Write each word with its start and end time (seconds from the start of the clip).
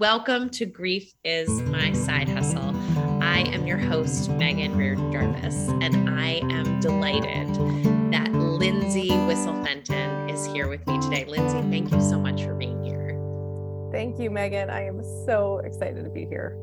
Welcome 0.00 0.50
to 0.50 0.66
Grief 0.66 1.14
is 1.22 1.48
My 1.62 1.92
Side 1.92 2.28
Hustle. 2.28 2.74
I 3.22 3.44
am 3.52 3.64
your 3.64 3.78
host, 3.78 4.28
Megan 4.28 4.76
Reardon 4.76 5.12
Jarvis, 5.12 5.68
and 5.80 6.10
I 6.10 6.42
am 6.50 6.80
delighted 6.80 7.46
that 8.12 8.32
Lindsay 8.32 9.16
Whissel 9.28 9.54
Fenton 9.62 10.28
is 10.28 10.46
here 10.46 10.66
with 10.66 10.84
me 10.88 11.00
today. 11.00 11.26
Lindsay, 11.26 11.60
thank 11.70 11.92
you 11.92 12.00
so 12.00 12.18
much 12.18 12.42
for 12.42 12.54
being 12.54 12.82
here. 12.82 13.16
Thank 13.92 14.18
you, 14.18 14.30
Megan. 14.30 14.68
I 14.68 14.84
am 14.84 15.00
so 15.26 15.58
excited 15.58 16.02
to 16.02 16.10
be 16.10 16.26
here. 16.26 16.58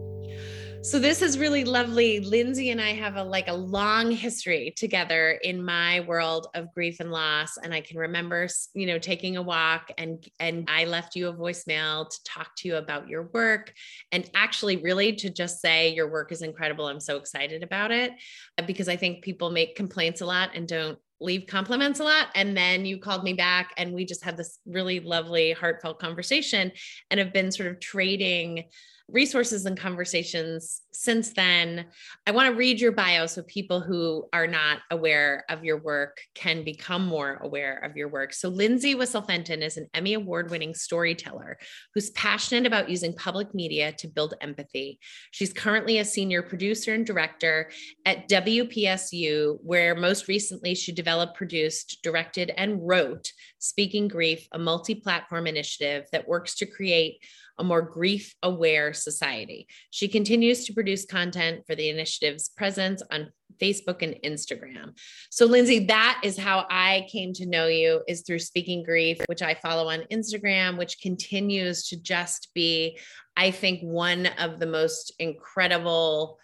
So 0.84 0.98
this 0.98 1.22
is 1.22 1.38
really 1.38 1.64
lovely. 1.64 2.22
Lindsay 2.22 2.72
and 2.72 2.82
I 2.82 2.94
have 2.94 3.16
a 3.16 3.24
like 3.24 3.48
a 3.48 3.54
long 3.54 4.10
history 4.10 4.74
together 4.76 5.40
in 5.44 5.64
my 5.64 6.00
world 6.02 6.48
of 6.56 6.74
grief 6.74 7.00
and 7.00 7.12
loss 7.12 7.58
and 7.58 7.72
I 7.72 7.82
can 7.82 8.00
remember, 8.00 8.48
you 8.74 8.88
know, 8.88 8.98
taking 8.98 9.38
a 9.38 9.44
walk 9.44 9.92
and 10.00 10.28
and 10.40 10.68
I 10.68 10.86
left 10.86 11.16
you 11.16 11.28
a 11.28 11.34
voicemail 11.34 12.10
to 12.10 12.24
talk 12.26 12.56
to 12.58 12.68
you 12.68 12.78
about 12.78 13.08
your 13.08 13.30
work 13.32 13.74
and 14.12 14.28
actually 14.34 14.78
really 14.78 15.14
to 15.18 15.30
just 15.30 15.62
say 15.62 15.94
your 15.94 16.10
work 16.10 16.32
is 16.32 16.42
incredible. 16.42 16.88
I'm 16.88 17.00
so 17.00 17.18
excited 17.18 17.62
about 17.62 17.92
it 17.92 18.14
uh, 18.58 18.66
because 18.66 18.90
I 18.90 18.96
think 18.96 19.24
people 19.24 19.52
make 19.52 19.76
complaints 19.76 20.22
a 20.22 20.26
lot 20.26 20.50
and 20.56 20.68
don't 20.68 20.98
leave 21.20 21.46
compliments 21.46 22.00
a 22.00 22.04
lot. 22.04 22.30
And 22.34 22.58
then 22.58 22.86
you 22.86 22.98
called 22.98 23.24
me 23.24 23.34
back 23.34 23.72
and 23.78 23.94
we 23.94 24.04
just 24.04 24.24
had 24.24 24.36
this 24.36 24.58
really 24.66 25.00
lovely, 25.00 25.52
heartfelt 25.52 26.00
conversation 26.00 26.72
and 27.12 27.20
have 27.20 27.32
been 27.32 27.52
sort 27.52 27.70
of 27.70 27.80
trading 27.80 28.64
resources 29.12 29.66
and 29.66 29.78
conversations 29.78 30.81
since 30.94 31.34
then. 31.34 31.86
I 32.28 32.32
want 32.32 32.50
to 32.50 32.58
read 32.58 32.80
your 32.80 32.92
bio 32.92 33.26
so 33.26 33.44
people 33.44 33.82
who 33.82 34.28
are 34.34 34.48
not 34.48 34.80
aware 34.90 35.46
of 35.50 35.64
your 35.64 35.78
work 35.78 36.22
can 36.36 36.64
become 36.64 37.06
more 37.06 37.40
aware 37.42 37.78
of 37.80 37.96
your 37.96 38.08
work. 38.08 38.34
So, 38.34 38.50
Lindsay 38.50 38.96
Whissel 38.96 39.22
Fenton 39.22 39.62
is 39.62 39.78
an 39.78 39.88
Emmy 39.94 40.14
Award 40.14 40.52
winning 40.52 40.74
storyteller 40.74 41.58
who's 41.94 42.10
passionate 42.12 42.66
about 42.66 42.90
using 42.90 43.14
public 43.14 43.54
media 43.54 43.92
to 43.94 44.08
build 44.08 44.34
empathy. 44.42 45.00
She's 45.32 45.54
currently 45.54 45.98
a 45.98 46.06
senior 46.06 46.42
producer 46.42 46.94
and 46.94 47.06
director 47.06 47.72
at 48.06 48.30
WPSU, 48.30 49.58
where 49.62 49.96
most 49.96 50.28
recently 50.28 50.76
she 50.76 50.92
developed, 50.92 51.36
produced, 51.36 52.00
directed, 52.04 52.52
and 52.58 52.86
wrote 52.86 53.32
Speaking 53.60 54.08
Grief, 54.08 54.48
a 54.52 54.60
multi 54.60 54.96
platform 54.96 55.48
initiative 55.48 56.06
that 56.12 56.28
works 56.28 56.56
to 56.56 56.66
create 56.66 57.20
a 57.62 57.64
more 57.64 57.82
grief 57.82 58.34
aware 58.42 58.92
society. 58.92 59.68
She 59.92 60.08
continues 60.08 60.66
to 60.66 60.74
produce 60.82 61.06
content 61.06 61.62
for 61.68 61.76
the 61.76 61.90
initiative's 61.90 62.50
presence 62.58 63.04
on 63.12 63.32
Facebook 63.62 64.02
and 64.02 64.16
Instagram. 64.26 64.98
So 65.30 65.46
Lindsay, 65.46 65.86
that 65.86 66.20
is 66.24 66.40
how 66.40 66.66
I 66.72 67.06
came 67.12 67.34
to 67.34 67.46
know 67.46 67.68
you 67.68 68.02
is 68.08 68.22
through 68.22 68.40
Speaking 68.40 68.82
Grief, 68.84 69.20
which 69.28 69.44
I 69.44 69.54
follow 69.54 69.90
on 69.92 70.08
Instagram, 70.12 70.80
which 70.80 71.00
continues 71.00 71.88
to 71.90 72.02
just 72.02 72.50
be 72.56 72.98
I 73.38 73.52
think 73.52 73.82
one 73.82 74.26
of 74.40 74.60
the 74.60 74.66
most 74.66 75.14
incredible 75.20 76.40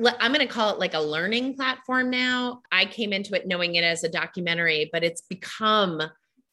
I'm 0.00 0.32
going 0.32 0.46
to 0.46 0.52
call 0.52 0.70
it 0.70 0.80
like 0.80 0.94
a 0.94 1.00
learning 1.00 1.54
platform 1.54 2.10
now. 2.10 2.62
I 2.72 2.84
came 2.84 3.12
into 3.12 3.34
it 3.34 3.46
knowing 3.46 3.76
it 3.76 3.84
as 3.84 4.02
a 4.02 4.08
documentary, 4.08 4.90
but 4.92 5.04
it's 5.04 5.22
become 5.22 6.02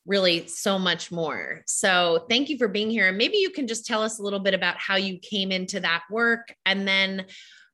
really 0.06 0.48
so 0.48 0.78
much 0.78 1.12
more. 1.12 1.62
So 1.68 2.26
thank 2.30 2.50
you 2.50 2.58
for 2.58 2.68
being 2.68 2.90
here. 2.90 3.08
And 3.10 3.18
maybe 3.18 3.38
you 3.38 3.50
can 3.50 3.68
just 3.68 3.86
tell 3.86 4.02
us 4.02 4.20
a 4.20 4.24
little 4.24 4.40
bit 4.40 4.54
about 4.54 4.78
how 4.78 4.96
you 4.96 5.18
came 5.20 5.52
into 5.52 5.80
that 5.80 6.04
work. 6.12 6.54
And 6.66 6.88
then 6.88 7.26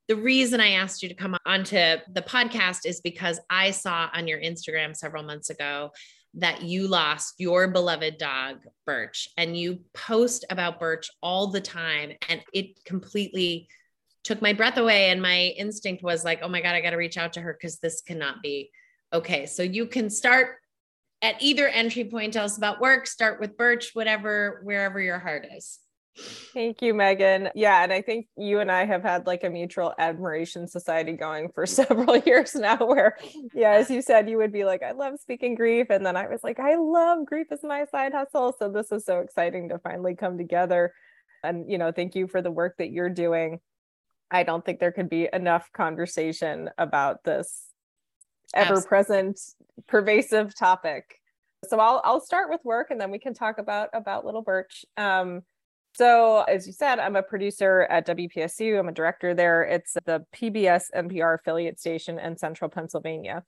the 0.08 0.16
reason 0.16 0.60
I 0.60 0.72
asked 0.72 1.04
you 1.04 1.10
to 1.10 1.16
come 1.16 1.38
onto 1.46 1.76
the 1.76 2.22
podcast 2.26 2.86
is 2.86 3.02
because 3.02 3.40
I 3.50 3.72
saw 3.72 4.10
on 4.14 4.28
your 4.28 4.40
Instagram 4.40 4.96
several 4.96 5.24
months 5.24 5.50
ago 5.50 5.92
that 6.36 6.62
you 6.64 6.88
lost 6.88 7.36
your 7.38 7.68
beloved 7.68 8.18
dog, 8.18 8.60
Birch, 8.86 9.30
and 9.38 9.56
you 9.56 9.82
post 9.94 10.46
about 10.50 10.80
Birch 10.80 11.10
all 11.22 11.48
the 11.48 11.62
time. 11.62 12.14
And 12.30 12.42
it 12.54 12.84
completely 12.86 13.68
took 14.24 14.42
my 14.42 14.54
breath 14.54 14.78
away. 14.78 15.10
And 15.10 15.22
my 15.22 15.54
instinct 15.58 16.04
was 16.04 16.24
like, 16.24 16.40
oh 16.42 16.48
my 16.48 16.62
God, 16.62 16.76
I 16.76 16.82
got 16.82 16.92
to 16.92 16.98
reach 16.98 17.18
out 17.18 17.34
to 17.34 17.42
her 17.42 17.54
because 17.54 17.80
this 17.80 18.02
cannot 18.02 18.42
be 18.42 18.72
okay. 19.14 19.46
So 19.46 19.64
you 19.64 19.86
can 19.86 20.10
start 20.10 20.58
at 21.22 21.42
either 21.42 21.68
entry 21.68 22.06
point, 22.06 22.34
tell 22.34 22.46
us 22.46 22.58
about 22.58 22.80
work, 22.80 23.08
start 23.08 23.40
with 23.40 23.58
Birch, 23.58 23.92
whatever, 23.94 24.62
wherever 24.64 25.00
your 25.00 25.20
heart 25.20 25.46
is. 25.56 25.80
Thank 26.54 26.82
you, 26.82 26.94
Megan. 26.94 27.50
Yeah, 27.56 27.84
and 27.84 27.94
I 27.94 28.02
think 28.02 28.28
you 28.36 28.60
and 28.60 28.70
I 28.70 28.86
have 28.86 29.02
had 29.02 29.28
like 29.28 29.44
a 29.44 29.50
mutual 29.50 29.94
admiration 29.98 30.68
society 30.68 31.14
going 31.14 31.50
for 31.54 31.66
several 31.68 32.18
years 32.18 32.54
now, 32.54 32.78
where, 32.78 33.18
yeah, 33.54 33.72
as 33.72 33.90
you 33.90 34.02
said, 34.02 34.30
you 34.30 34.38
would 34.38 34.52
be 34.52 34.66
like, 34.66 34.84
I 34.84 34.92
love 34.92 35.20
speaking 35.22 35.56
grief. 35.56 35.88
And 35.90 36.06
then 36.06 36.18
I 36.18 36.28
was 36.28 36.44
like, 36.44 36.60
I 36.60 36.76
love 36.76 37.26
grief 37.26 37.48
as 37.52 37.64
my 37.64 37.86
side 37.86 38.14
hustle. 38.14 38.54
So 38.58 38.70
this 38.70 38.92
is 38.92 39.06
so 39.06 39.20
exciting 39.20 39.70
to 39.70 39.80
finally 39.80 40.16
come 40.16 40.38
together. 40.38 40.94
And, 41.44 41.72
you 41.72 41.78
know, 41.78 41.92
thank 41.92 42.16
you 42.16 42.28
for 42.28 42.42
the 42.42 42.52
work 42.52 42.76
that 42.78 42.92
you're 42.92 43.10
doing. 43.10 43.60
I 44.30 44.44
don't 44.44 44.64
think 44.66 44.80
there 44.80 44.92
could 44.92 45.10
be 45.10 45.30
enough 45.32 45.70
conversation 45.74 46.70
about 46.78 47.24
this 47.24 47.71
ever 48.54 48.82
present 48.82 49.40
pervasive 49.88 50.56
topic 50.56 51.22
so 51.68 51.80
I'll 51.80 52.02
I'll 52.04 52.22
start 52.22 52.50
with 52.50 52.62
work 52.64 52.92
and 52.92 53.00
then 53.00 53.12
we 53.12 53.20
can 53.20 53.34
talk 53.34 53.58
about 53.58 53.90
about 53.94 54.26
Little 54.26 54.42
Birch. 54.42 54.86
Um, 54.98 55.42
so 55.94 56.42
as 56.44 56.66
you 56.66 56.74
said, 56.74 57.00
I'm 57.00 57.16
a 57.16 57.24
producer 57.24 57.86
at 57.90 58.08
WPSU. 58.08 58.80
I'm 58.80 58.88
a 58.88 58.94
director 58.94 59.34
there. 59.34 59.64
It's 59.64 59.94
the 60.06 60.26
PBS 60.34 60.86
NPR 60.96 61.36
affiliate 61.40 61.80
station 61.80 62.18
in 62.18 62.38
Central 62.38 62.70
Pennsylvania. 62.70 63.44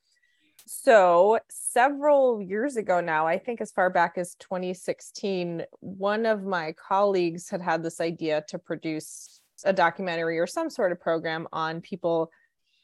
So 0.66 1.40
several 1.50 2.42
years 2.42 2.76
ago 2.76 3.00
now, 3.02 3.26
I 3.26 3.38
think 3.38 3.62
as 3.62 3.72
far 3.72 3.90
back 3.90 4.18
as 4.18 4.36
2016, 4.36 5.64
one 5.80 6.26
of 6.26 6.44
my 6.44 6.74
colleagues 6.74 7.50
had 7.50 7.62
had 7.62 7.82
this 7.82 8.00
idea 8.00 8.44
to 8.50 8.60
produce 8.60 9.42
a 9.64 9.74
documentary 9.74 10.38
or 10.38 10.48
some 10.48 10.70
sort 10.70 10.92
of 10.92 11.00
program 11.00 11.48
on 11.54 11.82
people 11.82 12.30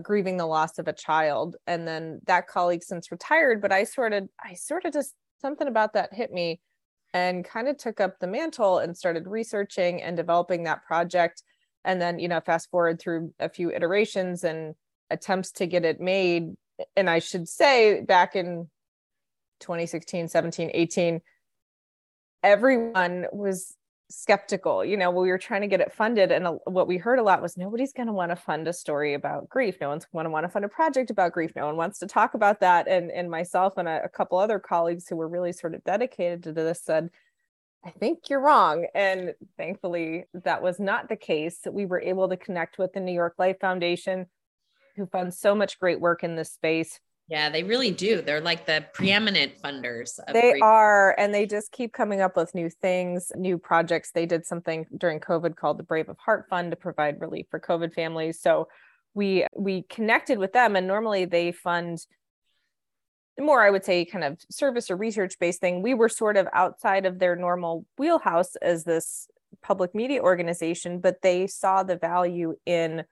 grieving 0.02 0.38
the 0.38 0.46
loss 0.46 0.80
of 0.80 0.88
a 0.88 0.94
child 0.94 1.56
and 1.68 1.88
then 1.88 2.20
that 2.26 2.48
colleague 2.48 2.84
since 2.84 3.12
retired 3.12 3.62
but 3.62 3.72
i 3.72 3.84
sort 3.84 4.14
of 4.14 4.28
i 4.44 4.54
sort 4.54 4.86
of 4.86 4.94
just 4.94 5.14
something 5.42 5.68
about 5.68 5.94
that 5.94 6.14
hit 6.14 6.32
me 6.32 6.60
and 7.14 7.44
kind 7.44 7.68
of 7.68 7.78
took 7.78 8.00
up 8.00 8.20
the 8.20 8.28
mantle 8.28 8.78
and 8.80 8.96
started 8.96 9.28
researching 9.28 10.02
and 10.02 10.16
developing 10.16 10.64
that 10.64 10.86
project. 10.86 11.44
And 11.84 12.02
then 12.02 12.20
you 12.20 12.28
know 12.28 12.42
fast 12.42 12.70
forward 12.70 13.00
through 13.00 13.34
a 13.40 13.50
few 13.50 13.72
iterations 13.72 14.44
and 14.44 14.76
attempts 15.10 15.52
to 15.54 15.66
get 15.66 15.86
it 15.86 16.00
made 16.00 16.54
and 16.96 17.10
i 17.10 17.18
should 17.20 17.48
say 17.48 18.02
back 18.02 18.36
in 18.36 18.70
2016 19.62 20.28
17 20.28 20.70
18 20.74 21.22
everyone 22.44 23.26
was 23.32 23.76
skeptical 24.12 24.84
you 24.84 24.98
know 24.98 25.12
we 25.12 25.30
were 25.30 25.38
trying 25.38 25.62
to 25.62 25.68
get 25.68 25.82
it 25.82 25.94
funded 25.94 26.32
and 26.32 26.60
what 26.66 26.88
we 26.88 26.98
heard 26.98 27.20
a 27.20 27.24
lot 27.24 27.44
was 27.44 27.56
nobody's 27.58 27.94
going 27.94 28.08
to 28.08 28.14
want 28.14 28.32
to 28.32 28.36
fund 28.36 28.68
a 28.68 28.74
story 28.74 29.14
about 29.14 29.48
grief. 29.50 29.78
No 29.80 29.90
one's 29.90 30.06
going 30.06 30.26
to 30.26 30.32
want 30.32 30.46
to 30.46 30.50
fund 30.50 30.66
a 30.66 30.70
project 30.70 31.12
about 31.12 31.32
grief. 31.32 31.52
No 31.56 31.68
one 31.68 31.78
wants 31.78 32.00
to 32.00 32.08
talk 32.08 32.34
about 32.34 32.60
that. 32.62 32.88
And 32.88 33.12
and 33.12 33.30
myself 33.30 33.74
and 33.78 33.88
a, 33.88 34.04
a 34.04 34.10
couple 34.10 34.40
other 34.40 34.58
colleagues 34.58 35.08
who 35.08 35.16
were 35.16 35.28
really 35.28 35.54
sort 35.54 35.76
of 35.76 35.84
dedicated 35.84 36.44
to 36.44 36.54
this 36.54 36.82
said 36.82 37.10
i 37.86 37.92
think 37.92 38.30
you're 38.30 38.42
wrong. 38.42 38.88
And 38.96 39.36
thankfully 39.58 40.26
that 40.34 40.64
was 40.64 40.80
not 40.80 41.08
the 41.08 41.16
case. 41.16 41.60
We 41.72 41.86
were 41.86 42.02
able 42.02 42.30
to 42.30 42.38
connect 42.38 42.80
with 42.80 42.94
the 42.94 43.00
new 43.00 43.14
york 43.14 43.36
life 43.38 43.60
foundation 43.62 44.26
who 44.96 45.06
funds 45.06 45.40
so 45.40 45.54
much 45.54 45.80
great 45.80 46.02
work 46.02 46.24
in 46.24 46.36
this 46.36 46.52
space 46.52 47.00
yeah, 47.30 47.50
they 47.50 47.64
really 47.64 47.92
do. 47.92 48.22
They're 48.22 48.42
like 48.42 48.66
the 48.66 48.86
preeminent 48.94 49.62
funders. 49.62 50.20
they 50.34 50.52
grief. 50.52 50.64
are, 50.64 51.16
and 51.20 51.34
they 51.34 51.46
just 51.46 51.72
keep 51.72 51.94
coming 51.94 52.22
up 52.22 52.36
with 52.36 52.56
new 52.56 52.70
things, 52.70 53.32
new 53.36 53.58
projects. 53.60 54.12
They 54.12 54.26
did 54.26 54.46
something 54.46 54.86
during 54.98 55.20
COVID 55.20 55.56
called 55.56 55.78
the 55.78 55.84
Brave 55.84 56.10
of 56.10 56.18
Heart 56.18 56.48
Fund 56.50 56.72
to 56.72 56.76
provide 56.76 57.22
relief 57.22 57.46
for 57.52 57.60
COVID 57.60 57.94
families. 57.94 58.42
So 58.42 58.68
we 59.14 59.46
we 59.56 59.84
connected 59.84 60.40
with 60.40 60.54
them, 60.54 60.76
and 60.76 60.88
normally 60.88 61.26
they 61.26 61.52
fund 61.52 62.00
more, 63.40 63.62
I 63.62 63.70
would 63.70 63.86
say, 63.86 64.06
kind 64.06 64.24
of 64.24 64.40
service 64.50 64.90
or 64.90 64.98
research 64.98 65.38
based 65.40 65.62
thing. 65.62 65.82
We 65.84 65.94
were 65.94 66.10
sort 66.10 66.36
of 66.36 66.48
outside 66.52 67.06
of 67.06 67.20
their 67.20 67.36
normal 67.36 67.86
wheelhouse 67.98 68.56
as 68.56 68.84
this 68.84 69.28
public 69.62 69.94
media 69.94 70.22
organization, 70.22 71.00
but 71.00 71.22
they 71.22 71.46
saw 71.46 71.84
the 71.84 71.96
value 71.96 72.56
in 72.66 73.04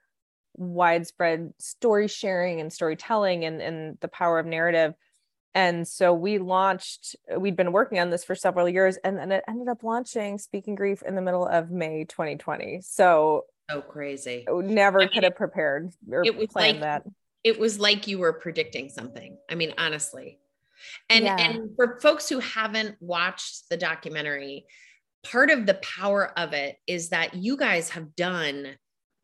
widespread 0.57 1.53
story 1.59 2.07
sharing 2.07 2.59
and 2.59 2.73
storytelling 2.73 3.45
and, 3.45 3.61
and 3.61 3.97
the 4.01 4.07
power 4.07 4.39
of 4.39 4.45
narrative. 4.45 4.93
And 5.53 5.87
so 5.87 6.13
we 6.13 6.37
launched, 6.37 7.15
we'd 7.35 7.55
been 7.55 7.71
working 7.71 7.99
on 7.99 8.09
this 8.09 8.23
for 8.23 8.35
several 8.35 8.69
years, 8.69 8.97
and 9.03 9.17
then 9.17 9.31
it 9.31 9.43
ended 9.47 9.67
up 9.67 9.83
launching 9.83 10.37
Speaking 10.37 10.75
Grief 10.75 11.01
in 11.01 11.15
the 11.15 11.21
middle 11.21 11.47
of 11.47 11.71
May 11.71 12.05
2020. 12.05 12.81
So, 12.81 13.45
so 13.69 13.81
crazy. 13.81 14.45
Never 14.47 14.99
I 14.99 15.05
mean, 15.05 15.13
could 15.13 15.23
have 15.23 15.35
prepared 15.35 15.91
or 16.11 16.23
it 16.23 16.35
was 16.35 16.47
planned 16.47 16.81
like, 16.81 17.03
that. 17.03 17.03
It 17.43 17.59
was 17.59 17.79
like 17.79 18.07
you 18.07 18.19
were 18.19 18.33
predicting 18.33 18.89
something. 18.89 19.37
I 19.49 19.55
mean, 19.55 19.73
honestly. 19.77 20.39
And, 21.09 21.25
yeah. 21.25 21.37
and 21.37 21.75
for 21.75 21.99
folks 22.01 22.29
who 22.29 22.39
haven't 22.39 22.95
watched 22.99 23.69
the 23.69 23.77
documentary, 23.77 24.65
part 25.23 25.49
of 25.49 25.65
the 25.65 25.75
power 25.75 26.37
of 26.37 26.53
it 26.53 26.77
is 26.85 27.09
that 27.09 27.33
you 27.33 27.57
guys 27.57 27.89
have 27.89 28.15
done 28.15 28.77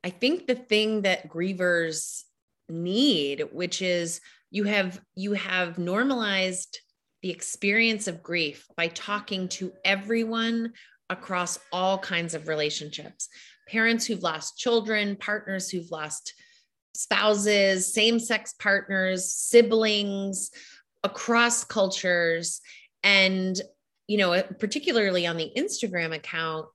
I 0.04 0.10
think 0.10 0.48
the 0.48 0.56
thing 0.56 1.04
that 1.04 1.30
grievers 1.30 2.24
need, 2.70 3.48
which 3.52 3.82
is 3.82 4.22
you 4.52 4.66
have 4.66 5.02
you 5.16 5.34
have 5.34 5.78
normalized 5.78 6.80
the 7.22 7.30
experience 7.30 8.08
of 8.08 8.22
grief 8.22 8.68
by 8.76 8.88
talking 8.90 9.48
to 9.48 9.72
everyone 9.86 10.74
across 11.10 11.58
all 11.72 11.98
kinds 11.98 12.34
of 12.34 12.48
relationships 12.48 13.30
parents 13.68 14.06
who've 14.06 14.24
lost 14.24 14.58
children, 14.58 15.16
partners 15.16 15.70
who've 15.70 15.90
lost 15.92 16.34
spouses, 16.94 17.92
same 17.94 18.20
sex 18.20 18.54
partners, 18.60 19.32
siblings 19.32 20.52
across 21.04 21.64
cultures. 21.64 22.62
And, 23.04 23.60
you 24.08 24.18
know, 24.18 24.42
particularly 24.60 25.26
on 25.26 25.38
the 25.38 25.52
Instagram 25.58 26.14
account, 26.14 26.68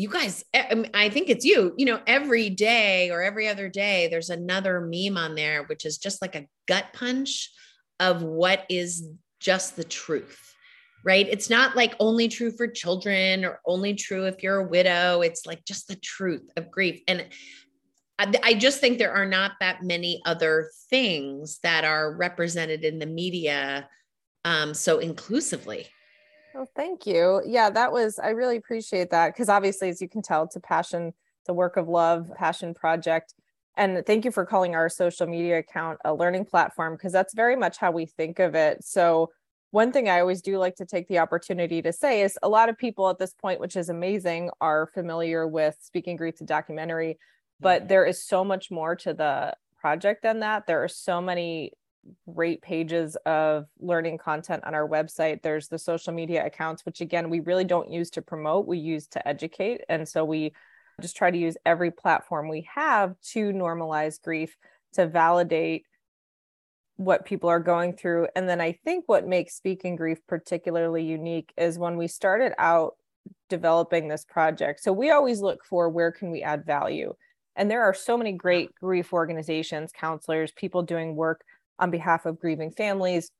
you 0.00 0.08
guys, 0.08 0.44
I 0.54 1.08
think 1.08 1.28
it's 1.28 1.44
you, 1.44 1.74
you 1.76 1.86
know, 1.86 2.00
every 2.06 2.50
day 2.50 3.10
or 3.10 3.22
every 3.22 3.48
other 3.48 3.68
day, 3.68 4.08
there's 4.08 4.30
another 4.30 4.80
meme 4.80 5.16
on 5.16 5.34
there, 5.34 5.64
which 5.64 5.84
is 5.84 5.98
just 5.98 6.22
like 6.22 6.36
a 6.36 6.46
gut 6.66 6.86
punch 6.92 7.50
of 8.00 8.22
what 8.22 8.64
is 8.68 9.08
just 9.40 9.76
the 9.76 9.84
truth 9.84 10.48
right? 11.04 11.28
It's 11.28 11.48
not 11.48 11.76
like 11.76 11.94
only 12.00 12.28
true 12.28 12.50
for 12.50 12.66
children 12.66 13.44
or 13.44 13.60
only 13.64 13.94
true 13.94 14.26
if 14.26 14.42
you're 14.42 14.58
a 14.58 14.68
widow. 14.68 15.20
It's 15.20 15.46
like 15.46 15.64
just 15.64 15.88
the 15.88 15.96
truth 15.96 16.50
of 16.56 16.70
grief. 16.70 17.00
And 17.06 17.26
I 18.18 18.54
just 18.54 18.80
think 18.80 18.98
there 18.98 19.14
are 19.14 19.26
not 19.26 19.52
that 19.60 19.84
many 19.84 20.20
other 20.26 20.70
things 20.90 21.60
that 21.62 21.84
are 21.84 22.16
represented 22.16 22.84
in 22.84 22.98
the 22.98 23.06
media 23.06 23.88
um, 24.44 24.74
so 24.74 24.98
inclusively. 24.98 25.86
Well, 26.54 26.68
thank 26.74 27.06
you. 27.06 27.42
Yeah, 27.46 27.70
that 27.70 27.92
was, 27.92 28.18
I 28.18 28.30
really 28.30 28.56
appreciate 28.56 29.10
that 29.10 29.28
because 29.28 29.48
obviously, 29.48 29.88
as 29.88 30.00
you 30.00 30.08
can 30.08 30.22
tell, 30.22 30.44
it's 30.44 30.56
a 30.56 30.60
passion, 30.60 31.12
the 31.46 31.54
work 31.54 31.76
of 31.76 31.88
love, 31.88 32.30
passion 32.36 32.74
project. 32.74 33.34
And 33.76 34.04
thank 34.04 34.24
you 34.24 34.32
for 34.32 34.44
calling 34.44 34.74
our 34.74 34.88
social 34.88 35.26
media 35.26 35.58
account 35.58 35.98
a 36.04 36.12
learning 36.12 36.46
platform 36.46 36.94
because 36.94 37.12
that's 37.12 37.34
very 37.34 37.54
much 37.54 37.78
how 37.78 37.92
we 37.92 38.06
think 38.06 38.38
of 38.38 38.54
it. 38.54 38.84
So, 38.84 39.30
one 39.70 39.92
thing 39.92 40.08
I 40.08 40.20
always 40.20 40.40
do 40.40 40.56
like 40.56 40.76
to 40.76 40.86
take 40.86 41.08
the 41.08 41.18
opportunity 41.18 41.82
to 41.82 41.92
say 41.92 42.22
is 42.22 42.38
a 42.42 42.48
lot 42.48 42.70
of 42.70 42.78
people 42.78 43.10
at 43.10 43.18
this 43.18 43.34
point, 43.34 43.60
which 43.60 43.76
is 43.76 43.90
amazing, 43.90 44.50
are 44.62 44.86
familiar 44.94 45.46
with 45.46 45.76
Speaking 45.80 46.16
Grief 46.16 46.38
the 46.38 46.46
documentary, 46.46 47.18
but 47.60 47.80
mm-hmm. 47.80 47.88
there 47.88 48.06
is 48.06 48.24
so 48.24 48.42
much 48.42 48.70
more 48.70 48.96
to 48.96 49.12
the 49.12 49.54
project 49.78 50.22
than 50.22 50.40
that. 50.40 50.66
There 50.66 50.82
are 50.82 50.88
so 50.88 51.20
many 51.20 51.72
great 52.32 52.62
pages 52.62 53.16
of 53.26 53.66
learning 53.80 54.18
content 54.18 54.64
on 54.64 54.74
our 54.74 54.88
website. 54.88 55.42
There's 55.42 55.68
the 55.68 55.78
social 55.78 56.12
media 56.12 56.44
accounts, 56.44 56.84
which 56.84 57.00
again, 57.00 57.30
we 57.30 57.40
really 57.40 57.64
don't 57.64 57.90
use 57.90 58.10
to 58.10 58.22
promote, 58.22 58.66
we 58.66 58.78
use 58.78 59.06
to 59.08 59.28
educate. 59.28 59.82
And 59.88 60.08
so 60.08 60.24
we 60.24 60.52
just 61.00 61.16
try 61.16 61.30
to 61.30 61.38
use 61.38 61.56
every 61.64 61.90
platform 61.90 62.48
we 62.48 62.68
have 62.74 63.14
to 63.32 63.52
normalize 63.52 64.20
grief, 64.20 64.56
to 64.94 65.06
validate 65.06 65.84
what 66.96 67.24
people 67.24 67.48
are 67.48 67.60
going 67.60 67.92
through. 67.92 68.26
And 68.34 68.48
then 68.48 68.60
I 68.60 68.72
think 68.84 69.04
what 69.06 69.26
makes 69.26 69.54
Speaking 69.54 69.94
Grief 69.94 70.18
particularly 70.26 71.04
unique 71.04 71.52
is 71.56 71.78
when 71.78 71.96
we 71.96 72.08
started 72.08 72.52
out 72.58 72.94
developing 73.48 74.08
this 74.08 74.24
project. 74.24 74.80
So 74.80 74.92
we 74.92 75.10
always 75.10 75.40
look 75.40 75.64
for 75.64 75.88
where 75.88 76.10
can 76.10 76.30
we 76.30 76.42
add 76.42 76.66
value. 76.66 77.14
And 77.54 77.70
there 77.70 77.82
are 77.82 77.94
so 77.94 78.16
many 78.16 78.32
great 78.32 78.74
grief 78.74 79.12
organizations, 79.12 79.92
counselors, 79.92 80.52
people 80.52 80.82
doing 80.82 81.14
work 81.14 81.42
on 81.78 81.90
behalf 81.90 82.26
of 82.26 82.38
grieving 82.38 82.70
families 82.70 83.30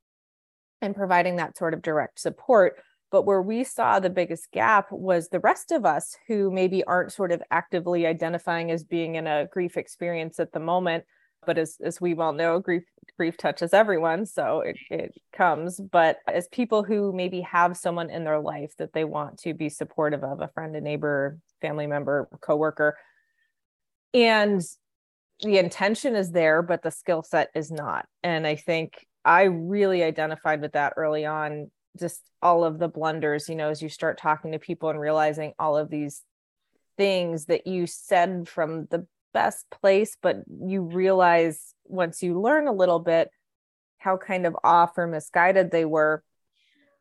and 0.81 0.94
providing 0.94 1.37
that 1.37 1.56
sort 1.56 1.75
of 1.75 1.82
direct 1.82 2.20
support. 2.20 2.76
But 3.11 3.23
where 3.23 3.40
we 3.40 3.64
saw 3.64 3.99
the 3.99 4.11
biggest 4.11 4.52
gap 4.52 4.93
was 4.93 5.29
the 5.29 5.40
rest 5.40 5.73
of 5.73 5.87
us 5.87 6.17
who 6.26 6.50
maybe 6.50 6.85
aren't 6.85 7.12
sort 7.12 7.32
of 7.32 7.43
actively 7.50 8.06
identifying 8.06 8.70
as 8.70 8.85
being 8.85 9.14
in 9.14 9.26
a 9.26 9.49
grief 9.50 9.76
experience 9.76 10.38
at 10.38 10.52
the 10.52 10.61
moment. 10.61 11.05
But 11.46 11.56
as, 11.56 11.79
as 11.82 12.00
we 12.00 12.14
well 12.14 12.32
know, 12.32 12.61
grief 12.61 12.85
grief 13.17 13.37
touches 13.37 13.73
everyone 13.73 14.26
so 14.26 14.61
it, 14.61 14.76
it 14.91 15.14
comes 15.32 15.81
but 15.81 16.19
as 16.32 16.46
people 16.49 16.82
who 16.82 17.12
maybe 17.12 17.41
have 17.41 17.76
someone 17.76 18.11
in 18.11 18.25
their 18.25 18.38
life 18.38 18.73
that 18.79 18.93
they 18.93 19.05
want 19.05 19.38
to 19.38 19.55
be 19.55 19.69
supportive 19.69 20.23
of 20.23 20.41
a 20.41 20.49
friend 20.49 20.76
a 20.76 20.81
neighbor 20.81 21.38
family 21.61 21.87
member 21.87 22.29
coworker 22.41 22.96
and 24.14 24.62
the 25.43 25.58
intention 25.58 26.17
is 26.17 26.31
there 26.32 26.62
but 26.62 26.82
the 26.82 26.90
skill 26.90 27.23
set 27.23 27.49
is 27.55 27.70
not. 27.70 28.06
And 28.23 28.46
i 28.46 28.56
think 28.56 29.06
i 29.25 29.43
really 29.43 30.02
identified 30.02 30.61
with 30.61 30.73
that 30.73 30.94
early 30.96 31.26
on 31.26 31.70
just 31.99 32.23
all 32.43 32.64
of 32.64 32.79
the 32.79 32.88
blunders 32.88 33.49
you 33.49 33.56
know 33.56 33.70
as 33.70 33.82
you 33.82 33.88
start 33.88 34.19
talking 34.19 34.52
to 34.52 34.58
people 34.58 34.90
and 34.90 35.00
realizing 35.00 35.52
all 35.58 35.76
of 35.76 35.90
these 35.90 36.23
things 36.96 37.46
that 37.46 37.67
you 37.67 37.87
said 37.87 38.49
from 38.49 38.87
the 38.90 39.06
best 39.32 39.67
place 39.70 40.17
but 40.20 40.37
you 40.64 40.82
realize 40.82 41.75
once 41.84 42.23
you 42.23 42.41
learn 42.41 42.67
a 42.67 42.73
little 42.73 42.99
bit 42.99 43.31
how 43.99 44.17
kind 44.17 44.46
of 44.46 44.56
off 44.64 44.96
or 44.96 45.06
misguided 45.06 45.70
they 45.70 45.84
were 45.84 46.23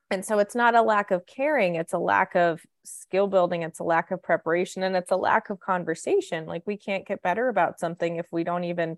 and 0.10 0.24
so 0.24 0.40
it's 0.40 0.56
not 0.56 0.76
a 0.76 0.82
lack 0.82 1.12
of 1.12 1.26
caring 1.26 1.76
it's 1.76 1.94
a 1.94 1.98
lack 1.98 2.36
of 2.36 2.62
skill 2.88 3.28
building 3.28 3.64
it's 3.64 3.80
a 3.80 3.84
lack 3.84 4.12
of 4.12 4.24
preparation 4.24 4.84
and 4.84 4.96
it's 4.96 5.12
a 5.12 5.16
lack 5.16 5.50
of 5.50 5.60
conversation. 5.60 6.46
Like 6.46 6.64
we 6.66 6.78
can't 6.78 7.08
get 7.08 7.22
better 7.22 7.50
about 7.50 7.80
something 7.80 8.16
if 8.16 8.28
we 8.32 8.44
don't 8.44 8.64
even 8.64 8.98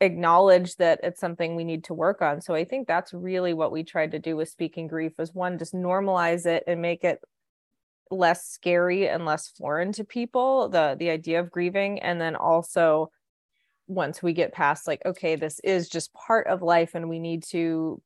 acknowledge 0.00 0.76
that 0.76 1.00
it's 1.02 1.20
something 1.20 1.54
we 1.54 1.64
need 1.64 1.84
to 1.84 1.94
work 1.94 2.20
on. 2.20 2.40
So 2.40 2.54
i 2.54 2.64
think 2.64 2.86
that's 2.86 3.14
really 3.14 3.54
what 3.54 3.72
we 3.72 3.84
tried 3.84 4.10
to 4.12 4.18
do 4.18 4.36
with 4.36 4.48
speaking 4.48 4.88
grief 4.88 5.12
was 5.16 5.32
one 5.32 5.58
just 5.58 5.74
normalize 5.74 6.46
it 6.46 6.64
and 6.66 6.82
make 6.82 7.04
it 7.04 7.20
less 8.10 8.44
scary 8.46 9.08
and 9.08 9.24
less 9.24 9.48
foreign 9.48 9.92
to 9.92 10.04
people 10.04 10.68
the 10.68 10.96
the 10.98 11.10
idea 11.10 11.40
of 11.40 11.50
grieving. 11.50 12.00
And 12.00 12.20
then 12.20 12.36
also 12.36 13.10
once 13.86 14.22
we 14.22 14.32
get 14.32 14.52
past 14.52 14.86
like 14.86 15.02
okay 15.04 15.36
this 15.36 15.60
is 15.60 15.88
just 15.88 16.12
part 16.14 16.46
of 16.46 16.62
life 16.62 16.94
and 16.94 17.08
we 17.08 17.18
need 17.18 17.42
to 17.44 18.00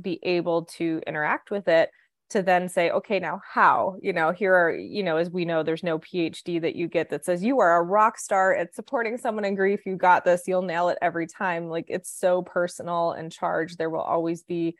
be 0.00 0.18
able 0.22 0.64
to 0.64 1.00
interact 1.06 1.50
with 1.50 1.68
it 1.68 1.90
to 2.30 2.42
then 2.42 2.68
say 2.68 2.90
okay 2.90 3.20
now 3.20 3.40
how? 3.46 3.96
You 4.00 4.12
know 4.12 4.32
here 4.32 4.54
are 4.54 4.74
you 4.74 5.02
know 5.02 5.16
as 5.16 5.30
we 5.30 5.44
know 5.44 5.62
there's 5.62 5.82
no 5.82 5.98
phd 5.98 6.62
that 6.62 6.74
you 6.74 6.88
get 6.88 7.10
that 7.10 7.24
says 7.24 7.42
you 7.44 7.60
are 7.60 7.76
a 7.76 7.82
rock 7.82 8.18
star 8.18 8.54
at 8.54 8.74
supporting 8.74 9.18
someone 9.18 9.44
in 9.44 9.54
grief. 9.54 9.84
You 9.84 9.96
got 9.96 10.24
this. 10.24 10.44
You'll 10.46 10.62
nail 10.62 10.88
it 10.88 10.98
every 11.02 11.26
time. 11.26 11.68
Like 11.68 11.86
it's 11.88 12.10
so 12.10 12.42
personal 12.42 13.12
and 13.12 13.30
charged. 13.30 13.76
There 13.76 13.90
will 13.90 14.00
always 14.00 14.42
be 14.42 14.76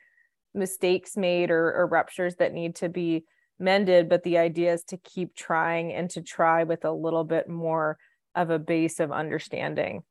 mistakes 0.55 1.17
made 1.17 1.51
or, 1.51 1.73
or 1.73 1.87
ruptures 1.87 2.37
that 2.37 2.53
need 2.53 2.77
to 2.77 2.89
be 2.89 3.25
mended 3.59 4.09
but 4.09 4.23
the 4.25 4.39
idea 4.39 4.73
is 4.73 4.83
to 4.83 4.97
keep 4.99 5.35
trying 5.35 5.93
and 5.93 6.11
to 6.11 6.21
try 6.21 6.65
with 6.65 6.85
a 6.85 6.93
little 6.93 7.25
bit 7.25 7.49
more 7.49 7.97
of 8.35 8.51
a 8.51 8.59
base 8.59 8.99
of 8.99 9.13
understanding 9.13 10.03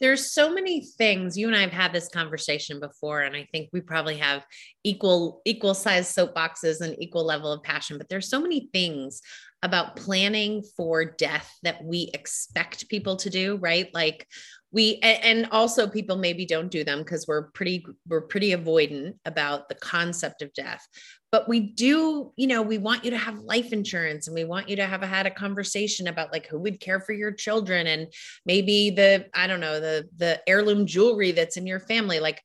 there's 0.00 0.32
so 0.32 0.52
many 0.52 0.84
things 0.98 1.36
you 1.36 1.46
and 1.46 1.56
I 1.56 1.60
have 1.60 1.72
had 1.72 1.92
this 1.92 2.08
conversation 2.08 2.80
before, 2.80 3.20
and 3.20 3.36
I 3.36 3.46
think 3.52 3.70
we 3.72 3.80
probably 3.80 4.16
have 4.18 4.44
equal 4.84 5.42
equal 5.44 5.74
size 5.74 6.14
soapboxes 6.14 6.80
and 6.80 6.96
equal 7.02 7.24
level 7.24 7.52
of 7.52 7.62
passion. 7.62 7.98
But 7.98 8.08
there's 8.08 8.28
so 8.28 8.40
many 8.40 8.68
things 8.72 9.20
about 9.62 9.96
planning 9.96 10.62
for 10.76 11.04
death 11.04 11.58
that 11.62 11.84
we 11.84 12.10
expect 12.14 12.88
people 12.88 13.16
to 13.16 13.30
do, 13.30 13.56
right? 13.56 13.92
Like 13.92 14.26
we 14.72 14.98
and 15.02 15.48
also 15.50 15.88
people 15.88 16.16
maybe 16.16 16.46
don't 16.46 16.70
do 16.70 16.84
them 16.84 17.00
because 17.00 17.26
we're 17.26 17.50
pretty 17.50 17.84
we're 18.08 18.22
pretty 18.22 18.54
avoidant 18.54 19.14
about 19.24 19.68
the 19.68 19.74
concept 19.74 20.42
of 20.42 20.52
death. 20.54 20.86
But 21.32 21.48
we 21.48 21.60
do 21.60 22.32
you 22.36 22.46
know 22.46 22.62
we 22.62 22.78
want 22.78 23.04
you 23.04 23.10
to 23.10 23.18
have 23.18 23.38
life 23.40 23.72
insurance 23.72 24.28
and 24.28 24.34
we 24.34 24.44
want 24.44 24.68
you 24.68 24.76
to 24.76 24.86
have 24.86 25.02
a, 25.02 25.06
had 25.06 25.26
a 25.26 25.30
conversation 25.30 26.06
about 26.06 26.32
like 26.32 26.46
who 26.46 26.58
would 26.60 26.80
care 26.80 27.00
for 27.00 27.12
your 27.12 27.32
children 27.32 27.86
and 27.86 28.06
maybe 28.46 28.90
the 28.90 29.26
i 29.34 29.46
don't 29.46 29.60
know 29.60 29.80
the 29.80 30.08
the 30.16 30.40
heirloom 30.46 30.86
jewelry 30.86 31.32
that's 31.32 31.56
in 31.56 31.66
your 31.66 31.80
family. 31.80 32.20
Like 32.20 32.40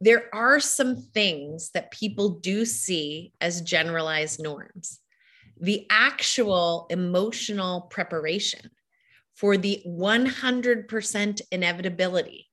there 0.00 0.24
are 0.34 0.60
some 0.60 0.96
things 1.14 1.70
that 1.70 1.90
people 1.90 2.28
do 2.40 2.66
see 2.66 3.32
as 3.40 3.62
generalized 3.62 4.42
norms 4.42 5.00
the 5.60 5.86
actual 5.90 6.86
emotional 6.90 7.82
preparation 7.82 8.70
for 9.34 9.56
the 9.56 9.82
100% 9.86 11.40
inevitability 11.52 12.48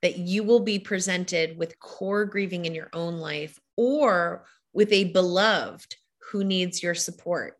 that 0.00 0.18
you 0.18 0.42
will 0.42 0.60
be 0.60 0.78
presented 0.78 1.56
with 1.56 1.78
core 1.78 2.24
grieving 2.24 2.64
in 2.64 2.74
your 2.74 2.88
own 2.92 3.18
life 3.18 3.58
or 3.76 4.44
with 4.72 4.92
a 4.92 5.04
beloved 5.04 5.96
who 6.30 6.42
needs 6.42 6.82
your 6.82 6.94
support. 6.94 7.56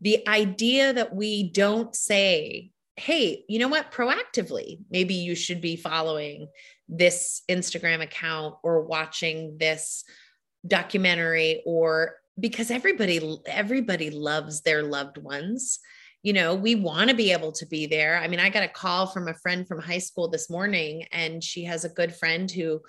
The 0.00 0.26
idea 0.28 0.92
that 0.92 1.14
we 1.14 1.50
don't 1.50 1.94
say, 1.94 2.70
hey, 2.96 3.44
you 3.48 3.58
know 3.58 3.68
what, 3.68 3.92
proactively, 3.92 4.80
maybe 4.90 5.14
you 5.14 5.34
should 5.34 5.60
be 5.60 5.76
following 5.76 6.48
this 6.88 7.42
Instagram 7.48 8.02
account 8.02 8.56
or 8.62 8.82
watching 8.82 9.56
this 9.58 10.04
documentary 10.66 11.62
or 11.64 12.16
because 12.38 12.70
everybody 12.70 13.20
everybody 13.46 14.10
loves 14.10 14.62
their 14.62 14.82
loved 14.82 15.18
ones 15.18 15.78
you 16.22 16.32
know 16.32 16.54
we 16.54 16.74
want 16.74 17.10
to 17.10 17.16
be 17.16 17.32
able 17.32 17.52
to 17.52 17.66
be 17.66 17.86
there 17.86 18.18
i 18.18 18.28
mean 18.28 18.40
i 18.40 18.48
got 18.48 18.62
a 18.62 18.68
call 18.68 19.06
from 19.06 19.28
a 19.28 19.34
friend 19.34 19.66
from 19.66 19.80
high 19.80 19.98
school 19.98 20.28
this 20.28 20.50
morning 20.50 21.04
and 21.12 21.42
she 21.42 21.64
has 21.64 21.84
a 21.84 21.88
good 21.88 22.14
friend 22.14 22.50
who 22.50 22.80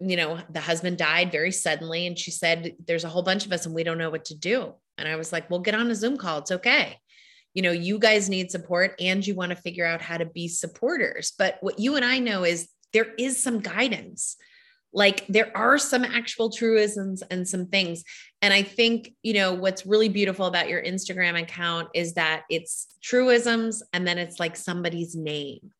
you 0.00 0.16
know, 0.16 0.38
the 0.50 0.60
husband 0.60 0.98
died 0.98 1.32
very 1.32 1.50
suddenly. 1.50 2.06
And 2.06 2.18
she 2.18 2.30
said, 2.30 2.76
There's 2.86 3.04
a 3.04 3.08
whole 3.08 3.22
bunch 3.22 3.46
of 3.46 3.52
us 3.52 3.66
and 3.66 3.74
we 3.74 3.84
don't 3.84 3.98
know 3.98 4.10
what 4.10 4.26
to 4.26 4.34
do. 4.34 4.74
And 4.98 5.08
I 5.08 5.16
was 5.16 5.32
like, 5.32 5.50
Well, 5.50 5.60
get 5.60 5.74
on 5.74 5.90
a 5.90 5.94
Zoom 5.94 6.16
call. 6.16 6.38
It's 6.38 6.52
okay. 6.52 6.98
You 7.54 7.62
know, 7.62 7.72
you 7.72 7.98
guys 7.98 8.28
need 8.28 8.50
support 8.50 8.94
and 9.00 9.24
you 9.26 9.34
want 9.34 9.50
to 9.50 9.56
figure 9.56 9.86
out 9.86 10.02
how 10.02 10.16
to 10.16 10.26
be 10.26 10.48
supporters. 10.48 11.32
But 11.38 11.58
what 11.60 11.78
you 11.78 11.96
and 11.96 12.04
I 12.04 12.18
know 12.18 12.44
is 12.44 12.68
there 12.92 13.14
is 13.18 13.42
some 13.42 13.60
guidance. 13.60 14.36
Like 14.94 15.26
there 15.26 15.54
are 15.56 15.76
some 15.76 16.04
actual 16.04 16.48
truisms 16.48 17.22
and 17.30 17.46
some 17.46 17.66
things. 17.66 18.04
And 18.40 18.54
i 18.54 18.62
think 18.62 19.14
you 19.22 19.34
know 19.34 19.52
what's 19.52 19.86
really 19.86 20.08
beautiful 20.08 20.46
about 20.46 20.68
your 20.68 20.82
instagram 20.82 21.40
account 21.40 21.88
is 21.94 22.14
that 22.14 22.44
it's 22.48 22.86
truisms 23.02 23.82
and 23.92 24.06
then 24.06 24.18
it's 24.18 24.40
like 24.40 24.56
somebody's 24.56 25.14
name. 25.14 25.72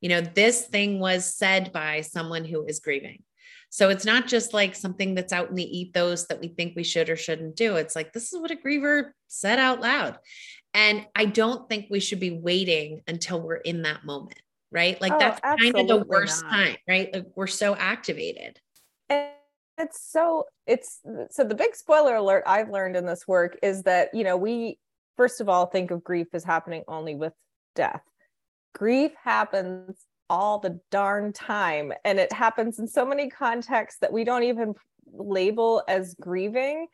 You 0.00 0.10
know 0.10 0.20
this 0.20 0.66
thing 0.66 0.98
was 0.98 1.34
said 1.34 1.72
by 1.72 2.02
someone 2.02 2.44
who 2.44 2.64
is 2.66 2.80
grieving. 2.80 3.22
So 3.70 3.90
it's 3.90 4.04
not 4.04 4.26
just 4.26 4.54
like 4.54 4.74
something 4.74 5.14
that's 5.14 5.32
out 5.32 5.50
in 5.50 5.54
the 5.56 5.78
ethos 5.78 6.26
that 6.28 6.40
we 6.40 6.48
think 6.48 6.74
we 6.76 6.84
should 6.84 7.10
or 7.10 7.16
shouldn't 7.16 7.56
do. 7.56 7.76
It's 7.76 7.96
like 7.96 8.12
this 8.12 8.32
is 8.32 8.40
what 8.40 8.50
a 8.50 8.56
griever 8.56 9.10
said 9.28 9.58
out 9.58 9.80
loud. 9.80 10.18
And 10.74 11.06
i 11.14 11.24
don't 11.24 11.68
think 11.68 11.86
we 11.88 12.00
should 12.00 12.20
be 12.20 12.38
waiting 12.38 13.02
until 13.06 13.40
we're 13.40 13.56
in 13.56 13.82
that 13.82 14.04
moment 14.04 14.40
right? 14.70 15.00
Like 15.00 15.12
oh, 15.12 15.18
that's 15.18 15.40
kind 15.40 15.78
of 15.78 15.88
the 15.88 16.04
worst 16.06 16.42
not. 16.44 16.50
time, 16.50 16.76
right? 16.88 17.12
Like 17.12 17.26
we're 17.34 17.46
so 17.46 17.74
activated. 17.76 18.58
And 19.08 19.28
it's 19.78 20.00
so 20.10 20.44
it's 20.66 21.00
so 21.30 21.44
the 21.44 21.54
big 21.54 21.74
spoiler 21.74 22.16
alert 22.16 22.44
I've 22.46 22.70
learned 22.70 22.96
in 22.96 23.06
this 23.06 23.26
work 23.26 23.58
is 23.62 23.82
that, 23.84 24.10
you 24.14 24.24
know, 24.24 24.36
we 24.36 24.78
first 25.16 25.40
of 25.40 25.48
all 25.48 25.66
think 25.66 25.90
of 25.90 26.04
grief 26.04 26.28
as 26.32 26.44
happening 26.44 26.82
only 26.88 27.14
with 27.14 27.32
death. 27.74 28.02
Grief 28.74 29.12
happens 29.22 30.04
all 30.28 30.58
the 30.58 30.80
darn 30.90 31.32
time 31.32 31.92
and 32.04 32.18
it 32.18 32.32
happens 32.32 32.78
in 32.78 32.88
so 32.88 33.06
many 33.06 33.30
contexts 33.30 34.00
that 34.00 34.12
we 34.12 34.24
don't 34.24 34.42
even 34.42 34.74
label 35.12 35.82
as 35.88 36.14
grieving 36.20 36.86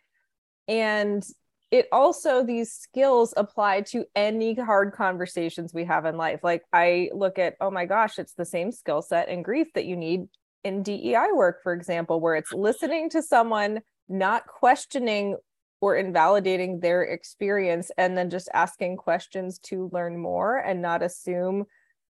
and 0.68 1.24
it 1.72 1.88
also 1.90 2.44
these 2.44 2.70
skills 2.70 3.32
apply 3.36 3.80
to 3.80 4.04
any 4.14 4.54
hard 4.54 4.92
conversations 4.92 5.72
we 5.72 5.84
have 5.84 6.04
in 6.04 6.16
life 6.16 6.40
like 6.44 6.62
i 6.72 7.10
look 7.12 7.38
at 7.38 7.56
oh 7.60 7.70
my 7.70 7.86
gosh 7.86 8.18
it's 8.18 8.34
the 8.34 8.44
same 8.44 8.70
skill 8.70 9.02
set 9.02 9.28
and 9.28 9.44
grief 9.44 9.66
that 9.74 9.86
you 9.86 9.96
need 9.96 10.26
in 10.62 10.82
dei 10.82 11.16
work 11.32 11.62
for 11.62 11.72
example 11.72 12.20
where 12.20 12.36
it's 12.36 12.52
listening 12.52 13.10
to 13.10 13.20
someone 13.20 13.80
not 14.08 14.46
questioning 14.46 15.36
or 15.80 15.96
invalidating 15.96 16.78
their 16.78 17.02
experience 17.02 17.90
and 17.98 18.16
then 18.16 18.30
just 18.30 18.48
asking 18.54 18.96
questions 18.96 19.58
to 19.58 19.90
learn 19.92 20.16
more 20.16 20.58
and 20.58 20.80
not 20.80 21.02
assume 21.02 21.64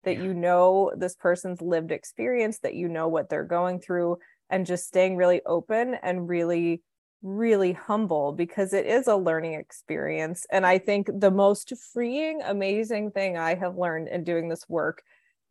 that 0.03 0.17
yeah. 0.17 0.25
you 0.25 0.35
know 0.35 0.91
this 0.97 1.15
person's 1.15 1.61
lived 1.61 1.93
experience 1.93 2.59
that 2.61 2.75
you 2.75 2.89
know 2.89 3.07
what 3.07 3.29
they're 3.29 3.45
going 3.45 3.79
through 3.79 4.19
and 4.49 4.67
just 4.67 4.87
staying 4.87 5.17
really 5.17 5.41
open 5.47 5.95
and 6.03 6.29
really 6.29 6.83
really 7.23 7.73
humble 7.73 8.33
because 8.33 8.73
it 8.73 8.87
is 8.87 9.07
a 9.07 9.17
learning 9.17 9.55
experience. 9.55 10.47
And 10.51 10.67
I 10.67 10.79
think 10.79 11.09
the 11.13 11.31
most 11.31 11.73
freeing, 11.93 12.41
amazing 12.43 13.11
thing 13.11 13.37
I 13.37 13.55
have 13.55 13.77
learned 13.77 14.09
in 14.09 14.25
doing 14.25 14.49
this 14.49 14.69
work 14.69 15.03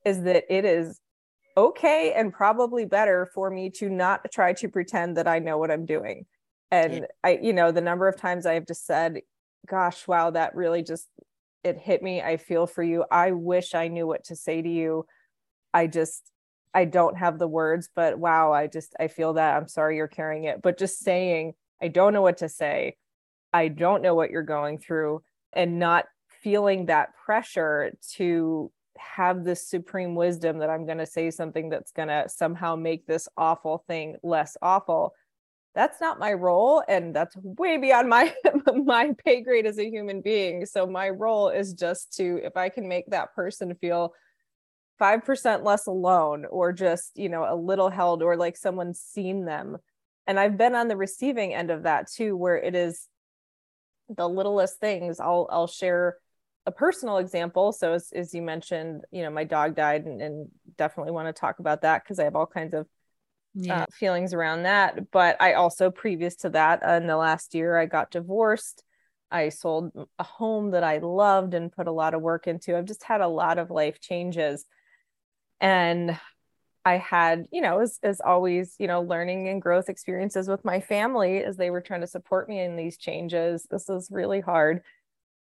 is 0.05 0.23
that 0.23 0.43
it 0.49 0.65
is 0.65 0.99
okay 1.55 2.13
and 2.13 2.33
probably 2.33 2.85
better 2.85 3.29
for 3.33 3.49
me 3.49 3.69
to 3.69 3.89
not 3.89 4.25
try 4.31 4.53
to 4.53 4.69
pretend 4.69 5.17
that 5.17 5.27
I 5.27 5.39
know 5.39 5.57
what 5.57 5.71
I'm 5.71 5.85
doing. 5.85 6.25
And. 6.71 7.07
I, 7.23 7.39
you 7.41 7.51
know, 7.51 7.71
the 7.71 7.81
number 7.81 8.07
of 8.07 8.15
times 8.15 8.45
I 8.45 8.53
have 8.53 8.67
just 8.67 8.85
said, 8.85 9.21
gosh, 9.67 10.07
wow, 10.07 10.29
that 10.31 10.55
really 10.55 10.83
just, 10.83 11.07
it 11.63 11.77
hit 11.77 12.01
me. 12.01 12.21
I 12.21 12.37
feel 12.37 12.65
for 12.67 12.81
you. 12.81 13.05
I 13.11 13.31
wish 13.31 13.75
I 13.75 13.89
knew 13.89 14.07
what 14.07 14.23
to 14.25 14.35
say 14.35 14.61
to 14.61 14.69
you. 14.69 15.05
I 15.73 15.87
just, 15.87 16.31
I 16.73 16.85
don't 16.85 17.17
have 17.17 17.39
the 17.39 17.47
words, 17.47 17.89
but 17.93 18.17
wow, 18.17 18.53
I 18.53 18.67
just 18.67 18.95
I 18.99 19.07
feel 19.07 19.33
that. 19.33 19.57
I'm 19.57 19.67
sorry 19.67 19.97
you're 19.97 20.07
carrying 20.07 20.45
it. 20.45 20.61
But 20.61 20.77
just 20.77 20.99
saying, 20.99 21.53
I 21.81 21.87
don't 21.87 22.13
know 22.13 22.21
what 22.21 22.37
to 22.37 22.49
say. 22.49 22.95
I 23.53 23.67
don't 23.67 24.01
know 24.01 24.15
what 24.15 24.31
you're 24.31 24.43
going 24.43 24.79
through 24.79 25.23
and 25.53 25.79
not 25.79 26.05
feeling 26.41 26.85
that 26.85 27.09
pressure 27.25 27.91
to 28.13 28.71
have 28.97 29.43
this 29.43 29.67
supreme 29.67 30.15
wisdom 30.15 30.59
that 30.59 30.69
I'm 30.69 30.85
going 30.85 30.97
to 30.97 31.05
say 31.05 31.31
something 31.31 31.69
that's 31.69 31.91
going 31.91 32.09
to 32.09 32.25
somehow 32.27 32.75
make 32.75 33.05
this 33.05 33.27
awful 33.37 33.83
thing 33.87 34.17
less 34.23 34.57
awful. 34.61 35.13
That's 35.73 36.01
not 36.01 36.19
my 36.19 36.33
role 36.33 36.83
and 36.87 37.15
that's 37.15 37.35
way 37.37 37.77
beyond 37.77 38.09
my 38.09 38.33
my 38.73 39.13
pay 39.23 39.41
grade 39.41 39.65
as 39.65 39.77
a 39.77 39.89
human 39.89 40.21
being. 40.21 40.65
So 40.65 40.85
my 40.85 41.09
role 41.09 41.49
is 41.49 41.73
just 41.73 42.15
to 42.17 42.41
if 42.43 42.57
I 42.57 42.69
can 42.69 42.87
make 42.87 43.09
that 43.11 43.33
person 43.33 43.73
feel 43.75 44.13
5% 44.99 45.63
less 45.63 45.87
alone 45.87 46.45
or 46.49 46.73
just 46.73 47.17
you 47.17 47.29
know 47.29 47.45
a 47.47 47.55
little 47.55 47.89
held 47.89 48.21
or 48.21 48.35
like 48.35 48.57
someone's 48.57 48.99
seen 48.99 49.45
them 49.45 49.77
and 50.29 50.39
i've 50.39 50.57
been 50.57 50.75
on 50.75 50.87
the 50.87 50.95
receiving 50.95 51.53
end 51.53 51.71
of 51.71 51.83
that 51.83 52.09
too 52.09 52.37
where 52.37 52.55
it 52.57 52.75
is 52.75 53.09
the 54.09 54.27
littlest 54.27 54.79
things. 54.79 55.19
I'll 55.19 55.47
i'll 55.51 55.67
share 55.67 56.17
a 56.65 56.71
personal 56.71 57.17
example. 57.17 57.71
So 57.71 57.93
as, 57.93 58.11
as 58.13 58.33
you 58.33 58.41
mentioned 58.41 59.03
you 59.11 59.23
know 59.23 59.29
my 59.29 59.43
dog 59.43 59.75
died 59.75 60.05
and, 60.05 60.21
and 60.21 60.49
definitely 60.77 61.11
want 61.11 61.27
to 61.27 61.39
talk 61.39 61.59
about 61.59 61.81
that 61.81 62.03
because 62.03 62.19
i 62.19 62.23
have 62.23 62.35
all 62.35 62.45
kinds 62.45 62.73
of 62.73 62.87
yeah. 63.53 63.83
uh, 63.83 63.85
feelings 63.91 64.33
around 64.33 64.63
that. 64.63 65.11
But 65.11 65.37
i 65.39 65.53
also 65.53 65.91
previous 65.91 66.35
to 66.37 66.49
that 66.49 66.83
uh, 66.85 66.93
in 66.93 67.07
the 67.07 67.17
last 67.17 67.53
year 67.53 67.77
i 67.77 67.85
got 67.85 68.11
divorced. 68.11 68.83
I 69.31 69.49
sold 69.49 69.91
a 70.17 70.23
home 70.23 70.71
that 70.71 70.83
i 70.83 70.97
loved 70.97 71.53
and 71.53 71.71
put 71.71 71.87
a 71.87 71.91
lot 71.91 72.13
of 72.13 72.21
work 72.21 72.47
into. 72.47 72.75
I've 72.75 72.85
just 72.85 73.03
had 73.03 73.21
a 73.21 73.27
lot 73.27 73.59
of 73.59 73.69
life 73.69 73.99
changes. 73.99 74.65
And 75.61 76.17
I 76.89 76.97
had, 76.97 77.45
you 77.51 77.61
know, 77.61 77.79
as, 77.79 77.99
as 78.01 78.19
always, 78.19 78.75
you 78.79 78.87
know, 78.87 79.01
learning 79.01 79.47
and 79.47 79.61
growth 79.61 79.89
experiences 79.89 80.47
with 80.47 80.65
my 80.65 80.79
family 80.79 81.43
as 81.43 81.55
they 81.55 81.69
were 81.69 81.81
trying 81.81 82.01
to 82.01 82.07
support 82.07 82.49
me 82.49 82.59
in 82.61 82.75
these 82.75 82.97
changes. 82.97 83.67
This 83.69 83.85
was 83.87 84.09
really 84.09 84.41
hard. 84.41 84.81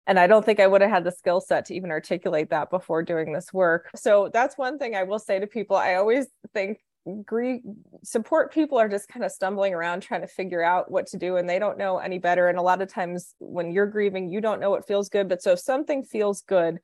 And 0.07 0.21
I 0.21 0.29
don't 0.29 0.45
think 0.45 0.61
I 0.61 0.69
would 0.69 0.83
have 0.83 0.91
had 0.91 1.03
the 1.03 1.11
skill 1.11 1.41
set 1.41 1.65
to 1.67 1.75
even 1.75 1.91
articulate 1.91 2.51
that 2.51 2.71
before 2.71 3.03
doing 3.03 3.33
this 3.33 3.53
work. 3.53 3.91
So 3.97 4.31
that's 4.33 4.57
one 4.57 4.79
thing 4.79 4.95
I 4.95 5.03
will 5.03 5.19
say 5.19 5.41
to 5.41 5.49
people. 5.49 5.77
I 5.77 5.95
always 5.95 6.27
think 6.55 6.79
grief 7.25 7.61
support 8.05 8.53
people 8.53 8.79
are 8.79 8.89
just 8.89 9.09
kind 9.09 9.25
of 9.25 9.33
stumbling 9.33 9.75
around 9.75 10.03
trying 10.03 10.21
to 10.21 10.29
figure 10.29 10.63
out 10.63 10.93
what 10.93 11.09
to 11.09 11.19
do 11.19 11.37
and 11.37 11.49
they 11.51 11.59
don't 11.59 11.77
know 11.77 11.99
any 11.99 12.19
better. 12.19 12.47
And 12.49 12.59
a 12.59 12.63
lot 12.63 12.81
of 12.81 12.89
times 12.89 13.35
when 13.41 13.73
you're 13.73 13.87
grieving, 13.87 14.31
you 14.31 14.41
don't 14.41 14.61
know 14.61 14.71
what 14.71 14.87
feels 14.87 15.09
good. 15.09 15.29
But 15.29 15.43
so 15.43 15.53
if 15.53 15.59
something 15.59 16.05
feels 16.05 16.43
good, 16.43 16.79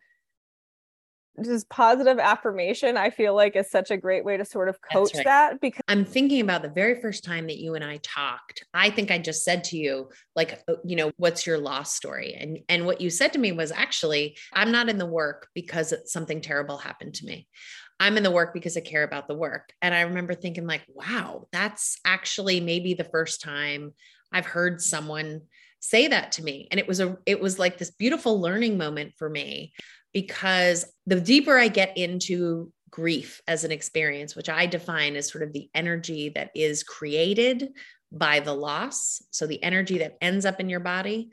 just 1.44 1.68
positive 1.68 2.18
affirmation 2.18 2.96
i 2.96 3.10
feel 3.10 3.34
like 3.34 3.56
is 3.56 3.70
such 3.70 3.90
a 3.90 3.96
great 3.96 4.24
way 4.24 4.36
to 4.36 4.44
sort 4.44 4.68
of 4.68 4.78
coach 4.80 5.14
right. 5.14 5.24
that 5.24 5.60
because 5.60 5.82
i'm 5.88 6.04
thinking 6.04 6.40
about 6.40 6.62
the 6.62 6.68
very 6.68 7.00
first 7.00 7.24
time 7.24 7.46
that 7.46 7.58
you 7.58 7.74
and 7.74 7.84
i 7.84 7.98
talked 8.02 8.64
i 8.74 8.90
think 8.90 9.10
i 9.10 9.18
just 9.18 9.44
said 9.44 9.64
to 9.64 9.76
you 9.76 10.08
like 10.38 10.62
uh, 10.68 10.74
you 10.84 10.96
know 10.96 11.10
what's 11.16 11.46
your 11.46 11.58
loss 11.58 11.94
story? 11.94 12.34
And 12.34 12.60
and 12.68 12.86
what 12.86 13.00
you 13.00 13.10
said 13.10 13.32
to 13.32 13.38
me 13.38 13.52
was 13.52 13.72
actually 13.72 14.38
i'm 14.52 14.72
not 14.72 14.88
in 14.88 14.98
the 14.98 15.06
work 15.06 15.48
because 15.54 15.92
something 16.06 16.40
terrible 16.40 16.78
happened 16.78 17.14
to 17.14 17.26
me. 17.26 17.46
I'm 18.00 18.16
in 18.16 18.22
the 18.22 18.30
work 18.30 18.54
because 18.54 18.76
i 18.76 18.80
care 18.80 19.02
about 19.02 19.28
the 19.28 19.34
work. 19.34 19.72
And 19.82 19.94
i 19.94 20.02
remember 20.02 20.34
thinking 20.34 20.66
like 20.66 20.84
wow 20.88 21.48
that's 21.52 21.98
actually 22.04 22.60
maybe 22.60 22.94
the 22.94 23.04
first 23.04 23.42
time 23.42 23.92
i've 24.32 24.46
heard 24.46 24.80
someone 24.80 25.42
say 25.80 26.08
that 26.08 26.32
to 26.32 26.42
me. 26.42 26.68
And 26.70 26.80
it 26.80 26.88
was 26.88 27.00
a 27.00 27.18
it 27.26 27.40
was 27.40 27.58
like 27.58 27.78
this 27.78 27.90
beautiful 27.90 28.40
learning 28.40 28.78
moment 28.78 29.14
for 29.16 29.28
me 29.28 29.72
because 30.12 30.86
the 31.06 31.20
deeper 31.20 31.58
I 31.58 31.68
get 31.68 31.96
into 31.96 32.72
grief 32.90 33.40
as 33.46 33.64
an 33.64 33.72
experience, 33.72 34.34
which 34.34 34.48
I 34.48 34.66
define 34.66 35.16
as 35.16 35.30
sort 35.30 35.44
of 35.44 35.52
the 35.52 35.68
energy 35.74 36.30
that 36.30 36.50
is 36.54 36.82
created 36.82 37.70
by 38.10 38.40
the 38.40 38.54
loss. 38.54 39.22
So 39.30 39.46
the 39.46 39.62
energy 39.62 39.98
that 39.98 40.16
ends 40.20 40.46
up 40.46 40.60
in 40.60 40.68
your 40.68 40.80
body. 40.80 41.30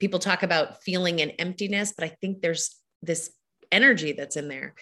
People 0.00 0.18
talk 0.18 0.42
about 0.42 0.82
feeling 0.82 1.20
an 1.20 1.30
emptiness, 1.30 1.92
but 1.96 2.04
I 2.04 2.16
think 2.20 2.42
there's 2.42 2.76
this 3.02 3.30
energy 3.70 4.12
that's 4.12 4.36
in 4.36 4.48
there. 4.48 4.74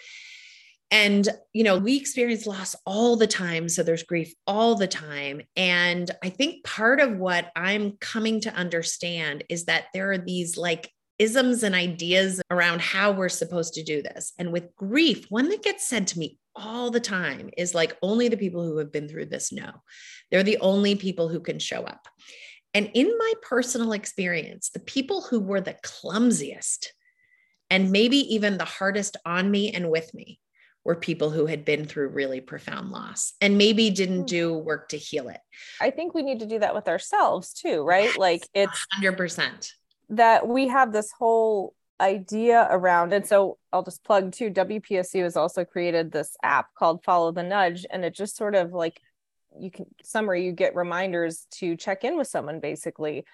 And, 0.91 1.29
you 1.53 1.63
know, 1.63 1.79
we 1.79 1.97
experience 1.97 2.47
loss 2.47 2.75
all 2.85 3.17
the 3.17 3.27
time. 3.27 3.69
So 3.69 3.83
there's 3.83 4.03
grief 4.03 4.35
all 4.47 4.75
the 4.75 4.89
time. 4.89 5.43
And 5.55 6.11
I 6.23 6.31
think 6.31 6.65
part 6.65 7.01
of 7.01 7.17
what 7.17 7.53
I'm 7.55 7.97
coming 8.01 8.41
to 8.41 8.55
understand 8.55 9.45
is 9.49 9.67
that 9.67 9.85
there 9.95 10.11
are 10.11 10.19
these 10.19 10.57
like 10.57 10.91
isms 11.21 11.63
and 11.63 11.75
ideas 11.75 12.41
around 12.51 12.81
how 12.81 13.13
we're 13.13 13.29
supposed 13.29 13.75
to 13.75 13.85
do 13.85 14.01
this. 14.01 14.33
And 14.39 14.53
with 14.53 14.75
grief, 14.75 15.27
one 15.29 15.51
that 15.51 15.63
gets 15.63 15.87
said 15.87 16.07
to 16.09 16.19
me 16.19 16.39
all 16.57 16.91
the 16.91 16.99
time 16.99 17.51
is 17.59 17.75
like 17.75 17.97
only 18.03 18.29
the 18.29 18.39
people 18.39 18.65
who 18.65 18.79
have 18.79 18.91
been 18.91 19.07
through 19.07 19.27
this 19.27 19.53
know. 19.53 19.71
They're 20.31 20.43
the 20.43 20.59
only 20.59 20.95
people 20.95 21.29
who 21.29 21.41
can 21.41 21.59
show 21.59 21.83
up. 21.83 22.09
And 22.73 22.91
in 22.95 23.07
my 23.19 23.33
personal 23.43 23.93
experience, 23.93 24.71
the 24.71 24.81
people 24.81 25.21
who 25.21 25.41
were 25.41 25.61
the 25.61 25.77
clumsiest 25.83 26.93
and 27.69 27.93
maybe 27.93 28.35
even 28.35 28.57
the 28.57 28.65
hardest 28.65 29.19
on 29.27 29.51
me 29.51 29.73
and 29.73 29.91
with 29.91 30.15
me 30.15 30.41
were 30.85 30.97
people 30.97 31.29
who 31.29 31.45
had 31.45 31.67
been 31.67 31.85
through 31.85 32.09
really 32.09 32.41
profound 32.41 32.91
loss 32.91 33.35
and 33.43 33.59
maybe 33.59 33.91
didn't 33.91 34.21
hmm. 34.21 34.27
do 34.27 34.55
work 34.55 34.89
to 34.89 34.97
heal 34.97 35.29
it. 35.29 35.41
I 35.83 35.91
think 35.91 36.15
we 36.15 36.23
need 36.23 36.41
to 36.41 36.47
do 36.47 36.61
that 36.61 36.75
with 36.75 36.89
ourselves 36.89 37.53
too, 37.53 37.83
right? 37.83 38.05
Yes, 38.05 38.17
like 38.17 38.49
it's 38.55 38.87
100% 38.99 39.71
that 40.11 40.47
we 40.47 40.69
have 40.69 40.93
this 40.93 41.13
whole 41.13 41.75
idea 42.01 42.67
around 42.71 43.13
and 43.13 43.27
so 43.27 43.59
i'll 43.75 43.83
just 43.83 44.03
plug 44.05 44.33
too 44.33 44.51
wpsu 44.51 45.23
has 45.23 45.37
also 45.37 45.67
created 45.67 46.11
this 46.11 46.35
app 46.43 46.69
called 46.75 47.05
follow 47.05 47.31
the 47.31 47.43
nudge 47.43 47.85
and 47.91 48.07
it 48.07 48.15
just 48.15 48.37
sort 48.37 48.55
of 48.55 48.73
like 48.73 49.03
you 49.59 49.71
can 49.71 49.87
summary 50.03 50.45
you 50.45 50.53
get 50.53 50.75
reminders 50.75 51.47
to 51.51 51.77
check 51.77 52.05
in 52.05 52.17
with 52.17 52.29
someone 52.29 52.61
basically. 52.61 53.25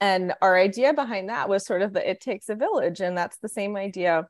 And 0.00 0.34
our 0.42 0.58
idea 0.58 0.92
behind 0.92 1.28
that 1.28 1.48
was 1.48 1.64
sort 1.64 1.82
of 1.82 1.94
that 1.94 2.08
it 2.08 2.20
takes 2.20 2.48
a 2.48 2.54
village 2.54 3.00
and 3.00 3.16
that's 3.16 3.38
the 3.38 3.48
same 3.48 3.76
idea 3.76 4.26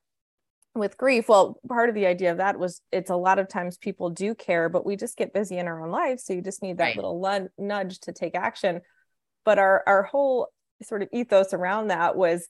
with 0.75 0.97
grief. 0.97 1.29
Well 1.29 1.59
part 1.69 1.89
of 1.89 1.95
the 1.95 2.07
idea 2.07 2.33
of 2.33 2.39
that 2.39 2.59
was 2.59 2.81
it's 2.93 3.11
a 3.11 3.17
lot 3.17 3.39
of 3.39 3.49
times 3.49 3.77
people 3.77 4.11
do 4.11 4.35
care 4.35 4.69
but 4.69 4.87
we 4.87 4.97
just 4.97 5.17
get 5.17 5.35
busy 5.35 5.59
in 5.59 5.67
our 5.67 5.85
own 5.85 5.91
lives 5.91 6.25
so 6.25 6.33
you 6.33 6.43
just 6.43 6.63
need 6.63 6.79
that 6.79 6.85
right. 6.85 6.97
little 6.97 7.49
nudge 7.59 8.01
to 8.01 8.13
take 8.13 8.35
action. 8.35 8.81
But 9.45 9.59
our 9.59 9.83
our 9.87 10.03
whole 10.03 10.49
sort 10.83 11.03
of 11.03 11.09
ethos 11.13 11.53
around 11.53 11.89
that 11.89 12.17
was 12.17 12.47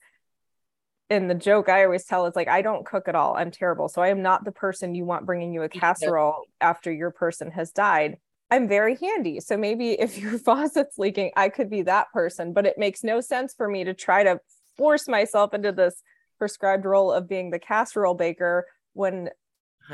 and 1.09 1.29
the 1.29 1.35
joke 1.35 1.69
I 1.69 1.83
always 1.83 2.05
tell 2.05 2.25
is 2.25 2.35
like, 2.35 2.47
I 2.47 2.61
don't 2.61 2.85
cook 2.85 3.07
at 3.07 3.15
all. 3.15 3.35
I'm 3.35 3.51
terrible. 3.51 3.89
So 3.89 4.01
I 4.01 4.07
am 4.07 4.23
not 4.23 4.43
the 4.43 4.51
person 4.51 4.95
you 4.95 5.05
want 5.05 5.25
bringing 5.25 5.53
you 5.53 5.61
a 5.61 5.69
casserole 5.69 6.45
after 6.59 6.91
your 6.91 7.11
person 7.11 7.51
has 7.51 7.71
died. 7.71 8.17
I'm 8.49 8.67
very 8.67 8.95
handy. 8.95 9.39
So 9.39 9.55
maybe 9.55 9.91
if 9.91 10.17
your 10.17 10.39
faucet's 10.39 10.97
leaking, 10.97 11.31
I 11.35 11.49
could 11.49 11.69
be 11.69 11.83
that 11.83 12.11
person, 12.11 12.53
but 12.53 12.65
it 12.65 12.79
makes 12.79 13.03
no 13.03 13.21
sense 13.21 13.53
for 13.55 13.69
me 13.69 13.83
to 13.83 13.93
try 13.93 14.23
to 14.23 14.39
force 14.77 15.07
myself 15.07 15.53
into 15.53 15.71
this 15.71 16.01
prescribed 16.39 16.85
role 16.85 17.11
of 17.11 17.29
being 17.29 17.51
the 17.51 17.59
casserole 17.59 18.15
baker 18.15 18.65
when 18.93 19.29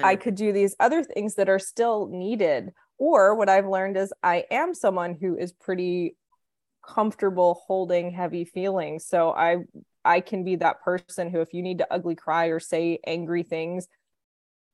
I 0.02 0.16
could 0.16 0.36
do 0.36 0.54
these 0.54 0.76
other 0.80 1.04
things 1.04 1.36
that 1.36 1.50
are 1.50 1.60
still 1.60 2.08
needed. 2.08 2.72
Or 2.98 3.36
what 3.36 3.50
I've 3.50 3.68
learned 3.68 3.98
is 3.98 4.14
I 4.24 4.46
am 4.50 4.74
someone 4.74 5.18
who 5.20 5.36
is 5.38 5.52
pretty 5.52 6.16
comfortable 6.86 7.62
holding 7.68 8.12
heavy 8.12 8.46
feelings. 8.46 9.06
So 9.06 9.32
I 9.32 9.58
I 10.04 10.20
can 10.20 10.44
be 10.44 10.56
that 10.58 10.82
person 10.82 11.30
who 11.30 11.42
if 11.42 11.54
you 11.54 11.62
need 11.62 11.80
to 11.80 11.94
ugly 11.94 12.16
cry 12.16 12.48
or 12.48 12.60
say 12.60 13.00
angry 13.06 13.44
things, 13.44 13.88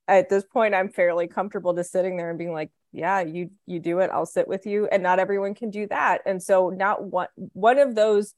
at 0.08 0.30
this 0.30 0.44
point 0.44 0.74
I'm 0.74 0.90
fairly 0.90 1.28
comfortable 1.28 1.74
just 1.74 1.92
sitting 1.92 2.18
there 2.18 2.30
and 2.30 2.38
being 2.38 2.54
like, 2.54 2.72
yeah, 2.92 3.22
you 3.22 3.52
you 3.66 3.80
do 3.80 4.00
it, 4.00 4.10
I'll 4.12 4.26
sit 4.26 4.48
with 4.48 4.66
you. 4.66 4.88
And 4.88 5.04
not 5.04 5.20
everyone 5.20 5.54
can 5.54 5.70
do 5.70 5.88
that. 5.88 6.22
And 6.26 6.42
so 6.42 6.70
not 6.70 7.04
one 7.04 7.28
one 7.54 7.80
of 7.80 7.96
those 7.96 8.34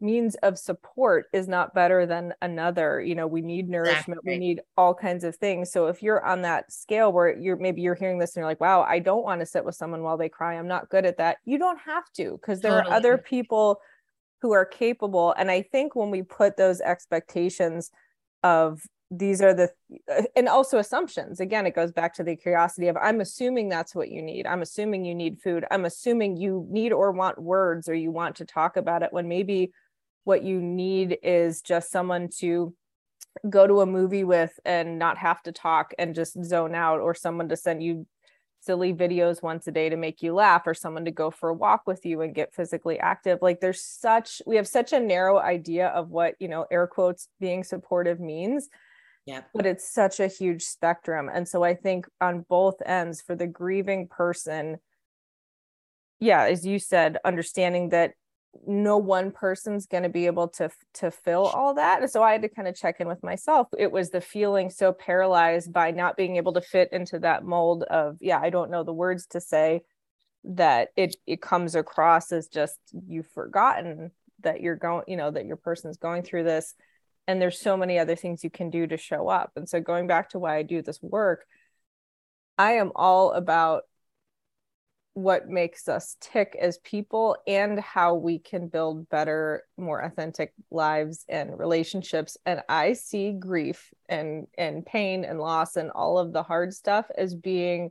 means 0.00 0.34
of 0.36 0.58
support 0.58 1.26
is 1.32 1.48
not 1.48 1.74
better 1.74 2.04
than 2.04 2.34
another 2.42 3.00
you 3.00 3.14
know 3.14 3.26
we 3.26 3.40
need 3.40 3.68
nourishment 3.68 4.18
exactly. 4.18 4.32
we 4.32 4.38
need 4.38 4.60
all 4.76 4.94
kinds 4.94 5.24
of 5.24 5.36
things. 5.36 5.70
So 5.70 5.86
if 5.86 6.02
you're 6.02 6.24
on 6.24 6.42
that 6.42 6.72
scale 6.72 7.12
where 7.12 7.38
you're 7.38 7.56
maybe 7.56 7.80
you're 7.80 7.94
hearing 7.94 8.18
this 8.18 8.34
and 8.34 8.42
you're 8.42 8.50
like 8.50 8.60
wow 8.60 8.82
i 8.82 8.98
don't 8.98 9.24
want 9.24 9.40
to 9.40 9.46
sit 9.46 9.64
with 9.64 9.74
someone 9.74 10.02
while 10.02 10.16
they 10.16 10.28
cry. 10.28 10.54
I'm 10.54 10.68
not 10.68 10.88
good 10.88 11.06
at 11.06 11.18
that 11.18 11.38
you 11.44 11.58
don't 11.58 11.80
have 11.80 12.04
to 12.16 12.32
because 12.32 12.60
there 12.60 12.72
totally. 12.72 12.92
are 12.92 12.96
other 12.96 13.18
people 13.18 13.80
who 14.42 14.52
are 14.52 14.66
capable. 14.66 15.34
And 15.38 15.50
i 15.50 15.62
think 15.62 15.94
when 15.94 16.10
we 16.10 16.22
put 16.22 16.56
those 16.56 16.80
expectations 16.80 17.90
of 18.42 18.82
these 19.10 19.40
are 19.40 19.54
the 19.54 19.70
uh, 20.12 20.22
and 20.34 20.48
also 20.48 20.78
assumptions 20.78 21.38
again 21.38 21.66
it 21.66 21.74
goes 21.74 21.92
back 21.92 22.14
to 22.14 22.24
the 22.24 22.34
curiosity 22.34 22.88
of 22.88 22.96
i'm 22.96 23.20
assuming 23.20 23.68
that's 23.68 23.94
what 23.94 24.10
you 24.10 24.22
need. 24.22 24.46
I'm 24.46 24.62
assuming 24.62 25.04
you 25.04 25.14
need 25.14 25.40
food. 25.40 25.64
I'm 25.70 25.84
assuming 25.84 26.36
you 26.36 26.66
need 26.68 26.92
or 26.92 27.12
want 27.12 27.40
words 27.40 27.88
or 27.88 27.94
you 27.94 28.10
want 28.10 28.36
to 28.36 28.44
talk 28.44 28.76
about 28.76 29.02
it 29.02 29.12
when 29.12 29.28
maybe 29.28 29.72
what 30.24 30.42
you 30.42 30.60
need 30.60 31.18
is 31.22 31.62
just 31.62 31.90
someone 31.90 32.28
to 32.38 32.74
go 33.48 33.66
to 33.66 33.80
a 33.80 33.86
movie 33.86 34.24
with 34.24 34.58
and 34.64 34.98
not 34.98 35.18
have 35.18 35.42
to 35.42 35.52
talk 35.52 35.92
and 35.98 36.14
just 36.14 36.42
zone 36.44 36.74
out 36.74 37.00
or 37.00 37.14
someone 37.14 37.48
to 37.48 37.56
send 37.56 37.82
you 37.82 38.06
silly 38.60 38.94
videos 38.94 39.42
once 39.42 39.66
a 39.66 39.72
day 39.72 39.90
to 39.90 39.96
make 39.96 40.22
you 40.22 40.32
laugh 40.32 40.62
or 40.66 40.72
someone 40.72 41.04
to 41.04 41.10
go 41.10 41.30
for 41.30 41.50
a 41.50 41.54
walk 41.54 41.82
with 41.86 42.06
you 42.06 42.22
and 42.22 42.34
get 42.34 42.54
physically 42.54 42.98
active. 42.98 43.40
Like 43.42 43.60
there's 43.60 43.84
such 43.84 44.40
we 44.46 44.56
have 44.56 44.66
such 44.66 44.92
a 44.92 45.00
narrow 45.00 45.38
idea 45.38 45.88
of 45.88 46.08
what 46.10 46.34
you 46.38 46.48
know 46.48 46.66
air 46.70 46.86
quotes 46.86 47.28
being 47.40 47.62
supportive 47.62 48.20
means 48.20 48.68
yeah. 49.26 49.42
but 49.54 49.66
it's 49.66 49.90
such 49.92 50.20
a 50.20 50.28
huge 50.28 50.62
spectrum. 50.62 51.30
And 51.32 51.46
so 51.46 51.62
i 51.62 51.74
think 51.74 52.06
on 52.20 52.44
both 52.48 52.76
ends 52.84 53.20
for 53.20 53.34
the 53.34 53.46
grieving 53.46 54.08
person 54.08 54.78
yeah 56.20 56.44
as 56.44 56.64
you 56.64 56.78
said 56.78 57.18
understanding 57.24 57.90
that 57.90 58.12
no 58.66 58.98
one 58.98 59.30
person's 59.30 59.86
going 59.86 60.02
to 60.02 60.08
be 60.08 60.26
able 60.26 60.48
to 60.48 60.70
to 60.92 61.10
fill 61.10 61.46
all 61.46 61.74
that 61.74 62.10
so 62.10 62.22
i 62.22 62.32
had 62.32 62.42
to 62.42 62.48
kind 62.48 62.68
of 62.68 62.74
check 62.74 63.00
in 63.00 63.08
with 63.08 63.22
myself. 63.22 63.68
It 63.76 63.90
was 63.90 64.10
the 64.10 64.20
feeling 64.20 64.70
so 64.70 64.92
paralyzed 64.92 65.72
by 65.72 65.90
not 65.90 66.16
being 66.16 66.36
able 66.36 66.52
to 66.54 66.60
fit 66.60 66.92
into 66.92 67.18
that 67.20 67.44
mold 67.44 67.82
of 67.84 68.18
yeah 68.20 68.40
i 68.40 68.50
don't 68.50 68.70
know 68.70 68.84
the 68.84 68.92
words 68.92 69.26
to 69.28 69.40
say 69.40 69.82
that 70.44 70.88
it 70.96 71.16
it 71.26 71.40
comes 71.40 71.74
across 71.74 72.32
as 72.32 72.48
just 72.48 72.78
you've 73.06 73.28
forgotten 73.28 74.10
that 74.40 74.60
you're 74.60 74.76
going 74.76 75.04
you 75.08 75.16
know 75.16 75.30
that 75.30 75.46
your 75.46 75.56
person's 75.56 75.96
going 75.96 76.22
through 76.22 76.44
this 76.44 76.74
and 77.26 77.40
there's 77.40 77.58
so 77.58 77.76
many 77.76 77.98
other 77.98 78.16
things 78.16 78.44
you 78.44 78.50
can 78.50 78.68
do 78.68 78.86
to 78.86 78.98
show 78.98 79.28
up. 79.28 79.52
And 79.56 79.66
so 79.66 79.80
going 79.80 80.06
back 80.06 80.30
to 80.30 80.38
why 80.38 80.56
i 80.56 80.62
do 80.62 80.82
this 80.82 81.00
work 81.02 81.46
i 82.58 82.72
am 82.72 82.92
all 82.94 83.32
about 83.32 83.84
what 85.14 85.48
makes 85.48 85.88
us 85.88 86.16
tick 86.20 86.56
as 86.60 86.78
people 86.78 87.36
and 87.46 87.78
how 87.78 88.14
we 88.14 88.38
can 88.38 88.66
build 88.66 89.08
better 89.08 89.62
more 89.76 90.00
authentic 90.00 90.52
lives 90.70 91.24
and 91.28 91.58
relationships. 91.58 92.36
And 92.44 92.62
i 92.68 92.92
see 92.92 93.32
grief 93.32 93.92
and 94.08 94.46
and 94.58 94.84
pain 94.84 95.24
and 95.24 95.40
loss 95.40 95.76
and 95.76 95.90
all 95.92 96.18
of 96.18 96.32
the 96.32 96.42
hard 96.42 96.74
stuff 96.74 97.06
as 97.16 97.34
being 97.34 97.90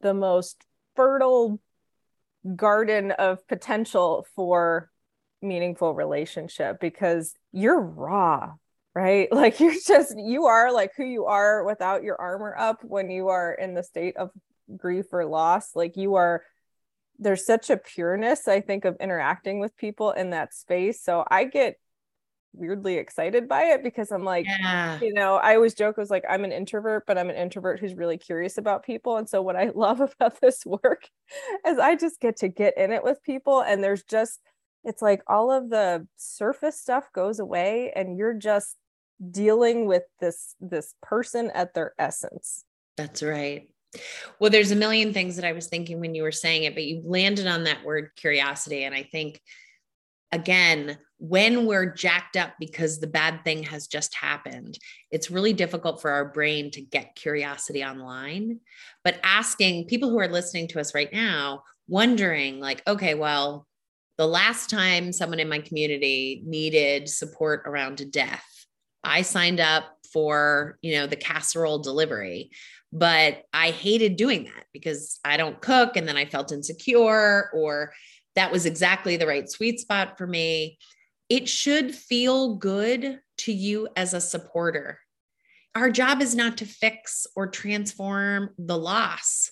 the 0.00 0.14
most 0.14 0.64
fertile 0.96 1.60
garden 2.56 3.12
of 3.12 3.46
potential 3.46 4.26
for 4.34 4.90
meaningful 5.42 5.94
relationship 5.94 6.80
because 6.80 7.34
you're 7.52 7.80
raw 7.80 8.52
right? 8.94 9.28
Like 9.40 9.60
you're 9.60 9.74
just 9.86 10.18
you 10.18 10.46
are 10.46 10.72
like 10.72 10.92
who 10.96 11.04
you 11.04 11.26
are 11.26 11.64
without 11.64 12.02
your 12.02 12.20
armor 12.20 12.54
up 12.58 12.82
when 12.82 13.10
you 13.10 13.28
are 13.28 13.52
in 13.52 13.74
the 13.74 13.82
state 13.82 14.16
of 14.16 14.30
grief 14.76 15.06
or 15.12 15.24
loss 15.24 15.74
like 15.74 15.96
you 15.96 16.14
are 16.14 16.42
there's 17.20 17.44
such 17.44 17.70
a 17.70 17.76
pureness 17.76 18.48
i 18.48 18.60
think 18.60 18.84
of 18.84 18.96
interacting 18.98 19.60
with 19.60 19.76
people 19.76 20.10
in 20.10 20.30
that 20.30 20.54
space. 20.54 21.02
So 21.02 21.24
i 21.30 21.44
get 21.44 21.76
weirdly 22.52 22.96
excited 22.96 23.46
by 23.46 23.62
it 23.66 23.82
because 23.84 24.10
i'm 24.10 24.24
like 24.24 24.44
yeah. 24.44 24.98
you 25.00 25.12
know 25.12 25.36
i 25.36 25.54
always 25.54 25.72
joke 25.72 25.94
I 25.96 26.00
was 26.00 26.10
like 26.10 26.24
i'm 26.28 26.42
an 26.42 26.50
introvert 26.50 27.04
but 27.06 27.16
i'm 27.16 27.30
an 27.30 27.36
introvert 27.36 27.78
who's 27.78 27.94
really 27.94 28.18
curious 28.18 28.58
about 28.58 28.84
people. 28.84 29.18
And 29.18 29.28
so 29.28 29.40
what 29.42 29.54
i 29.54 29.70
love 29.74 30.00
about 30.00 30.40
this 30.40 30.66
work 30.66 31.08
is 31.66 31.78
i 31.78 31.94
just 31.94 32.20
get 32.20 32.38
to 32.38 32.48
get 32.48 32.76
in 32.76 32.90
it 32.90 33.04
with 33.04 33.22
people. 33.22 33.60
And 33.60 33.84
there's 33.84 34.02
just 34.02 34.40
it's 34.82 35.02
like 35.02 35.22
all 35.26 35.52
of 35.52 35.68
the 35.68 36.06
surface 36.16 36.80
stuff 36.80 37.12
goes 37.12 37.38
away 37.38 37.92
and 37.94 38.16
you're 38.16 38.34
just 38.34 38.76
dealing 39.30 39.84
with 39.86 40.04
this 40.20 40.56
this 40.58 40.94
person 41.02 41.50
at 41.54 41.74
their 41.74 41.92
essence. 41.98 42.64
That's 42.96 43.22
right 43.22 43.68
well, 44.38 44.50
there's 44.50 44.70
a 44.70 44.76
million 44.76 45.12
things 45.12 45.36
that 45.36 45.44
I 45.44 45.52
was 45.52 45.66
thinking 45.66 46.00
when 46.00 46.14
you 46.14 46.22
were 46.22 46.32
saying 46.32 46.64
it, 46.64 46.74
but 46.74 46.84
you 46.84 47.02
landed 47.04 47.46
on 47.46 47.64
that 47.64 47.84
word 47.84 48.10
curiosity. 48.16 48.84
And 48.84 48.94
I 48.94 49.02
think, 49.02 49.40
again, 50.32 50.98
when 51.18 51.66
we're 51.66 51.92
jacked 51.92 52.36
up 52.36 52.52
because 52.58 52.98
the 52.98 53.06
bad 53.06 53.44
thing 53.44 53.62
has 53.64 53.86
just 53.86 54.14
happened, 54.14 54.78
it's 55.10 55.30
really 55.30 55.52
difficult 55.52 56.00
for 56.00 56.10
our 56.10 56.24
brain 56.24 56.70
to 56.70 56.80
get 56.80 57.14
curiosity 57.14 57.84
online. 57.84 58.60
But 59.04 59.20
asking 59.22 59.86
people 59.86 60.08
who 60.08 60.18
are 60.18 60.28
listening 60.28 60.68
to 60.68 60.80
us 60.80 60.94
right 60.94 61.12
now, 61.12 61.64
wondering, 61.88 62.60
like, 62.60 62.82
okay, 62.86 63.14
well, 63.14 63.66
the 64.16 64.26
last 64.26 64.70
time 64.70 65.12
someone 65.12 65.40
in 65.40 65.48
my 65.48 65.58
community 65.58 66.42
needed 66.46 67.08
support 67.08 67.62
around 67.66 68.00
a 68.00 68.04
death, 68.04 68.44
I 69.02 69.22
signed 69.22 69.60
up 69.60 69.84
for, 70.12 70.78
you 70.82 70.94
know, 70.96 71.06
the 71.06 71.16
casserole 71.16 71.78
delivery 71.80 72.50
but 72.92 73.44
I 73.52 73.70
hated 73.70 74.16
doing 74.16 74.44
that 74.44 74.64
because 74.72 75.20
I 75.24 75.36
don't 75.36 75.60
cook 75.60 75.96
and 75.96 76.08
then 76.08 76.16
I 76.16 76.24
felt 76.24 76.52
insecure 76.52 77.50
or 77.54 77.92
that 78.36 78.52
was 78.52 78.66
exactly 78.66 79.16
the 79.16 79.26
right 79.26 79.48
sweet 79.48 79.80
spot 79.80 80.18
for 80.18 80.26
me. 80.26 80.78
It 81.28 81.48
should 81.48 81.94
feel 81.94 82.56
good 82.56 83.20
to 83.38 83.52
you 83.52 83.88
as 83.96 84.14
a 84.14 84.20
supporter. 84.20 84.98
Our 85.74 85.90
job 85.90 86.20
is 86.20 86.34
not 86.34 86.58
to 86.58 86.66
fix 86.66 87.26
or 87.36 87.46
transform 87.46 88.50
the 88.58 88.76
loss. 88.76 89.50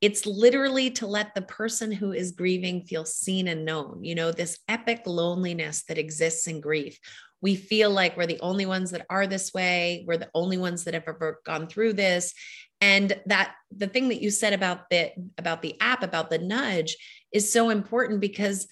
It's 0.00 0.24
literally 0.24 0.90
to 0.92 1.06
let 1.06 1.34
the 1.34 1.42
person 1.42 1.92
who 1.92 2.12
is 2.12 2.32
grieving 2.32 2.84
feel 2.84 3.04
seen 3.04 3.48
and 3.48 3.66
known. 3.66 4.02
You 4.02 4.14
know, 4.14 4.32
this 4.32 4.58
epic 4.68 5.02
loneliness 5.04 5.84
that 5.88 5.98
exists 5.98 6.46
in 6.46 6.62
grief 6.62 6.98
we 7.42 7.56
feel 7.56 7.90
like 7.90 8.16
we're 8.16 8.26
the 8.26 8.40
only 8.40 8.66
ones 8.66 8.90
that 8.90 9.06
are 9.08 9.26
this 9.26 9.52
way. 9.52 10.04
We're 10.06 10.18
the 10.18 10.30
only 10.34 10.58
ones 10.58 10.84
that 10.84 10.94
have 10.94 11.04
ever 11.06 11.40
gone 11.44 11.66
through 11.66 11.94
this. 11.94 12.34
And 12.80 13.18
that 13.26 13.54
the 13.74 13.86
thing 13.86 14.08
that 14.08 14.22
you 14.22 14.30
said 14.30 14.52
about 14.52 14.88
the 14.90 15.12
about 15.36 15.62
the 15.62 15.78
app 15.80 16.02
about 16.02 16.30
the 16.30 16.38
nudge 16.38 16.96
is 17.32 17.52
so 17.52 17.70
important 17.70 18.20
because 18.20 18.66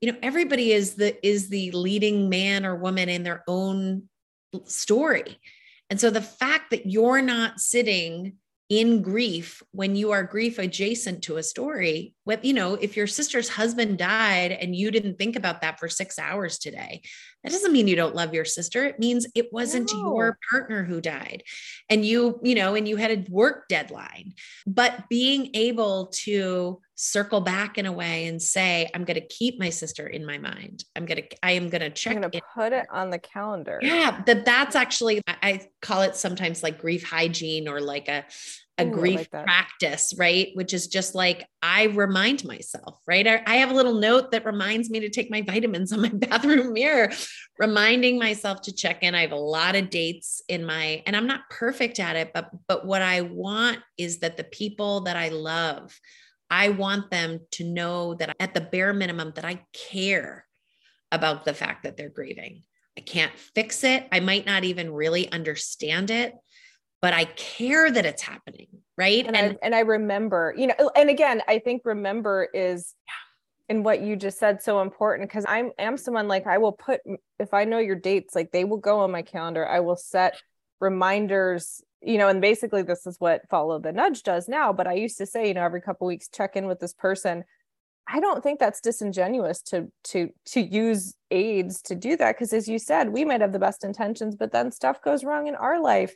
you 0.00 0.10
know 0.10 0.18
everybody 0.22 0.72
is 0.72 0.94
the 0.94 1.24
is 1.26 1.48
the 1.48 1.70
leading 1.70 2.28
man 2.28 2.66
or 2.66 2.74
woman 2.74 3.08
in 3.08 3.22
their 3.22 3.44
own 3.46 4.08
story. 4.64 5.38
And 5.90 6.00
so 6.00 6.10
the 6.10 6.22
fact 6.22 6.70
that 6.70 6.86
you're 6.86 7.22
not 7.22 7.60
sitting 7.60 8.34
in 8.68 9.02
grief 9.02 9.62
when 9.72 9.96
you 9.96 10.12
are 10.12 10.22
grief 10.22 10.58
adjacent 10.58 11.22
to 11.22 11.36
a 11.36 11.42
story 11.42 12.14
what 12.24 12.44
you 12.44 12.54
know 12.54 12.74
if 12.74 12.96
your 12.96 13.06
sister's 13.06 13.48
husband 13.48 13.98
died 13.98 14.52
and 14.52 14.74
you 14.74 14.90
didn't 14.90 15.18
think 15.18 15.36
about 15.36 15.60
that 15.60 15.78
for 15.78 15.88
6 15.88 16.18
hours 16.18 16.58
today 16.58 17.02
that 17.42 17.50
doesn't 17.50 17.72
mean 17.72 17.88
you 17.88 17.96
don't 17.96 18.14
love 18.14 18.34
your 18.34 18.44
sister. 18.44 18.84
It 18.84 19.00
means 19.00 19.26
it 19.34 19.52
wasn't 19.52 19.92
no. 19.92 19.98
your 19.98 20.38
partner 20.50 20.84
who 20.84 21.00
died. 21.00 21.42
And 21.88 22.04
you 22.04 22.40
you 22.42 22.54
know 22.54 22.74
and 22.74 22.86
you 22.86 22.96
had 22.96 23.10
a 23.10 23.30
work 23.30 23.68
deadline. 23.68 24.34
But 24.66 25.08
being 25.08 25.50
able 25.54 26.06
to 26.24 26.80
circle 27.02 27.40
back 27.40 27.78
in 27.78 27.86
a 27.86 27.92
way 27.92 28.26
and 28.26 28.40
say, 28.40 28.88
I'm 28.94 29.02
going 29.02 29.20
to 29.20 29.26
keep 29.26 29.58
my 29.58 29.70
sister 29.70 30.06
in 30.06 30.24
my 30.24 30.38
mind. 30.38 30.84
I'm 30.94 31.04
going 31.04 31.22
to, 31.22 31.44
I 31.44 31.52
am 31.52 31.68
going 31.68 31.80
to 31.80 31.90
check. 31.90 32.14
I'm 32.14 32.20
going 32.20 32.30
to 32.30 32.42
put 32.54 32.72
it 32.72 32.86
on 32.92 33.10
the 33.10 33.18
calendar. 33.18 33.80
Yeah. 33.82 34.22
That 34.24 34.44
that's 34.44 34.76
actually, 34.76 35.20
I 35.26 35.66
call 35.80 36.02
it 36.02 36.14
sometimes 36.14 36.62
like 36.62 36.78
grief 36.78 37.02
hygiene 37.02 37.66
or 37.66 37.80
like 37.80 38.08
a, 38.08 38.24
a 38.78 38.86
Ooh, 38.86 38.90
grief 38.92 39.28
like 39.32 39.44
practice, 39.44 40.14
right? 40.16 40.50
Which 40.54 40.72
is 40.72 40.86
just 40.86 41.16
like 41.16 41.44
I 41.60 41.84
remind 41.84 42.44
myself, 42.44 43.00
right? 43.04 43.26
I, 43.26 43.42
I, 43.46 43.56
have 43.56 43.70
a 43.70 43.74
little 43.74 43.94
note 43.94 44.30
that 44.30 44.46
reminds 44.46 44.88
me 44.88 45.00
to 45.00 45.10
take 45.10 45.30
my 45.30 45.42
vitamins 45.42 45.92
on 45.92 46.00
my 46.00 46.08
bathroom 46.12 46.72
mirror, 46.72 47.10
reminding 47.58 48.18
myself 48.18 48.62
to 48.62 48.72
check 48.72 49.02
in. 49.02 49.14
I 49.14 49.22
have 49.22 49.32
a 49.32 49.36
lot 49.36 49.74
of 49.74 49.90
dates 49.90 50.40
in 50.48 50.64
my, 50.64 51.02
and 51.06 51.14
I'm 51.14 51.26
not 51.26 51.50
perfect 51.50 52.00
at 52.00 52.16
it, 52.16 52.30
but 52.32 52.50
but 52.66 52.86
what 52.86 53.02
I 53.02 53.22
want 53.22 53.80
is 53.98 54.20
that 54.20 54.38
the 54.38 54.44
people 54.44 55.02
that 55.02 55.16
I 55.16 55.28
love, 55.28 55.98
I 56.52 56.68
want 56.68 57.10
them 57.10 57.40
to 57.52 57.64
know 57.64 58.14
that 58.14 58.36
at 58.38 58.54
the 58.54 58.60
bare 58.60 58.92
minimum 58.92 59.32
that 59.34 59.44
I 59.44 59.64
care 59.72 60.46
about 61.10 61.44
the 61.44 61.54
fact 61.54 61.82
that 61.82 61.96
they're 61.96 62.08
grieving. 62.08 62.62
I 62.96 63.00
can't 63.00 63.32
fix 63.54 63.82
it. 63.82 64.06
I 64.12 64.20
might 64.20 64.46
not 64.46 64.62
even 64.62 64.92
really 64.92 65.32
understand 65.32 66.10
it 66.10 66.34
but 67.02 67.12
I 67.12 67.24
care 67.24 67.90
that 67.90 68.06
it's 68.06 68.22
happening. 68.22 68.68
Right. 68.96 69.26
And, 69.26 69.36
and, 69.36 69.52
I, 69.52 69.66
and 69.66 69.74
I 69.74 69.80
remember, 69.80 70.54
you 70.56 70.68
know, 70.68 70.90
and 70.96 71.10
again, 71.10 71.42
I 71.48 71.58
think 71.58 71.82
remember 71.84 72.48
is 72.54 72.94
in 73.68 73.82
what 73.82 74.00
you 74.00 74.16
just 74.16 74.38
said 74.38 74.62
so 74.62 74.80
important 74.80 75.28
because 75.28 75.44
I'm 75.48 75.72
am 75.78 75.96
someone 75.96 76.28
like 76.28 76.46
I 76.46 76.58
will 76.58 76.72
put 76.72 77.00
if 77.38 77.52
I 77.52 77.64
know 77.64 77.78
your 77.78 77.96
dates, 77.96 78.34
like 78.34 78.52
they 78.52 78.64
will 78.64 78.78
go 78.78 79.00
on 79.00 79.10
my 79.10 79.22
calendar. 79.22 79.66
I 79.66 79.80
will 79.80 79.96
set 79.96 80.40
reminders, 80.80 81.82
you 82.02 82.18
know, 82.18 82.28
and 82.28 82.40
basically 82.40 82.82
this 82.82 83.06
is 83.06 83.16
what 83.18 83.48
follow 83.48 83.78
the 83.78 83.92
nudge 83.92 84.22
does 84.22 84.48
now. 84.48 84.72
But 84.72 84.86
I 84.86 84.94
used 84.94 85.18
to 85.18 85.26
say, 85.26 85.48
you 85.48 85.54
know, 85.54 85.64
every 85.64 85.80
couple 85.80 86.06
weeks, 86.06 86.28
check 86.28 86.56
in 86.56 86.66
with 86.66 86.80
this 86.80 86.92
person. 86.92 87.44
I 88.08 88.18
don't 88.20 88.42
think 88.42 88.58
that's 88.58 88.80
disingenuous 88.80 89.62
to 89.62 89.90
to 90.04 90.30
to 90.46 90.60
use 90.60 91.14
aids 91.30 91.80
to 91.82 91.94
do 91.94 92.16
that 92.16 92.34
because 92.36 92.52
as 92.52 92.68
you 92.68 92.78
said, 92.78 93.10
we 93.10 93.24
might 93.24 93.40
have 93.40 93.52
the 93.52 93.58
best 93.58 93.84
intentions, 93.84 94.34
but 94.34 94.52
then 94.52 94.72
stuff 94.72 95.02
goes 95.02 95.24
wrong 95.24 95.46
in 95.46 95.54
our 95.54 95.80
life 95.80 96.14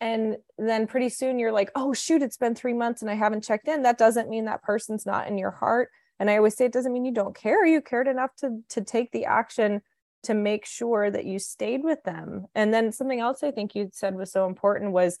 and 0.00 0.36
then 0.58 0.86
pretty 0.86 1.08
soon 1.08 1.38
you're 1.38 1.52
like 1.52 1.70
oh 1.74 1.92
shoot 1.92 2.22
it's 2.22 2.36
been 2.36 2.54
three 2.54 2.72
months 2.72 3.02
and 3.02 3.10
i 3.10 3.14
haven't 3.14 3.44
checked 3.44 3.68
in 3.68 3.82
that 3.82 3.98
doesn't 3.98 4.28
mean 4.28 4.44
that 4.44 4.62
person's 4.62 5.06
not 5.06 5.26
in 5.26 5.38
your 5.38 5.50
heart 5.50 5.90
and 6.18 6.30
i 6.30 6.36
always 6.36 6.56
say 6.56 6.66
it 6.66 6.72
doesn't 6.72 6.92
mean 6.92 7.04
you 7.04 7.14
don't 7.14 7.34
care 7.34 7.64
you 7.64 7.80
cared 7.80 8.08
enough 8.08 8.34
to 8.36 8.60
to 8.68 8.82
take 8.82 9.10
the 9.12 9.24
action 9.24 9.80
to 10.26 10.34
make 10.34 10.66
sure 10.66 11.10
that 11.10 11.24
you 11.24 11.38
stayed 11.38 11.82
with 11.82 12.02
them. 12.04 12.46
And 12.54 12.72
then 12.72 12.92
something 12.92 13.20
else 13.20 13.42
i 13.42 13.50
think 13.50 13.74
you 13.74 13.88
said 13.92 14.14
was 14.14 14.32
so 14.32 14.46
important 14.46 14.92
was 14.92 15.18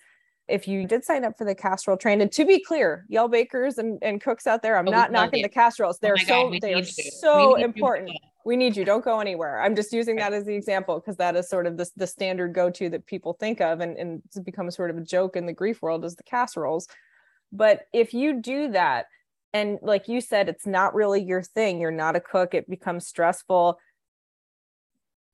if 0.48 0.68
you 0.68 0.86
did 0.86 1.04
sign 1.04 1.24
up 1.24 1.36
for 1.36 1.44
the 1.44 1.54
casserole 1.54 1.96
train 1.96 2.20
and 2.20 2.30
to 2.30 2.44
be 2.44 2.60
clear 2.60 3.04
y'all 3.08 3.28
bakers 3.28 3.78
and, 3.78 3.98
and 4.02 4.20
cooks 4.20 4.46
out 4.46 4.62
there 4.62 4.76
i'm 4.76 4.86
oh, 4.86 4.92
not 4.92 5.10
knocking 5.10 5.42
the 5.42 5.48
casseroles. 5.48 5.98
They're 5.98 6.16
oh 6.18 6.24
so 6.24 6.50
God, 6.50 6.58
they're 6.60 6.84
so 6.84 7.56
important. 7.56 8.12
We 8.44 8.56
need 8.56 8.76
you. 8.76 8.84
Don't 8.84 9.04
go 9.04 9.18
anywhere. 9.18 9.60
I'm 9.60 9.74
just 9.74 9.92
using 9.92 10.14
that 10.16 10.32
as 10.32 10.44
the 10.44 10.54
example 10.54 11.00
because 11.00 11.16
that 11.16 11.34
is 11.34 11.48
sort 11.48 11.66
of 11.66 11.76
the, 11.76 11.90
the 11.96 12.06
standard 12.06 12.54
go-to 12.54 12.88
that 12.90 13.04
people 13.04 13.32
think 13.32 13.60
of 13.60 13.80
and, 13.80 13.96
and 13.96 14.22
it's 14.26 14.38
become 14.38 14.70
sort 14.70 14.90
of 14.90 14.96
a 14.96 15.00
joke 15.00 15.34
in 15.34 15.46
the 15.46 15.52
grief 15.52 15.82
world 15.82 16.04
is 16.04 16.14
the 16.14 16.22
casseroles. 16.22 16.86
But 17.50 17.86
if 17.92 18.14
you 18.14 18.40
do 18.40 18.70
that 18.70 19.06
and 19.52 19.80
like 19.82 20.06
you 20.06 20.20
said 20.20 20.48
it's 20.48 20.66
not 20.66 20.94
really 20.94 21.20
your 21.22 21.42
thing. 21.42 21.80
You're 21.80 21.90
not 21.90 22.14
a 22.14 22.20
cook. 22.20 22.54
It 22.54 22.70
becomes 22.70 23.08
stressful 23.08 23.78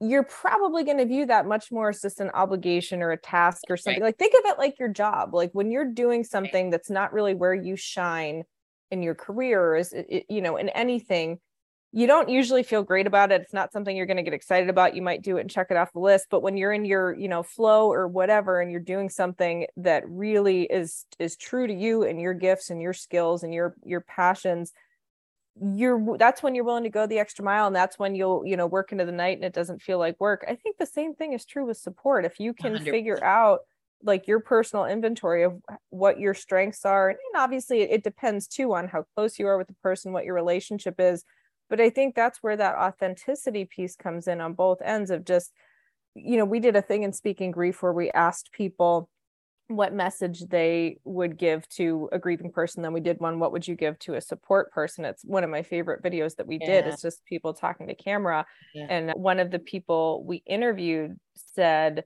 you're 0.02 0.24
probably 0.24 0.82
going 0.84 0.98
to 0.98 1.06
view 1.06 1.26
that 1.26 1.46
much 1.46 1.70
more 1.70 1.90
as 1.90 2.02
just 2.02 2.20
an 2.20 2.30
obligation 2.30 3.02
or 3.02 3.12
a 3.12 3.16
task 3.16 3.62
or 3.70 3.76
something. 3.76 4.02
Right. 4.02 4.08
Like 4.08 4.18
think 4.18 4.34
of 4.34 4.50
it 4.50 4.58
like 4.58 4.78
your 4.78 4.88
job. 4.88 5.34
Like 5.34 5.50
when 5.52 5.70
you're 5.70 5.92
doing 5.92 6.24
something 6.24 6.70
that's 6.70 6.90
not 6.90 7.12
really 7.12 7.34
where 7.34 7.54
you 7.54 7.76
shine 7.76 8.42
in 8.90 9.02
your 9.02 9.14
career, 9.14 9.76
is 9.76 9.94
you 10.28 10.42
know, 10.42 10.56
in 10.56 10.68
anything, 10.70 11.38
you 11.92 12.06
don't 12.06 12.28
usually 12.30 12.62
feel 12.62 12.82
great 12.82 13.06
about 13.06 13.32
it. 13.32 13.42
It's 13.42 13.52
not 13.52 13.72
something 13.72 13.94
you're 13.94 14.06
going 14.06 14.16
to 14.16 14.22
get 14.22 14.32
excited 14.32 14.70
about. 14.70 14.96
You 14.96 15.02
might 15.02 15.22
do 15.22 15.36
it 15.36 15.42
and 15.42 15.50
check 15.50 15.68
it 15.70 15.76
off 15.76 15.92
the 15.92 16.00
list. 16.00 16.26
But 16.30 16.42
when 16.42 16.56
you're 16.56 16.72
in 16.72 16.84
your, 16.84 17.14
you 17.14 17.28
know, 17.28 17.42
flow 17.42 17.92
or 17.92 18.08
whatever, 18.08 18.60
and 18.60 18.70
you're 18.70 18.80
doing 18.80 19.08
something 19.08 19.66
that 19.76 20.02
really 20.08 20.62
is 20.62 21.04
is 21.18 21.36
true 21.36 21.66
to 21.66 21.74
you 21.74 22.02
and 22.02 22.20
your 22.20 22.34
gifts 22.34 22.70
and 22.70 22.80
your 22.80 22.94
skills 22.94 23.42
and 23.42 23.54
your 23.54 23.76
your 23.84 24.00
passions, 24.00 24.72
you're 25.60 26.16
that's 26.16 26.42
when 26.42 26.54
you're 26.54 26.64
willing 26.64 26.82
to 26.82 26.88
go 26.88 27.06
the 27.06 27.18
extra 27.18 27.44
mile 27.44 27.66
and 27.66 27.76
that's 27.76 27.98
when 27.98 28.14
you'll 28.14 28.44
you 28.46 28.56
know 28.56 28.66
work 28.66 28.90
into 28.90 29.04
the 29.04 29.12
night 29.12 29.36
and 29.36 29.44
it 29.44 29.52
doesn't 29.52 29.82
feel 29.82 29.98
like 29.98 30.18
work 30.18 30.44
i 30.48 30.54
think 30.54 30.78
the 30.78 30.86
same 30.86 31.14
thing 31.14 31.34
is 31.34 31.44
true 31.44 31.66
with 31.66 31.76
support 31.76 32.24
if 32.24 32.40
you 32.40 32.54
can 32.54 32.74
100%. 32.74 32.84
figure 32.84 33.22
out 33.22 33.60
like 34.02 34.26
your 34.26 34.40
personal 34.40 34.86
inventory 34.86 35.42
of 35.42 35.60
what 35.90 36.18
your 36.18 36.32
strengths 36.32 36.86
are 36.86 37.10
and 37.10 37.18
obviously 37.36 37.82
it 37.82 38.02
depends 38.02 38.48
too 38.48 38.72
on 38.72 38.88
how 38.88 39.04
close 39.14 39.38
you 39.38 39.46
are 39.46 39.58
with 39.58 39.68
the 39.68 39.74
person 39.82 40.12
what 40.12 40.24
your 40.24 40.34
relationship 40.34 40.94
is 40.98 41.22
but 41.68 41.80
i 41.80 41.90
think 41.90 42.14
that's 42.14 42.42
where 42.42 42.56
that 42.56 42.74
authenticity 42.76 43.66
piece 43.66 43.94
comes 43.94 44.26
in 44.26 44.40
on 44.40 44.54
both 44.54 44.80
ends 44.82 45.10
of 45.10 45.22
just 45.24 45.52
you 46.14 46.38
know 46.38 46.46
we 46.46 46.60
did 46.60 46.76
a 46.76 46.82
thing 46.82 47.02
in 47.02 47.12
speaking 47.12 47.50
grief 47.50 47.82
where 47.82 47.92
we 47.92 48.10
asked 48.12 48.52
people 48.52 49.10
what 49.76 49.92
message 49.92 50.40
they 50.48 50.98
would 51.04 51.36
give 51.36 51.68
to 51.68 52.08
a 52.12 52.18
grieving 52.18 52.50
person 52.50 52.82
then 52.82 52.92
we 52.92 53.00
did 53.00 53.20
one 53.20 53.38
what 53.38 53.52
would 53.52 53.66
you 53.66 53.74
give 53.74 53.98
to 54.00 54.14
a 54.14 54.20
support 54.20 54.72
person? 54.72 55.04
It's 55.04 55.24
one 55.24 55.44
of 55.44 55.50
my 55.50 55.62
favorite 55.62 56.02
videos 56.02 56.36
that 56.36 56.46
we 56.46 56.58
yeah. 56.60 56.66
did 56.66 56.86
it's 56.86 57.02
just 57.02 57.24
people 57.24 57.54
talking 57.54 57.88
to 57.88 57.94
camera. 57.94 58.46
Yeah. 58.74 58.86
and 58.88 59.10
one 59.12 59.40
of 59.40 59.50
the 59.50 59.58
people 59.58 60.24
we 60.24 60.42
interviewed 60.46 61.18
said 61.34 62.04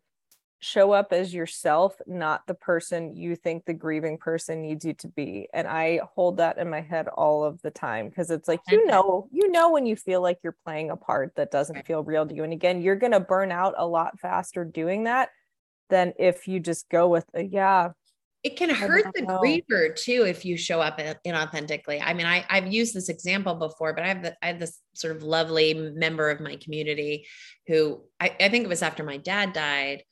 show 0.59 0.93
up 0.93 1.13
as 1.13 1.35
yourself 1.35 1.97
not 2.07 2.47
the 2.47 2.55
person 2.55 3.15
you 3.15 3.37
think 3.37 3.65
the 3.65 3.75
grieving 3.75 4.17
person 4.17 4.63
needs 4.63 4.85
you 4.85 4.95
to 4.95 5.09
be. 5.09 5.49
And 5.53 5.69
i 5.69 6.01
hold 6.15 6.39
that 6.39 6.59
in 6.59 6.71
my 6.71 6.81
head 6.81 7.09
all 7.09 7.45
of 7.45 7.61
the 7.63 7.71
time 7.71 8.09
because 8.09 8.31
it's 8.31 8.49
like 8.49 8.61
you 8.69 8.87
know 8.91 9.29
you 9.31 9.51
know 9.51 9.71
when 9.71 9.87
you 9.87 9.97
feel 9.97 10.23
like 10.23 10.39
you're 10.43 10.57
playing 10.65 10.91
a 10.91 10.97
part 10.97 11.35
that 11.37 11.51
doesn't 11.51 11.87
feel 11.87 12.03
real 12.03 12.27
to 12.27 12.35
you. 12.35 12.45
And 12.45 12.53
again 12.53 12.81
you're 12.81 12.97
going 12.97 13.13
to 13.13 13.21
burn 13.21 13.53
out 13.53 13.75
a 13.77 13.87
lot 13.87 14.19
faster 14.19 14.65
doing 14.65 15.05
that 15.05 15.31
than 15.91 16.13
if 16.19 16.49
you 16.49 16.61
just 16.61 16.89
go 16.89 17.09
with 17.09 17.25
a, 17.35 17.43
yeah 17.43 17.91
it 18.47 18.57
can 18.57 18.71
hurt 18.71 19.07
the 19.13 19.23
griever 19.23 19.93
too 19.97 20.25
if 20.25 20.45
you 20.45 20.57
show 20.57 20.81
up 20.81 21.01
inauthentically. 21.27 22.01
I 22.01 22.15
mean, 22.15 22.27
I, 22.27 22.45
I've 22.49 22.73
used 22.73 22.95
this 22.95 23.09
example 23.09 23.57
before, 23.57 23.93
but 23.93 24.05
I 24.05 24.07
have, 24.07 24.23
the, 24.23 24.37
I 24.41 24.47
have 24.47 24.61
this 24.61 24.79
sort 24.95 25.17
of 25.17 25.25
lovely 25.25 25.75
member 25.75 26.31
of 26.31 26.39
my 26.39 26.55
community 26.55 27.27
who 27.67 28.03
I, 28.21 28.37
I 28.39 28.49
think 28.49 28.65
it 28.65 28.69
was 28.69 28.83
after 28.83 29.03
my 29.03 29.17
dad 29.17 29.53
died, 29.53 30.05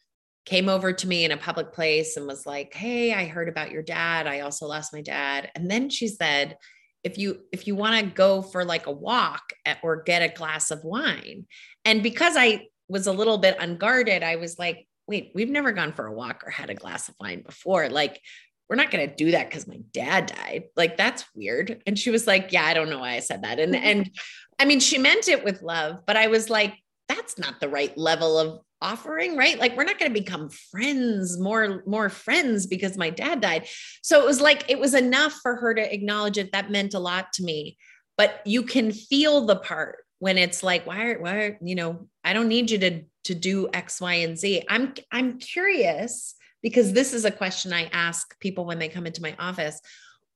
came 0.47 0.69
over 0.69 0.93
to 0.93 1.07
me 1.07 1.25
in 1.25 1.31
a 1.31 1.37
public 1.37 1.73
place 1.73 2.17
and 2.17 2.27
was 2.27 2.45
like, 2.45 2.75
Hey, 2.75 3.15
I 3.15 3.27
heard 3.27 3.49
about 3.49 3.71
your 3.71 3.83
dad. 3.85 4.27
I 4.27 4.41
also 4.41 4.67
lost 4.67 4.93
my 4.93 5.01
dad. 5.01 5.53
And 5.55 5.71
then 5.71 5.89
she 5.89 6.09
said, 6.09 6.57
if 7.05 7.19
you 7.19 7.41
if 7.53 7.69
you 7.69 7.77
want 7.77 8.01
to 8.01 8.11
go 8.11 8.43
for 8.43 8.65
like 8.65 8.87
a 8.87 8.91
walk 8.91 9.53
at, 9.65 9.79
or 9.85 10.03
get 10.03 10.23
a 10.23 10.35
glass 10.35 10.71
of 10.71 10.83
wine 10.83 11.47
and 11.85 12.03
because 12.03 12.35
i 12.35 12.67
was 12.89 13.07
a 13.07 13.13
little 13.13 13.37
bit 13.37 13.59
unguarded 13.61 14.23
i 14.23 14.37
was 14.37 14.59
like 14.59 14.87
wait, 15.07 15.33
we've 15.35 15.51
never 15.51 15.73
gone 15.73 15.93
for 15.93 16.07
a 16.07 16.13
walk 16.13 16.45
or 16.47 16.51
had 16.51 16.71
a 16.71 16.75
glass 16.75 17.09
of 17.09 17.15
wine 17.21 17.43
before. 17.43 17.89
Like, 17.89 18.21
we're 18.69 18.77
not 18.77 18.91
going 18.91 19.09
to 19.09 19.15
do 19.15 19.33
that 19.33 19.51
because 19.51 19.67
my 19.67 19.79
dad 19.93 20.27
died. 20.27 20.65
Like, 20.77 20.97
that's 20.97 21.25
weird. 21.35 21.83
And 21.87 21.99
she 21.99 22.11
was 22.11 22.27
like, 22.27 22.53
yeah, 22.53 22.65
I 22.65 22.75
don't 22.75 22.89
know 22.89 23.01
why 23.01 23.15
I 23.15 23.21
said 23.21 23.43
that. 23.43 23.59
And, 23.59 23.77
and 23.91 24.11
I 24.59 24.65
mean, 24.65 24.81
she 24.81 24.99
meant 24.99 25.29
it 25.29 25.45
with 25.45 25.63
love, 25.63 26.01
but 26.07 26.17
I 26.17 26.29
was 26.29 26.49
like, 26.49 26.75
that's 27.09 27.39
not 27.39 27.61
the 27.61 27.69
right 27.69 27.97
level 27.99 28.39
of 28.39 28.61
offering 28.85 29.35
right 29.35 29.59
like 29.59 29.75
we're 29.77 29.85
not 29.85 29.99
going 29.99 30.13
to 30.13 30.21
become 30.21 30.51
friends 30.51 31.41
more 31.41 31.83
more 31.87 32.11
friends 32.11 32.67
because 32.67 32.99
my 32.99 33.09
dad 33.09 33.41
died 33.41 33.67
so 34.03 34.21
it 34.21 34.27
was 34.27 34.43
like 34.43 34.63
it 34.69 34.79
was 34.79 34.93
enough 34.93 35.33
for 35.43 35.57
her 35.57 35.75
to 35.75 35.95
acknowledge 35.95 36.37
it 36.37 36.53
that 36.53 36.71
meant 36.71 36.93
a 36.93 36.99
lot 36.99 37.33
to 37.33 37.43
me 37.43 37.79
but 38.19 38.43
you 38.45 38.63
can 38.63 38.93
feel 38.93 39.47
the 39.47 39.57
part 39.57 40.04
when 40.19 40.39
it's 40.39 40.63
like 40.63 40.87
why 40.87 41.11
are, 41.11 41.19
why 41.21 41.35
are, 41.37 41.59
you 41.63 41.75
know 41.75 42.09
i 42.23 42.33
don't 42.33 42.49
need 42.49 42.71
you 42.71 42.79
to 42.79 43.03
to 43.25 43.35
do 43.35 43.69
x 43.73 44.01
y 44.01 44.15
and 44.15 44.39
z. 44.39 44.63
I'm 44.69 44.95
i'm 45.11 45.39
curious 45.39 46.35
because 46.63 46.93
this 46.93 47.13
is 47.13 47.25
a 47.25 47.31
question 47.31 47.73
i 47.73 47.85
ask 47.93 48.39
people 48.41 48.65
when 48.65 48.79
they 48.79 48.89
come 48.89 49.07
into 49.07 49.23
my 49.23 49.35
office. 49.39 49.81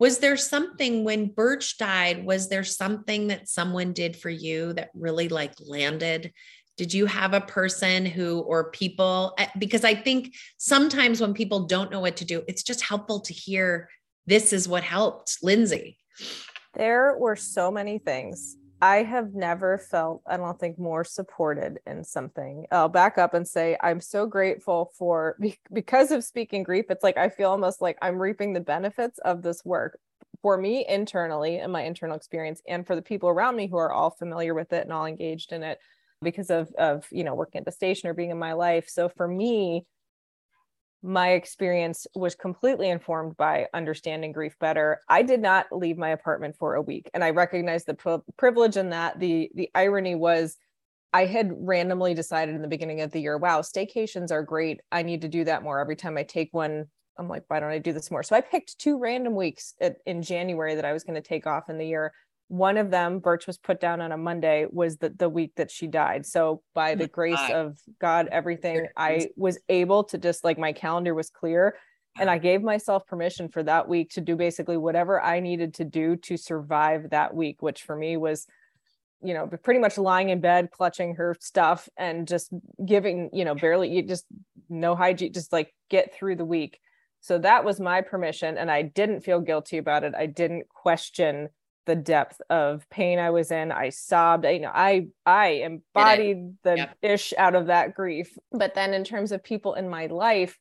Was 0.01 0.19
there 0.19 0.37
something 0.37 1.03
when 1.03 1.27
birch 1.27 1.77
died 1.77 2.25
was 2.25 2.49
there 2.49 2.65
something 2.65 3.29
that 3.29 3.49
someone 3.49 3.93
did 3.93 4.17
for 4.17 4.31
you 4.31 4.73
that 4.75 4.91
really 4.95 5.29
like 5.29 5.55
landed? 5.61 6.33
Did 6.77 6.95
you 6.95 7.07
have 7.07 7.35
a 7.35 7.41
person 7.41 8.07
who 8.07 8.41
or 8.41 8.71
people 8.71 9.35
eh, 9.39 9.49
because 9.59 9.85
i 9.85 9.95
think 9.95 10.35
sometimes 10.59 11.21
when 11.21 11.35
people 11.35 11.67
don't 11.67 11.91
know 11.91 12.01
what 12.01 12.19
to 12.19 12.25
do 12.25 12.43
it's 12.47 12.63
just 12.63 12.83
helpful 12.83 13.21
to 13.21 13.33
hear 13.33 13.89
this 14.27 14.53
is 14.53 14.69
what 14.69 14.83
helped 14.83 15.39
lindsay. 15.43 15.99
There 16.75 17.17
were 17.19 17.35
so 17.35 17.71
many 17.71 17.99
things 17.99 18.58
I 18.81 19.03
have 19.03 19.35
never 19.35 19.79
felt, 19.79 20.23
I 20.27 20.37
don't 20.37 20.59
think, 20.59 20.79
more 20.79 21.03
supported 21.05 21.81
in 21.87 22.05
something. 22.05 22.67
I'll 22.71 22.89
back 22.89 23.19
up 23.19 23.35
and 23.35 23.47
say 23.47 23.77
I'm 23.83 24.01
so 24.01 24.27
grateful 24.27 24.93
for 24.97 25.37
because 25.73 26.11
of 26.11 26.25
speaking 26.25 26.63
grief. 26.63 26.87
It's 26.89 27.03
like 27.03 27.17
I 27.17 27.29
feel 27.29 27.51
almost 27.51 27.83
like 27.83 27.99
I'm 28.01 28.21
reaping 28.21 28.53
the 28.53 28.61
benefits 28.61 29.19
of 29.21 29.43
this 29.43 29.65
work 29.65 29.99
for 30.43 30.57
me 30.57 30.87
internally 30.89 31.59
and 31.59 31.73
my 31.73 31.83
internal 31.83 32.17
experience, 32.17 32.63
and 32.69 32.87
for 32.87 32.95
the 32.95 33.03
people 33.03 33.29
around 33.29 33.57
me 33.57 33.67
who 33.67 33.77
are 33.77 33.93
all 33.93 34.11
familiar 34.11 34.55
with 34.55 34.73
it 34.73 34.85
and 34.85 34.93
all 34.93 35.07
engaged 35.07 35.53
in 35.53 35.65
it 35.65 35.79
because 36.23 36.51
of 36.51 36.73
of 36.79 37.05
you 37.11 37.25
know 37.25 37.35
working 37.35 37.59
at 37.61 37.65
the 37.65 37.73
station 37.73 38.09
or 38.09 38.15
being 38.15 38.31
in 38.31 38.39
my 38.39 38.53
life. 38.53 38.89
So 38.89 39.09
for 39.09 39.27
me, 39.27 39.87
my 41.03 41.31
experience 41.31 42.07
was 42.15 42.35
completely 42.35 42.89
informed 42.91 43.37
by 43.37 43.67
understanding 43.73 44.33
grief 44.33 44.57
better. 44.59 45.01
I 45.09 45.23
did 45.23 45.41
not 45.41 45.67
leave 45.71 45.97
my 45.97 46.11
apartment 46.11 46.57
for 46.59 46.75
a 46.75 46.83
week, 46.83 47.09
and 47.15 47.23
I 47.23 47.31
recognized 47.31 47.87
the 47.87 47.95
pri- 47.95 48.19
privilege 48.37 48.77
in 48.77 48.91
that. 48.91 49.21
the 49.21 49.51
The 49.55 49.71
irony 49.75 50.17
was, 50.17 50.57
I 51.13 51.27
had 51.27 51.53
randomly 51.53 52.15
decided 52.15 52.55
in 52.55 52.63
the 52.63 52.69
beginning 52.69 53.01
of 53.01 53.13
the 53.13 53.21
year, 53.21 53.39
wow, 53.39 53.61
staycations 53.61 54.33
are 54.33 54.43
great. 54.43 54.81
I 54.91 55.03
need 55.03 55.23
to 55.23 55.29
do 55.29 55.45
that 55.45 55.63
more. 55.63 55.79
Every 55.79 55.97
time 55.97 56.19
I 56.19 56.25
take 56.25 56.53
one, 56.53 56.87
I'm 57.17 57.29
like, 57.29 57.45
why 57.49 57.61
don't 57.61 57.71
I 57.71 57.79
do 57.79 57.93
this 57.93 58.11
more? 58.11 58.23
So 58.23 58.37
I 58.37 58.41
picked 58.41 58.79
two 58.79 58.99
random 58.99 59.35
weeks 59.35 59.75
at, 59.81 59.97
in 60.07 60.23
January 60.23 60.75
that 60.75 60.85
I 60.85 60.93
was 60.93 61.05
going 61.05 61.21
to 61.21 61.29
take 61.29 61.47
off 61.47 61.69
in 61.69 61.79
the 61.79 61.87
year. 61.87 62.13
One 62.49 62.79
of 62.79 62.91
them, 62.91 63.19
Birch 63.19 63.47
was 63.47 63.59
put 63.59 63.81
down 63.81 64.01
on 64.01 64.11
a 64.11 64.17
Monday, 64.17 64.67
was 64.71 64.97
the, 64.97 65.11
the 65.11 65.29
week 65.29 65.53
that 65.57 65.71
she 65.71 65.87
died. 65.87 66.27
So 66.27 66.63
by 66.75 66.95
the 66.95 67.07
grace 67.07 67.37
God. 67.37 67.53
of 67.53 67.79
God, 68.01 68.29
everything 68.33 68.87
I 68.97 69.29
was 69.37 69.59
able 69.69 70.05
to 70.05 70.19
just 70.19 70.45
like 70.45 70.59
my 70.59 70.73
calendar 70.73 71.15
was 71.15 71.31
clear. 71.31 71.77
And 72.19 72.29
I 72.29 72.39
gave 72.39 72.63
myself 72.63 73.07
permission 73.07 73.49
for 73.49 73.63
that 73.63 73.89
week 73.89 74.11
to 74.11 74.21
do 74.21 74.35
basically 74.35 74.77
whatever 74.77 75.23
I 75.23 75.41
needed 75.41 75.75
to 75.75 75.85
do 75.85 76.17
to 76.17 76.37
survive 76.37 77.11
that 77.11 77.35
week, 77.35 77.63
which 77.63 77.83
for 77.83 77.95
me 77.95 78.17
was 78.17 78.47
you 79.23 79.35
know 79.35 79.47
pretty 79.63 79.81
much 79.81 79.99
lying 79.99 80.29
in 80.29 80.41
bed 80.41 80.71
clutching 80.71 81.17
her 81.17 81.37
stuff 81.41 81.89
and 81.97 82.29
just 82.29 82.53
giving 82.85 83.31
you 83.33 83.45
know 83.45 83.55
barely 83.55 83.91
you 83.91 84.03
just 84.03 84.25
no 84.69 84.95
hygiene 84.95 85.33
just 85.33 85.53
like 85.53 85.75
get 85.91 86.15
through 86.15 86.37
the 86.37 86.45
week 86.45 86.79
so 87.21 87.39
that 87.39 87.65
was 87.65 87.81
my 87.81 88.01
permission 88.01 88.57
and 88.57 88.71
i 88.71 88.83
didn't 88.83 89.23
feel 89.23 89.41
guilty 89.41 89.79
about 89.79 90.05
it 90.05 90.15
i 90.17 90.27
didn't 90.27 90.69
question 90.69 91.49
the 91.89 91.97
depth 91.97 92.41
of 92.51 92.89
pain 92.91 93.19
i 93.19 93.31
was 93.31 93.51
in. 93.51 93.73
I 93.73 93.89
sobbed 93.89 94.45
I, 94.45 94.51
you 94.51 94.61
know 94.61 94.71
i 94.73 95.09
i 95.25 95.49
embodied 95.49 96.55
the 96.63 96.77
yep. 96.77 96.97
ish 97.03 97.33
out 97.37 97.55
of 97.55 97.67
that 97.67 97.95
grief. 97.95 98.37
But 98.53 98.75
then 98.75 98.93
in 98.93 99.05
terms 99.05 99.33
of 99.33 99.43
people 99.43 99.75
in 99.75 99.89
my 99.89 100.07
life 100.07 100.59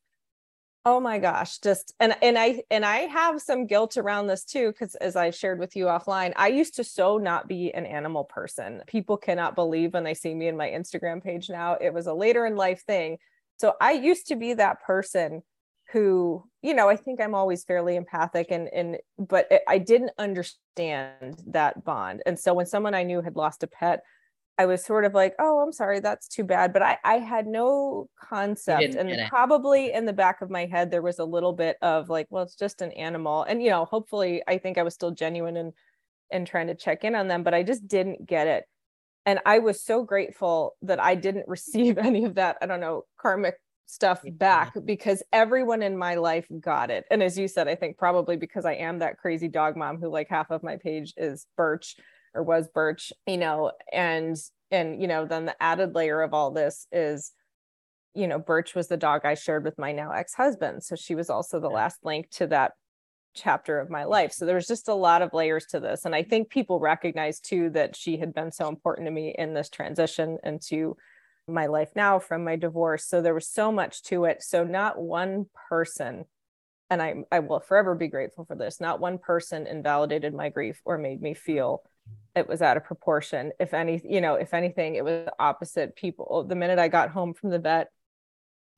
oh 0.86 1.02
my 1.02 1.20
gosh 1.20 1.60
just 1.60 1.94
and 2.00 2.16
and 2.22 2.40
i 2.40 2.64
and 2.72 2.86
i 2.86 3.00
have 3.00 3.42
some 3.42 3.68
guilt 3.68 3.98
around 3.98 4.28
this 4.28 4.46
too 4.46 4.72
because 4.72 4.96
as 4.96 5.18
i 5.18 5.30
shared 5.30 5.60
with 5.60 5.76
you 5.76 5.86
offline 5.86 6.32
i 6.38 6.48
used 6.48 6.76
to 6.76 6.84
so 6.84 7.18
not 7.18 7.46
be 7.50 7.74
an 7.74 7.86
animal 7.86 8.24
person. 8.24 8.82
People 8.88 9.18
cannot 9.18 9.54
believe 9.54 9.94
when 9.94 10.06
they 10.06 10.14
see 10.14 10.34
me 10.34 10.48
in 10.48 10.56
my 10.56 10.70
instagram 10.70 11.22
page 11.22 11.50
now 11.50 11.74
it 11.74 11.94
was 11.94 12.08
a 12.08 12.14
later 12.14 12.46
in 12.46 12.56
life 12.56 12.84
thing. 12.86 13.18
So 13.58 13.74
i 13.82 13.92
used 13.92 14.28
to 14.28 14.38
be 14.38 14.54
that 14.54 14.82
person 14.82 15.44
who 15.92 16.44
you 16.62 16.74
know 16.74 16.90
i 16.90 16.96
think 16.96 17.22
i'm 17.22 17.36
always 17.36 17.64
fairly 17.64 17.96
empathic 17.96 18.48
and 18.52 18.68
and 18.74 18.98
but 19.18 19.48
i 19.68 19.78
didn't 19.78 20.12
understand 20.18 21.42
that 21.48 21.84
bond 21.84 22.22
and 22.26 22.38
so 22.38 22.54
when 22.54 22.66
someone 22.66 22.94
i 22.94 23.04
knew 23.04 23.22
had 23.22 23.36
lost 23.36 23.64
a 23.64 23.68
pet 23.68 24.02
I 24.60 24.66
was 24.66 24.84
sort 24.84 25.06
of 25.06 25.14
like, 25.14 25.36
oh, 25.40 25.60
I'm 25.60 25.72
sorry, 25.72 26.00
that's 26.00 26.28
too 26.28 26.44
bad. 26.44 26.74
But 26.74 26.82
I, 26.82 26.98
I 27.04 27.20
had 27.20 27.46
no 27.46 28.10
concept. 28.20 28.96
And 28.96 29.10
probably 29.30 29.94
in 29.94 30.06
the 30.06 30.14
back 30.14 30.42
of 30.42 30.50
my 30.50 30.66
head, 30.66 30.90
there 30.90 31.04
was 31.04 31.20
a 31.20 31.26
little 31.26 31.54
bit 31.54 31.78
of 31.82 32.10
like, 32.10 32.26
well, 32.32 32.44
it's 32.44 32.56
just 32.56 32.82
an 32.82 32.92
animal. 32.94 33.44
And, 33.44 33.62
you 33.62 33.70
know, 33.70 33.86
hopefully 33.86 34.42
I 34.48 34.58
think 34.58 34.80
I 34.80 34.84
was 34.84 34.96
still 34.96 35.12
genuine 35.12 35.58
and 35.58 35.74
and 36.32 36.46
trying 36.46 36.68
to 36.68 36.76
check 36.76 37.04
in 37.04 37.16
on 37.16 37.28
them, 37.28 37.44
but 37.44 37.54
I 37.54 37.64
just 37.64 37.88
didn't 37.88 38.26
get 38.26 38.48
it. 38.48 38.66
And 39.26 39.40
I 39.46 39.60
was 39.60 39.82
so 39.82 40.04
grateful 40.04 40.76
that 40.82 41.00
I 41.00 41.16
didn't 41.16 41.48
receive 41.48 41.98
any 41.98 42.26
of 42.26 42.36
that, 42.36 42.58
I 42.62 42.66
don't 42.66 42.82
know, 42.82 43.06
karmic 43.20 43.56
stuff 43.88 44.22
back 44.34 44.74
because 44.86 45.24
everyone 45.32 45.82
in 45.82 45.98
my 45.98 46.16
life 46.16 46.46
got 46.60 46.92
it. 46.92 47.06
And 47.10 47.24
as 47.24 47.38
you 47.38 47.48
said, 47.48 47.68
I 47.68 47.76
think 47.76 47.98
probably 47.98 48.36
because 48.36 48.66
I 48.66 48.74
am 48.74 49.00
that 49.00 49.18
crazy 49.18 49.48
dog 49.48 49.76
mom 49.76 49.98
who 49.98 50.10
like 50.10 50.28
half 50.30 50.52
of 50.52 50.62
my 50.62 50.76
page 50.76 51.14
is 51.18 51.48
Birch 51.56 51.96
or 52.36 52.44
was 52.44 52.68
Birch, 52.68 53.12
you 53.26 53.38
know, 53.38 53.72
and 53.92 54.36
and 54.70 55.02
you 55.02 55.08
know, 55.08 55.26
then 55.26 55.46
the 55.46 55.64
added 55.64 55.96
layer 55.96 56.22
of 56.22 56.34
all 56.34 56.52
this 56.52 56.86
is 56.92 57.32
you 58.14 58.28
know, 58.28 58.40
Birch 58.40 58.74
was 58.74 58.88
the 58.88 58.98
dog 58.98 59.22
I 59.26 59.36
shared 59.36 59.64
with 59.64 59.78
my 59.78 59.92
now 59.92 60.12
ex-husband. 60.12 60.84
So 60.84 60.96
she 60.96 61.14
was 61.14 61.30
also 61.30 61.60
the 61.60 61.70
last 61.70 62.00
link 62.04 62.30
to 62.32 62.48
that 62.48 62.72
chapter 63.36 63.80
of 63.80 63.92
my 63.92 64.06
life. 64.06 64.34
So 64.34 64.46
there's 64.46 64.66
just 64.66 64.88
a 64.88 64.94
lot 64.96 65.22
of 65.22 65.34
layers 65.34 65.68
to 65.68 65.80
this. 65.80 66.04
And 66.04 66.16
I 66.16 66.24
think 66.24 66.50
people 66.50 66.80
recognize 66.80 67.40
too 67.40 67.70
that 67.72 67.96
she 67.96 68.18
had 68.18 68.34
been 68.34 68.52
so 68.52 68.68
important 68.68 69.06
to 69.06 69.12
me 69.12 69.36
in 69.38 69.54
this 69.54 69.70
transition 69.70 70.40
into 70.44 70.98
my 71.48 71.68
life 71.68 71.90
now 71.96 72.20
from 72.20 72.44
my 72.44 72.56
divorce. 72.56 73.06
So 73.06 73.22
there 73.22 73.34
was 73.34 73.48
so 73.48 73.72
much 73.72 74.04
to 74.04 74.26
it. 74.26 74.44
So 74.44 74.64
not 74.64 75.02
one 75.02 75.48
person, 75.70 76.26
and 76.90 77.02
I, 77.02 77.16
I 77.32 77.40
will 77.40 77.60
forever 77.60 77.96
be 77.96 78.08
grateful 78.08 78.46
for 78.46 78.56
this, 78.56 78.80
not 78.80 79.00
one 79.00 79.18
person 79.18 79.68
invalidated 79.68 80.34
my 80.34 80.50
grief 80.50 80.82
or 80.86 80.98
made 80.98 81.22
me 81.22 81.34
feel 81.34 81.84
it 82.36 82.48
was 82.48 82.62
out 82.62 82.78
of 82.78 82.84
proportion. 82.84 83.52
If 83.60 83.74
any, 83.74 84.02
you 84.06 84.22
know, 84.22 84.36
if 84.36 84.54
anything, 84.54 84.96
it 84.96 85.04
was 85.04 85.28
opposite 85.40 85.96
people. 85.96 86.46
The 86.48 86.56
minute 86.56 86.80
I 86.80 86.88
got 86.88 87.10
home 87.10 87.34
from 87.34 87.50
the 87.50 87.60
vet, 87.60 87.88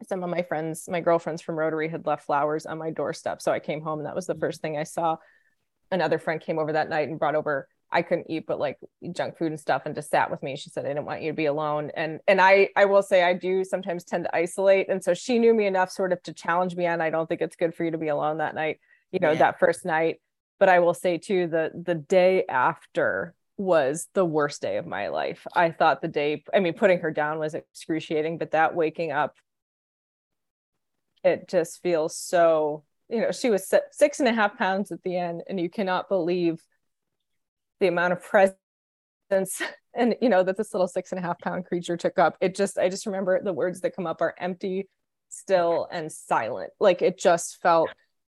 some 0.07 0.23
of 0.23 0.29
my 0.29 0.43
friends, 0.43 0.87
my 0.87 1.01
girlfriends 1.01 1.41
from 1.41 1.59
Rotary 1.59 1.89
had 1.89 2.05
left 2.05 2.25
flowers 2.25 2.65
on 2.65 2.77
my 2.77 2.89
doorstep. 2.91 3.41
So 3.41 3.51
I 3.51 3.59
came 3.59 3.81
home 3.81 3.99
and 3.99 4.05
that 4.05 4.15
was 4.15 4.27
the 4.27 4.35
mm. 4.35 4.39
first 4.39 4.61
thing 4.61 4.77
I 4.77 4.83
saw. 4.83 5.17
Another 5.91 6.19
friend 6.19 6.39
came 6.39 6.57
over 6.57 6.73
that 6.73 6.89
night 6.89 7.09
and 7.09 7.19
brought 7.19 7.35
over 7.35 7.67
I 7.91 8.01
couldn't 8.01 8.29
eat 8.29 8.45
but 8.47 8.59
like 8.59 8.77
junk 9.13 9.37
food 9.37 9.47
and 9.51 9.59
stuff 9.59 9.83
and 9.85 9.95
just 9.95 10.11
sat 10.11 10.29
with 10.29 10.43
me. 10.43 10.55
She 10.55 10.69
said 10.69 10.85
I 10.85 10.89
didn't 10.89 11.05
want 11.05 11.21
you 11.21 11.31
to 11.31 11.35
be 11.35 11.45
alone. 11.45 11.91
And 11.95 12.19
and 12.27 12.39
I 12.39 12.69
I 12.75 12.85
will 12.85 13.01
say 13.01 13.23
I 13.23 13.33
do 13.33 13.63
sometimes 13.63 14.03
tend 14.03 14.25
to 14.25 14.35
isolate. 14.35 14.89
And 14.89 15.03
so 15.03 15.13
she 15.13 15.39
knew 15.39 15.53
me 15.53 15.65
enough 15.65 15.91
sort 15.91 16.13
of 16.13 16.21
to 16.23 16.33
challenge 16.33 16.75
me 16.75 16.85
on 16.85 17.01
I 17.01 17.09
don't 17.09 17.27
think 17.27 17.41
it's 17.41 17.55
good 17.55 17.73
for 17.73 17.83
you 17.83 17.91
to 17.91 17.97
be 17.97 18.09
alone 18.09 18.37
that 18.37 18.55
night, 18.55 18.79
you 19.11 19.19
know, 19.19 19.31
yeah. 19.31 19.39
that 19.39 19.59
first 19.59 19.85
night. 19.85 20.21
But 20.59 20.69
I 20.69 20.79
will 20.79 20.93
say 20.93 21.17
too 21.17 21.47
the 21.47 21.71
the 21.73 21.95
day 21.95 22.45
after 22.47 23.33
was 23.59 24.07
the 24.13 24.25
worst 24.25 24.61
day 24.61 24.77
of 24.77 24.87
my 24.87 25.09
life. 25.09 25.45
I 25.53 25.71
thought 25.71 26.01
the 26.01 26.07
day, 26.07 26.43
I 26.53 26.61
mean, 26.61 26.73
putting 26.73 26.99
her 26.99 27.11
down 27.11 27.39
was 27.39 27.53
excruciating, 27.53 28.37
but 28.37 28.51
that 28.51 28.73
waking 28.73 29.11
up, 29.11 29.35
it 31.25 31.49
just 31.49 31.81
feels 31.83 32.15
so, 32.15 32.85
you 33.09 33.19
know, 33.19 33.31
she 33.31 33.49
was 33.49 33.71
six 33.91 34.19
and 34.21 34.29
a 34.29 34.33
half 34.33 34.57
pounds 34.57 34.93
at 34.93 35.03
the 35.03 35.17
end, 35.17 35.43
and 35.49 35.59
you 35.59 35.69
cannot 35.69 36.07
believe 36.07 36.63
the 37.79 37.87
amount 37.87 38.13
of 38.13 38.23
presence 38.23 38.57
and, 39.93 40.15
you 40.21 40.29
know, 40.29 40.43
that 40.43 40.57
this 40.57 40.73
little 40.73 40.87
six 40.87 41.11
and 41.11 41.19
a 41.19 41.21
half 41.21 41.39
pound 41.39 41.65
creature 41.65 41.97
took 41.97 42.19
up. 42.19 42.37
It 42.41 42.55
just, 42.55 42.77
I 42.77 42.89
just 42.89 43.05
remember 43.05 43.41
the 43.41 43.53
words 43.53 43.81
that 43.81 43.95
come 43.95 44.07
up 44.07 44.21
are 44.21 44.35
empty, 44.37 44.87
still, 45.29 45.87
and 45.91 46.11
silent. 46.11 46.71
Like 46.79 47.01
it 47.01 47.19
just 47.19 47.61
felt 47.61 47.89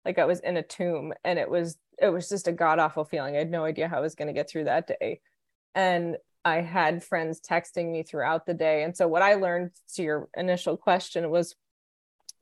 like 0.05 0.19
I 0.19 0.25
was 0.25 0.41
in 0.41 0.57
a 0.57 0.63
tomb 0.63 1.13
and 1.25 1.39
it 1.39 1.49
was 1.49 1.79
it 2.01 2.09
was 2.09 2.29
just 2.29 2.49
a 2.49 2.53
god 2.53 2.79
awful 2.79 3.05
feeling. 3.05 3.37
I 3.37 3.39
had 3.39 3.51
no 3.51 3.65
idea 3.65 3.89
how 3.89 3.99
I 3.99 4.01
was 4.01 4.15
going 4.15 4.29
to 4.29 4.35
get 4.35 4.51
through 4.51 4.65
that 4.65 4.89
day. 4.89 5.21
And 5.75 6.17
I 6.45 6.57
had 6.61 7.03
friends 7.03 7.41
texting 7.41 7.91
me 7.91 8.03
throughout 8.03 8.47
the 8.47 8.55
day. 8.55 8.83
And 8.83 8.97
so 8.97 9.09
what 9.09 9.23
I 9.23 9.35
learned 9.35 9.71
to 9.95 10.03
your 10.03 10.29
initial 10.37 10.77
question 10.77 11.31
was 11.31 11.55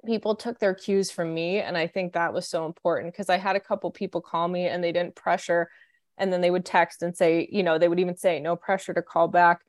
people 0.05 0.35
took 0.35 0.59
their 0.59 0.75
cues 0.75 1.11
from 1.11 1.33
me 1.33 1.61
and 1.61 1.77
I 1.77 1.87
think 1.87 2.15
that 2.15 2.33
was 2.33 2.49
so 2.49 2.67
important 2.67 3.13
because 3.13 3.31
I 3.31 3.37
had 3.37 3.55
a 3.55 3.61
couple 3.61 3.91
people 3.93 4.21
call 4.21 4.49
me 4.49 4.67
and 4.67 4.83
they 4.83 4.91
didn't 4.91 5.15
pressure 5.15 5.69
and 6.19 6.33
then 6.33 6.41
they 6.41 6.51
would 6.51 6.65
text 6.65 7.03
and 7.03 7.17
say, 7.17 7.49
you 7.51 7.63
know, 7.63 7.79
they 7.79 7.89
would 7.89 8.01
even 8.01 8.17
say 8.17 8.41
no 8.41 8.57
pressure 8.57 8.95
to 8.95 9.03
call 9.03 9.29
back. 9.29 9.61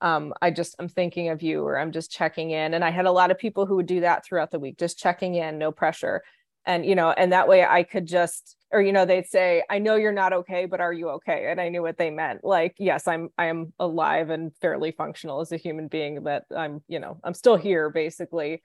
Um, 0.00 0.34
I 0.42 0.50
just 0.50 0.76
I'm 0.78 0.88
thinking 0.88 1.30
of 1.30 1.42
you 1.42 1.62
or 1.62 1.78
I'm 1.78 1.92
just 1.92 2.10
checking 2.10 2.50
in. 2.50 2.74
And 2.74 2.84
I 2.84 2.90
had 2.90 3.06
a 3.06 3.12
lot 3.12 3.30
of 3.30 3.38
people 3.38 3.66
who 3.66 3.76
would 3.76 3.86
do 3.86 4.00
that 4.00 4.24
throughout 4.24 4.50
the 4.50 4.58
week, 4.58 4.78
just 4.78 4.98
checking 4.98 5.34
in, 5.34 5.58
no 5.58 5.72
pressure. 5.72 6.22
And 6.66 6.84
you 6.84 6.96
know 6.96 7.10
and 7.12 7.32
that 7.32 7.46
way 7.46 7.64
i 7.64 7.84
could 7.84 8.06
just 8.06 8.56
or 8.72 8.82
you 8.82 8.92
know 8.92 9.04
they'd 9.04 9.28
say 9.28 9.62
i 9.70 9.78
know 9.78 9.94
you're 9.94 10.10
not 10.10 10.32
okay 10.32 10.66
but 10.66 10.80
are 10.80 10.92
you 10.92 11.10
okay? 11.10 11.46
And 11.48 11.60
i 11.60 11.68
knew 11.68 11.80
what 11.80 11.96
they 11.96 12.10
meant. 12.10 12.42
Like 12.42 12.74
yes 12.78 13.06
i'm 13.06 13.28
i 13.38 13.46
am 13.46 13.72
alive 13.78 14.30
and 14.30 14.50
fairly 14.60 14.90
functional 14.90 15.40
as 15.40 15.52
a 15.52 15.56
human 15.56 15.86
being 15.86 16.24
but 16.24 16.42
i'm 16.56 16.82
you 16.88 16.98
know 16.98 17.20
i'm 17.22 17.34
still 17.34 17.56
here 17.56 17.88
basically. 17.90 18.64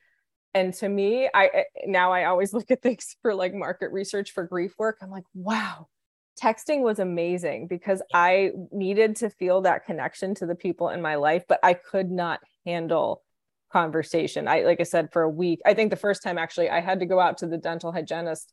And 0.56 0.74
to 0.76 0.90
me 0.90 1.30
i 1.32 1.46
eh, 1.46 1.64
now 1.86 2.12
i 2.12 2.26
always 2.26 2.54
look 2.56 2.72
at 2.72 2.82
things 2.82 3.16
for 3.22 3.36
like 3.36 3.54
market 3.54 3.92
research 3.92 4.32
for 4.32 4.46
grief 4.46 4.74
work. 4.80 4.98
I'm 5.04 5.12
like 5.12 5.26
wow 5.36 5.88
texting 6.40 6.82
was 6.82 7.00
amazing 7.00 7.68
because 7.68 8.02
i 8.14 8.52
needed 8.72 9.16
to 9.16 9.30
feel 9.30 9.62
that 9.62 9.86
connection 9.86 10.34
to 10.34 10.46
the 10.46 10.56
people 10.56 10.90
in 10.90 11.02
my 11.02 11.16
life 11.16 11.44
but 11.48 11.60
i 11.64 11.74
could 11.74 12.10
not 12.12 12.40
handle 12.66 13.22
conversation. 13.72 14.48
I 14.48 14.62
like 14.62 14.80
I 14.80 14.84
said 14.84 15.12
for 15.12 15.24
a 15.24 15.30
week. 15.30 15.62
I 15.66 15.74
think 15.74 15.90
the 15.90 15.96
first 15.96 16.24
time 16.24 16.38
actually 16.38 16.70
I 16.70 16.82
had 16.82 17.00
to 17.00 17.06
go 17.06 17.20
out 17.20 17.38
to 17.40 17.48
the 17.48 17.58
dental 17.58 17.92
hygienist 17.92 18.52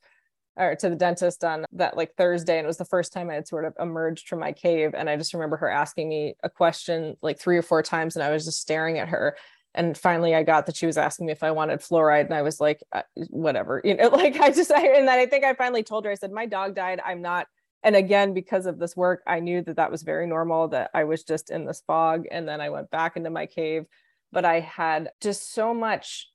or 0.57 0.75
to 0.77 0.91
the 0.91 0.97
dentist 0.97 1.45
on 1.45 1.65
that 1.73 1.97
like 1.97 2.15
Thursday 2.17 2.59
and 2.59 2.65
it 2.65 2.69
was 2.69 2.79
the 2.79 2.85
first 2.85 3.13
time 3.13 3.31
I 3.31 3.35
had 3.35 3.49
sort 3.49 3.65
of 3.65 3.75
emerged 3.79 4.29
from 4.29 4.41
my 4.41 4.53
cave 4.53 4.95
and 4.95 5.09
I 5.09 5.17
just 5.17 5.35
remember 5.35 5.57
her 5.57 5.69
asking 5.69 6.09
me 6.09 6.35
a 6.43 6.51
question 6.51 7.17
like 7.23 7.39
three 7.39 7.57
or 7.57 7.63
four 7.63 7.83
times 7.83 8.17
and 8.17 8.23
I 8.23 8.31
was 8.31 8.45
just 8.45 8.61
staring 8.61 8.99
at 8.99 9.09
her 9.09 9.37
and 9.75 9.97
finally 9.97 10.35
I 10.35 10.43
got 10.43 10.67
that 10.67 10.77
she 10.77 10.87
was 10.87 10.99
asking 10.99 11.27
me 11.27 11.33
if 11.33 11.43
I 11.43 11.53
wanted 11.53 11.81
fluoride 11.81 12.25
and 12.25 12.35
I 12.35 12.43
was 12.43 12.61
like 12.61 12.83
uh, 12.93 13.03
whatever 13.29 13.81
you 13.85 13.97
know 13.97 14.09
like 14.13 14.41
I 14.41 14.51
just 14.51 14.73
I, 14.73 14.87
and 14.97 15.07
then 15.07 15.19
I 15.19 15.27
think 15.27 15.45
I 15.45 15.55
finally 15.55 15.83
told 15.83 16.05
her 16.05 16.11
I 16.11 16.15
said 16.15 16.33
my 16.33 16.47
dog 16.47 16.75
died 16.75 17.01
I'm 17.05 17.23
not 17.23 17.47
and 17.83 17.97
again 17.97 18.35
because 18.35 18.67
of 18.67 18.79
this 18.79 18.97
work 18.97 19.23
I 19.27 19.41
knew 19.41 19.63
that 19.63 19.77
that 19.77 19.91
was 19.91 20.03
very 20.03 20.27
normal 20.27 20.69
that 20.69 20.91
I 20.95 21.05
was 21.05 21.25
just 21.25 21.51
in 21.51 21.65
this 21.65 21.83
fog 21.87 22.25
and 22.31 22.49
then 22.49 22.61
I 22.61 22.71
went 22.71 22.91
back 22.91 23.17
into 23.17 23.31
my 23.31 23.47
cave 23.47 23.87
but 24.33 24.45
I 24.45 24.61
had 24.61 25.11
just 25.21 25.53
so 25.55 25.73
much 25.73 26.31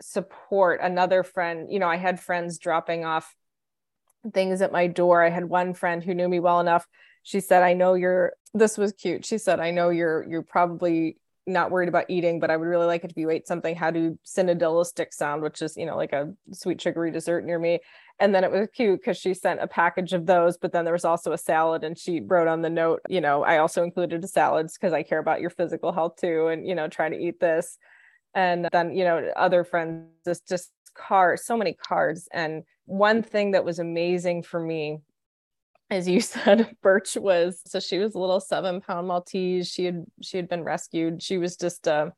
support. 0.00 0.80
Another 0.82 1.22
friend, 1.22 1.70
you 1.70 1.78
know, 1.78 1.88
I 1.88 1.96
had 1.96 2.20
friends 2.20 2.58
dropping 2.58 3.04
off 3.04 3.34
things 4.32 4.60
at 4.62 4.72
my 4.72 4.86
door. 4.86 5.22
I 5.22 5.30
had 5.30 5.44
one 5.44 5.74
friend 5.74 6.02
who 6.02 6.14
knew 6.14 6.28
me 6.28 6.40
well 6.40 6.60
enough. 6.60 6.86
She 7.22 7.40
said, 7.40 7.62
I 7.62 7.72
know 7.72 7.94
you're, 7.94 8.34
this 8.54 8.78
was 8.78 8.92
cute. 8.92 9.24
She 9.24 9.38
said, 9.38 9.60
I 9.60 9.70
know 9.70 9.90
you're, 9.90 10.26
you're 10.28 10.42
probably 10.42 11.18
not 11.46 11.70
worried 11.70 11.88
about 11.88 12.06
eating, 12.08 12.40
but 12.40 12.50
I 12.50 12.56
would 12.56 12.66
really 12.66 12.86
like 12.86 13.04
it 13.04 13.10
if 13.10 13.16
you 13.16 13.30
ate 13.30 13.46
something. 13.46 13.74
How 13.74 13.90
do 13.90 14.18
synodialistic 14.26 15.12
sound, 15.12 15.42
which 15.42 15.62
is, 15.62 15.76
you 15.76 15.86
know, 15.86 15.96
like 15.96 16.12
a 16.12 16.32
sweet 16.52 16.80
sugary 16.80 17.10
dessert 17.10 17.44
near 17.44 17.58
me. 17.58 17.80
And 18.18 18.34
then 18.34 18.44
it 18.44 18.50
was 18.50 18.68
cute 18.72 19.00
because 19.00 19.18
she 19.18 19.34
sent 19.34 19.60
a 19.60 19.66
package 19.66 20.14
of 20.14 20.24
those, 20.24 20.56
but 20.56 20.72
then 20.72 20.84
there 20.84 20.94
was 20.94 21.04
also 21.04 21.32
a 21.32 21.38
salad 21.38 21.84
and 21.84 21.98
she 21.98 22.20
wrote 22.20 22.48
on 22.48 22.62
the 22.62 22.70
note, 22.70 23.02
you 23.08 23.20
know, 23.20 23.44
I 23.44 23.58
also 23.58 23.82
included 23.82 24.22
the 24.22 24.28
salads 24.28 24.72
because 24.72 24.94
I 24.94 25.02
care 25.02 25.18
about 25.18 25.42
your 25.42 25.50
physical 25.50 25.92
health 25.92 26.16
too. 26.18 26.46
And, 26.48 26.66
you 26.66 26.74
know, 26.74 26.88
try 26.88 27.10
to 27.10 27.16
eat 27.16 27.40
this. 27.40 27.76
And 28.34 28.68
then, 28.72 28.94
you 28.96 29.04
know, 29.04 29.30
other 29.36 29.64
friends, 29.64 30.08
just 30.24 30.48
just 30.48 30.70
cards, 30.94 31.44
so 31.44 31.58
many 31.58 31.74
cards. 31.74 32.26
And 32.32 32.62
one 32.86 33.22
thing 33.22 33.50
that 33.50 33.64
was 33.64 33.78
amazing 33.78 34.44
for 34.44 34.60
me 34.60 35.00
as 35.90 36.08
you 36.08 36.20
said 36.22 36.74
birch 36.82 37.16
was 37.16 37.60
so 37.66 37.78
she 37.80 37.98
was 37.98 38.14
a 38.14 38.18
little 38.18 38.40
seven 38.40 38.80
pound 38.80 39.06
maltese 39.06 39.68
she 39.68 39.84
had 39.84 40.04
she 40.22 40.36
had 40.36 40.48
been 40.48 40.64
rescued 40.64 41.22
she 41.22 41.38
was 41.38 41.56
just 41.56 41.86
uh 41.86 42.10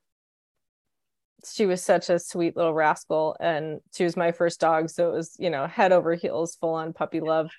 she 1.47 1.67
was 1.67 1.83
such 1.83 2.11
a 2.11 2.19
sweet 2.19 2.57
little 2.57 2.75
rascal 2.75 3.37
and 3.41 3.81
she 3.95 4.05
was 4.05 4.17
my 4.17 4.33
first 4.33 4.61
dog 4.61 4.91
so 4.91 5.11
it 5.11 5.13
was 5.13 5.37
you 5.39 5.51
know 5.51 5.67
head 5.67 5.93
over 5.93 6.15
heels 6.15 6.57
full 6.57 6.75
on 6.75 6.93
puppy 6.93 7.21
love. 7.21 7.51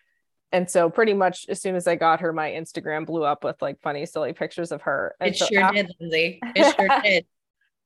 And 0.51 0.67
so 0.67 0.89
pretty 0.89 1.13
much 1.13 1.45
as 1.47 1.61
soon 1.61 1.75
as 1.75 1.87
i 1.87 1.95
got 1.95 2.21
her 2.21 2.33
my 2.33 2.49
instagram 2.49 3.05
blew 3.05 3.23
up 3.23 3.43
with 3.43 3.61
like 3.61 3.79
funny 3.81 4.05
silly 4.05 4.33
pictures 4.33 4.71
of 4.71 4.81
her. 4.83 5.15
And 5.19 5.31
it 5.31 5.37
so 5.37 5.45
sure 5.45 5.61
after, 5.61 5.83
did 5.83 5.95
lindsay. 5.99 6.39
It 6.55 6.75
sure 6.75 6.99
did. 7.03 7.25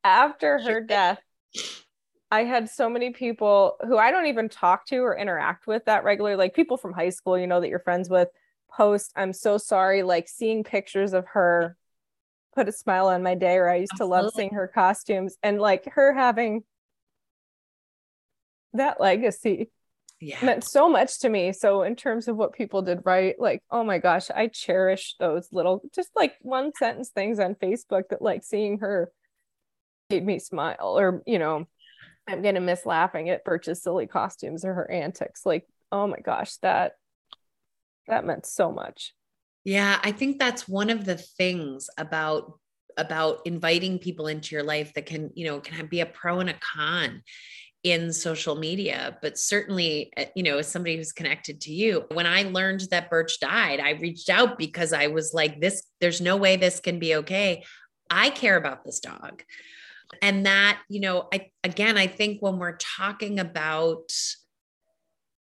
After 0.04 0.60
her 0.60 0.82
death 0.82 1.20
I 2.32 2.46
had 2.46 2.68
so 2.68 2.90
many 2.90 3.12
people 3.12 3.76
who 3.86 3.96
I 3.98 4.10
don't 4.10 4.26
even 4.26 4.50
talk 4.50 4.88
to 4.88 4.98
or 4.98 5.16
interact 5.16 5.68
with 5.68 5.86
that 5.86 6.04
regularly, 6.04 6.36
like 6.36 6.56
people 6.56 6.78
from 6.78 6.92
high 6.92 7.10
school, 7.10 7.38
you 7.38 7.46
know, 7.46 7.62
that 7.62 7.70
you're 7.70 7.78
friends 7.78 8.10
with, 8.10 8.28
post, 8.76 9.12
I'm 9.16 9.34
so 9.34 9.60
sorry, 9.60 10.02
like 10.02 10.28
seeing 10.28 10.64
pictures 10.64 11.14
of 11.14 11.28
her 11.28 11.78
put 12.54 12.68
a 12.68 12.72
smile 12.72 13.08
on 13.08 13.24
my 13.24 13.36
day, 13.36 13.56
or 13.56 13.70
I 13.70 13.78
used 13.78 13.94
Absolutely. 13.94 14.18
to 14.18 14.24
love 14.24 14.34
seeing 14.34 14.54
her 14.54 14.68
costumes 14.68 15.38
and 15.44 15.60
like 15.60 15.86
her 15.94 16.14
having 16.14 16.64
that 18.74 19.00
legacy 19.00 19.70
yeah. 20.20 20.44
meant 20.44 20.64
so 20.64 20.90
much 20.90 21.20
to 21.20 21.30
me. 21.30 21.52
So, 21.54 21.84
in 21.84 21.96
terms 21.96 22.28
of 22.28 22.36
what 22.36 22.54
people 22.54 22.82
did 22.82 23.02
right, 23.04 23.36
like, 23.40 23.62
oh 23.70 23.84
my 23.84 23.98
gosh, 23.98 24.30
I 24.32 24.48
cherish 24.48 25.16
those 25.20 25.50
little, 25.52 25.82
just 25.94 26.10
like 26.16 26.36
one 26.42 26.72
sentence 26.78 27.10
things 27.10 27.40
on 27.40 27.56
Facebook 27.56 28.04
that 28.10 28.22
like 28.22 28.44
seeing 28.44 28.80
her 28.80 29.12
made 30.10 30.26
me 30.26 30.40
smile 30.40 30.98
or, 30.98 31.24
you 31.26 31.40
know, 31.40 31.66
I'm 32.28 32.42
gonna 32.42 32.62
miss 32.62 32.86
laughing 32.86 33.30
at 33.30 33.44
Birch's 33.44 33.84
silly 33.84 34.08
costumes 34.08 34.64
or 34.64 34.74
her 34.74 34.90
antics. 34.90 35.46
Like, 35.46 35.68
oh 35.92 36.08
my 36.08 36.20
gosh, 36.20 36.56
that 36.58 36.94
that 38.08 38.26
meant 38.26 38.46
so 38.46 38.72
much. 38.72 39.14
Yeah, 39.64 40.00
I 40.04 40.12
think 40.12 40.40
that's 40.40 40.68
one 40.68 40.90
of 40.90 41.06
the 41.06 41.18
things 41.18 41.90
about 41.98 42.60
about 42.96 43.40
inviting 43.46 43.98
people 43.98 44.28
into 44.28 44.54
your 44.54 44.64
life 44.64 44.94
that 44.94 45.08
can, 45.08 45.32
you 45.34 45.48
know, 45.48 45.60
can 45.60 45.88
be 45.88 46.02
a 46.02 46.06
pro 46.06 46.40
and 46.42 46.50
a 46.50 46.54
con 46.76 47.24
in 47.84 48.14
social 48.14 48.56
media. 48.56 49.18
But 49.22 49.38
certainly 49.38 50.12
uh, 50.18 50.26
you 50.36 50.44
know 50.44 50.58
as 50.58 50.68
somebody 50.68 50.98
who's 50.98 51.12
connected 51.12 51.62
to 51.62 51.74
you 51.74 52.06
when 52.12 52.26
i 52.26 52.44
learned 52.44 52.82
that 52.92 53.10
birch 53.10 53.40
died 53.40 53.80
i 53.80 53.92
reached 53.92 54.30
out 54.30 54.58
because 54.58 54.94
i 54.94 55.08
was 55.08 55.34
like 55.34 55.60
this 55.60 55.84
there's 56.00 56.22
no 56.22 56.38
way 56.38 56.56
this 56.56 56.80
can 56.80 57.00
be 57.00 57.16
okay. 57.16 57.64
I 58.10 58.30
care 58.30 58.58
about 58.58 58.86
this 58.86 59.00
dog. 59.00 59.44
And 60.22 60.46
that 60.46 60.80
you 60.90 61.00
know 61.00 61.28
i 61.34 61.50
again 61.64 61.98
i 61.98 62.08
think 62.08 62.42
when 62.42 62.58
we're 62.58 62.78
talking 62.78 63.40
about 63.40 64.12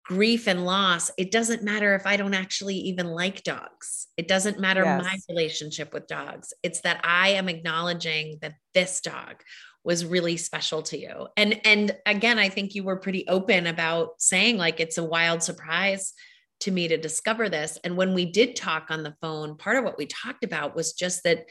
grief 0.04 0.46
and 0.46 0.66
loss 0.66 1.10
it 1.16 1.30
doesn't 1.30 1.62
matter 1.62 1.94
if 1.94 2.06
i 2.06 2.16
don't 2.16 2.34
actually 2.34 2.76
even 2.76 3.06
like 3.06 3.42
dogs. 3.42 4.06
It 4.16 4.28
doesn't 4.28 4.60
matter 4.60 4.84
yes. 4.84 5.02
my 5.02 5.16
relationship 5.28 5.92
with 5.92 6.06
dogs. 6.06 6.52
It's 6.62 6.82
that 6.82 7.00
i 7.04 7.30
am 7.30 7.48
acknowledging 7.48 8.38
that 8.42 8.54
this 8.74 9.00
dog 9.00 9.42
was 9.82 10.04
really 10.04 10.36
special 10.36 10.82
to 10.82 10.98
you. 10.98 11.28
And 11.36 11.60
and 11.64 11.96
again 12.06 12.38
i 12.38 12.48
think 12.48 12.74
you 12.74 12.84
were 12.84 12.96
pretty 12.96 13.26
open 13.28 13.66
about 13.66 14.20
saying 14.20 14.58
like 14.58 14.80
it's 14.80 14.98
a 14.98 15.04
wild 15.04 15.42
surprise 15.42 16.12
to 16.60 16.70
me 16.70 16.88
to 16.88 16.96
discover 16.96 17.48
this. 17.48 17.78
And 17.82 17.96
when 17.96 18.14
we 18.14 18.26
did 18.26 18.56
talk 18.56 18.86
on 18.90 19.02
the 19.02 19.16
phone 19.20 19.56
part 19.56 19.76
of 19.76 19.84
what 19.84 19.98
we 19.98 20.06
talked 20.06 20.44
about 20.44 20.76
was 20.76 20.92
just 20.92 21.24
that 21.24 21.46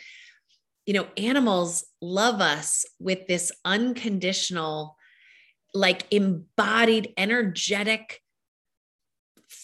you 0.86 0.94
know, 0.94 1.08
animals 1.16 1.86
love 2.02 2.42
us 2.42 2.86
with 3.00 3.26
this 3.28 3.52
unconditional, 3.64 4.98
like 5.74 6.06
embodied, 6.12 7.14
energetic, 7.18 8.20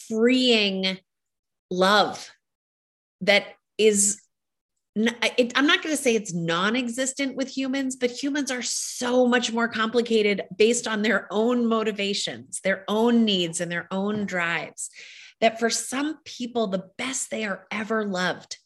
freeing 0.10 0.98
love 1.70 2.30
that 3.22 3.46
is 3.78 4.22
it, 4.96 5.54
I'm 5.56 5.68
not 5.68 5.82
going 5.82 5.96
to 5.96 6.02
say 6.02 6.16
it's 6.16 6.34
non 6.34 6.76
existent 6.76 7.36
with 7.36 7.48
humans, 7.48 7.96
but 7.96 8.12
humans 8.12 8.52
are 8.52 8.62
so 8.62 9.26
much 9.28 9.54
more 9.54 9.68
complicated 9.68 10.44
based 10.58 10.88
on 10.88 11.04
their 11.04 11.28
own 11.32 11.66
motivations, 11.68 12.60
their 12.62 12.84
own 12.88 13.24
needs, 13.24 13.62
and 13.62 13.72
their 13.72 13.88
own 13.92 14.26
drives. 14.26 14.90
That 15.42 15.60
for 15.60 15.70
some 15.70 16.18
people, 16.26 16.68
the 16.68 16.90
best 16.98 17.32
they 17.32 17.46
are 17.46 17.66
ever 17.72 18.06
loved 18.06 18.58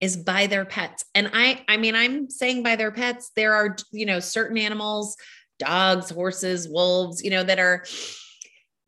is 0.00 0.16
by 0.16 0.46
their 0.46 0.64
pets. 0.64 1.04
And 1.14 1.30
I 1.34 1.64
I 1.68 1.76
mean 1.76 1.94
I'm 1.94 2.30
saying 2.30 2.62
by 2.62 2.76
their 2.76 2.92
pets 2.92 3.30
there 3.36 3.54
are 3.54 3.76
you 3.92 4.06
know 4.06 4.20
certain 4.20 4.58
animals, 4.58 5.16
dogs, 5.58 6.10
horses, 6.10 6.68
wolves, 6.68 7.22
you 7.22 7.30
know 7.30 7.44
that 7.44 7.58
are 7.58 7.84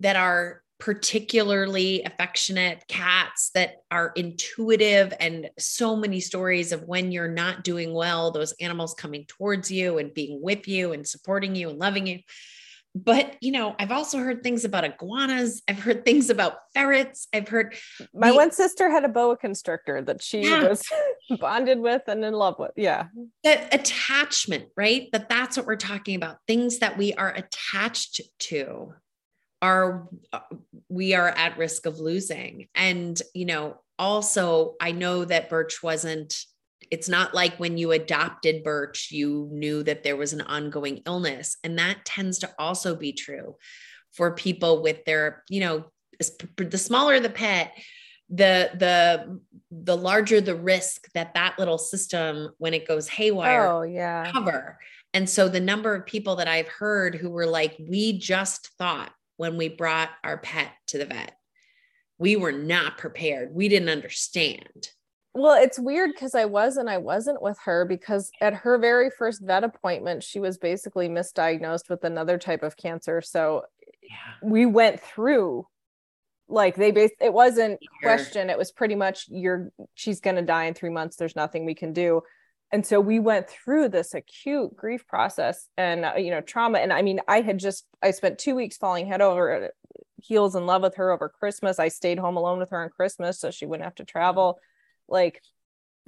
that 0.01 0.17
are 0.17 0.64
particularly 0.79 2.03
affectionate 2.03 2.85
cats 2.89 3.51
that 3.55 3.77
are 3.91 4.13
intuitive 4.17 5.15
and 5.21 5.49
so 5.59 5.95
many 5.95 6.21
stories 6.21 6.73
of 6.73 6.83
when 6.83 7.13
you're 7.13 7.29
not 7.29 7.63
doing 7.63 7.95
well 7.95 8.31
those 8.31 8.53
animals 8.61 8.95
coming 8.95 9.25
towards 9.27 9.71
you 9.71 9.99
and 9.99 10.13
being 10.13 10.41
with 10.43 10.67
you 10.67 10.93
and 10.93 11.07
supporting 11.07 11.55
you 11.55 11.71
and 11.71 11.79
loving 11.79 12.07
you. 12.07 12.19
But 12.97 13.37
you 13.41 13.51
know 13.51 13.75
i've 13.81 13.91
also 13.91 14.19
heard 14.19 14.43
things 14.43 14.65
about 14.65 14.85
iguanas. 14.85 15.63
I've 15.69 15.81
heard 15.81 16.05
things 16.05 16.31
about 16.31 16.59
ferrets. 16.75 17.27
I've 17.33 17.49
heard 17.49 17.75
my 18.13 18.31
the, 18.31 18.37
one 18.37 18.53
sister 18.53 18.89
had 18.89 19.05
a 19.05 19.09
boa 19.09 19.37
constrictor 19.37 20.01
that 20.03 20.23
she 20.23 20.43
yeah. 20.43 20.69
was 20.69 20.85
bonded 21.41 21.81
with 21.81 22.03
and 22.07 22.25
in 22.25 22.35
love 22.35 22.57
with. 22.59 22.71
Yeah. 22.77 23.07
That 23.43 23.75
attachment 23.75 24.67
right? 24.77 25.09
But 25.11 25.29
that's 25.29 25.57
what 25.57 25.67
we're 25.67 25.77
talking 25.77 26.15
about. 26.15 26.39
Things 26.47 26.79
that 26.81 26.97
we 26.97 27.15
are 27.15 27.31
attached 27.31 28.21
to 28.41 28.95
are 29.65 30.09
uh, 30.33 30.41
we 30.89 31.15
are 31.15 31.29
at 31.29 31.59
risk 31.59 31.87
of 31.87 31.99
losing. 31.99 32.69
And 32.75 33.21
you 33.35 33.47
know 33.47 33.77
also 33.97 34.75
i 34.81 34.91
know 34.91 35.25
that 35.25 35.49
birch 35.49 35.81
wasn't 35.81 36.47
it's 36.91 37.09
not 37.09 37.35
like 37.35 37.57
when 37.57 37.77
you 37.77 37.93
adopted 37.93 38.63
Birch, 38.63 39.11
you 39.11 39.49
knew 39.53 39.83
that 39.83 40.03
there 40.03 40.17
was 40.17 40.33
an 40.33 40.41
ongoing 40.43 41.03
illness. 41.07 41.57
And 41.65 41.79
that 41.79 42.05
tends 42.05 42.39
to 42.41 42.51
also 42.59 42.95
be 42.95 43.13
true 43.13 43.57
for 44.13 44.33
people 44.33 44.83
with 44.83 45.05
their, 45.05 45.43
you 45.49 45.61
know, 45.61 45.85
the 46.57 46.79
smaller 46.79 47.19
the 47.21 47.31
pet, 47.31 47.73
the 48.31 48.71
the 48.75 49.41
the 49.71 49.97
larger 49.97 50.41
the 50.41 50.55
risk 50.55 51.11
that 51.13 51.35
that 51.35 51.59
little 51.59 51.79
system 51.79 52.51
when 52.59 52.73
it 52.73 52.87
goes 52.87 53.09
haywire 53.09 53.67
oh 53.67 53.83
yeah. 53.83 54.31
cover. 54.31 54.79
And 55.13 55.29
so 55.29 55.49
the 55.49 55.61
number 55.61 55.95
of 55.95 56.07
people 56.07 56.37
that 56.37 56.49
i've 56.49 56.69
heard 56.69 57.17
who 57.17 57.29
were 57.29 57.47
like 57.47 57.77
we 57.79 58.17
just 58.19 58.71
thought 58.79 59.13
when 59.37 59.57
we 59.57 59.69
brought 59.69 60.11
our 60.23 60.39
pet 60.39 60.73
to 60.89 60.99
the 60.99 61.07
vet. 61.07 61.37
We 62.19 62.37
were 62.37 62.53
not 62.53 62.99
prepared. 62.99 63.55
We 63.55 63.69
didn't 63.69 63.89
understand. 63.89 64.91
Well, 65.35 65.61
it's 65.61 65.81
weird 65.81 66.13
because 66.15 66.37
I 66.37 66.45
was 66.45 66.77
and 66.77 66.89
I 66.89 66.99
wasn't 66.99 67.43
with 67.43 67.59
her 67.65 67.85
because 67.85 68.31
at 68.41 68.55
her 68.55 68.79
very 68.79 69.11
first 69.11 69.43
vet 69.43 69.65
appointment, 69.65 70.23
she 70.23 70.39
was 70.39 70.59
basically 70.59 71.09
misdiagnosed 71.09 71.91
with 71.91 72.05
another 72.05 72.39
type 72.39 72.63
of 72.63 72.77
cancer. 72.77 73.21
So 73.21 73.65
yeah. 74.01 74.35
we 74.43 74.65
went 74.65 75.01
through 75.01 75.67
like 76.47 76.77
they 76.77 76.93
based 76.93 77.15
it 77.21 77.33
wasn't 77.33 77.81
question 78.03 78.51
it 78.51 78.59
was 78.59 78.71
pretty 78.71 78.95
much 78.95 79.25
you're 79.31 79.73
she's 79.95 80.21
going 80.21 80.37
to 80.37 80.43
die 80.43 80.65
in 80.65 80.75
3 80.75 80.91
months. 80.91 81.17
There's 81.17 81.35
nothing 81.35 81.65
we 81.65 81.75
can 81.75 81.93
do 81.93 82.23
and 82.75 82.85
so 82.85 82.99
we 82.99 83.21
went 83.21 83.49
through 83.49 83.89
this 83.89 84.15
acute 84.15 84.75
grief 84.75 85.07
process 85.07 85.69
and 85.77 86.05
uh, 86.05 86.15
you 86.17 86.33
know 86.33 86.41
trauma. 86.41 86.81
And 86.81 86.93
i 86.93 87.03
mean 87.03 87.21
i 87.29 87.41
had 87.41 87.59
just 87.59 87.87
i 88.03 88.11
spent 88.11 88.41
2 88.41 88.57
weeks 88.57 88.77
falling 88.77 89.07
head 89.07 89.21
over 89.21 89.71
heels 90.17 90.57
in 90.57 90.67
love 90.67 90.83
with 90.83 90.97
her 90.97 91.13
over 91.13 91.29
christmas. 91.29 91.79
I 91.79 91.87
stayed 91.87 92.19
home 92.19 92.37
alone 92.37 92.59
with 92.59 92.71
her 92.71 92.83
on 92.83 92.91
christmas 92.91 93.39
so 93.39 93.53
she 93.53 93.65
wouldn't 93.65 93.85
have 93.85 93.95
to 93.97 94.05
travel. 94.05 94.59
Like 95.07 95.41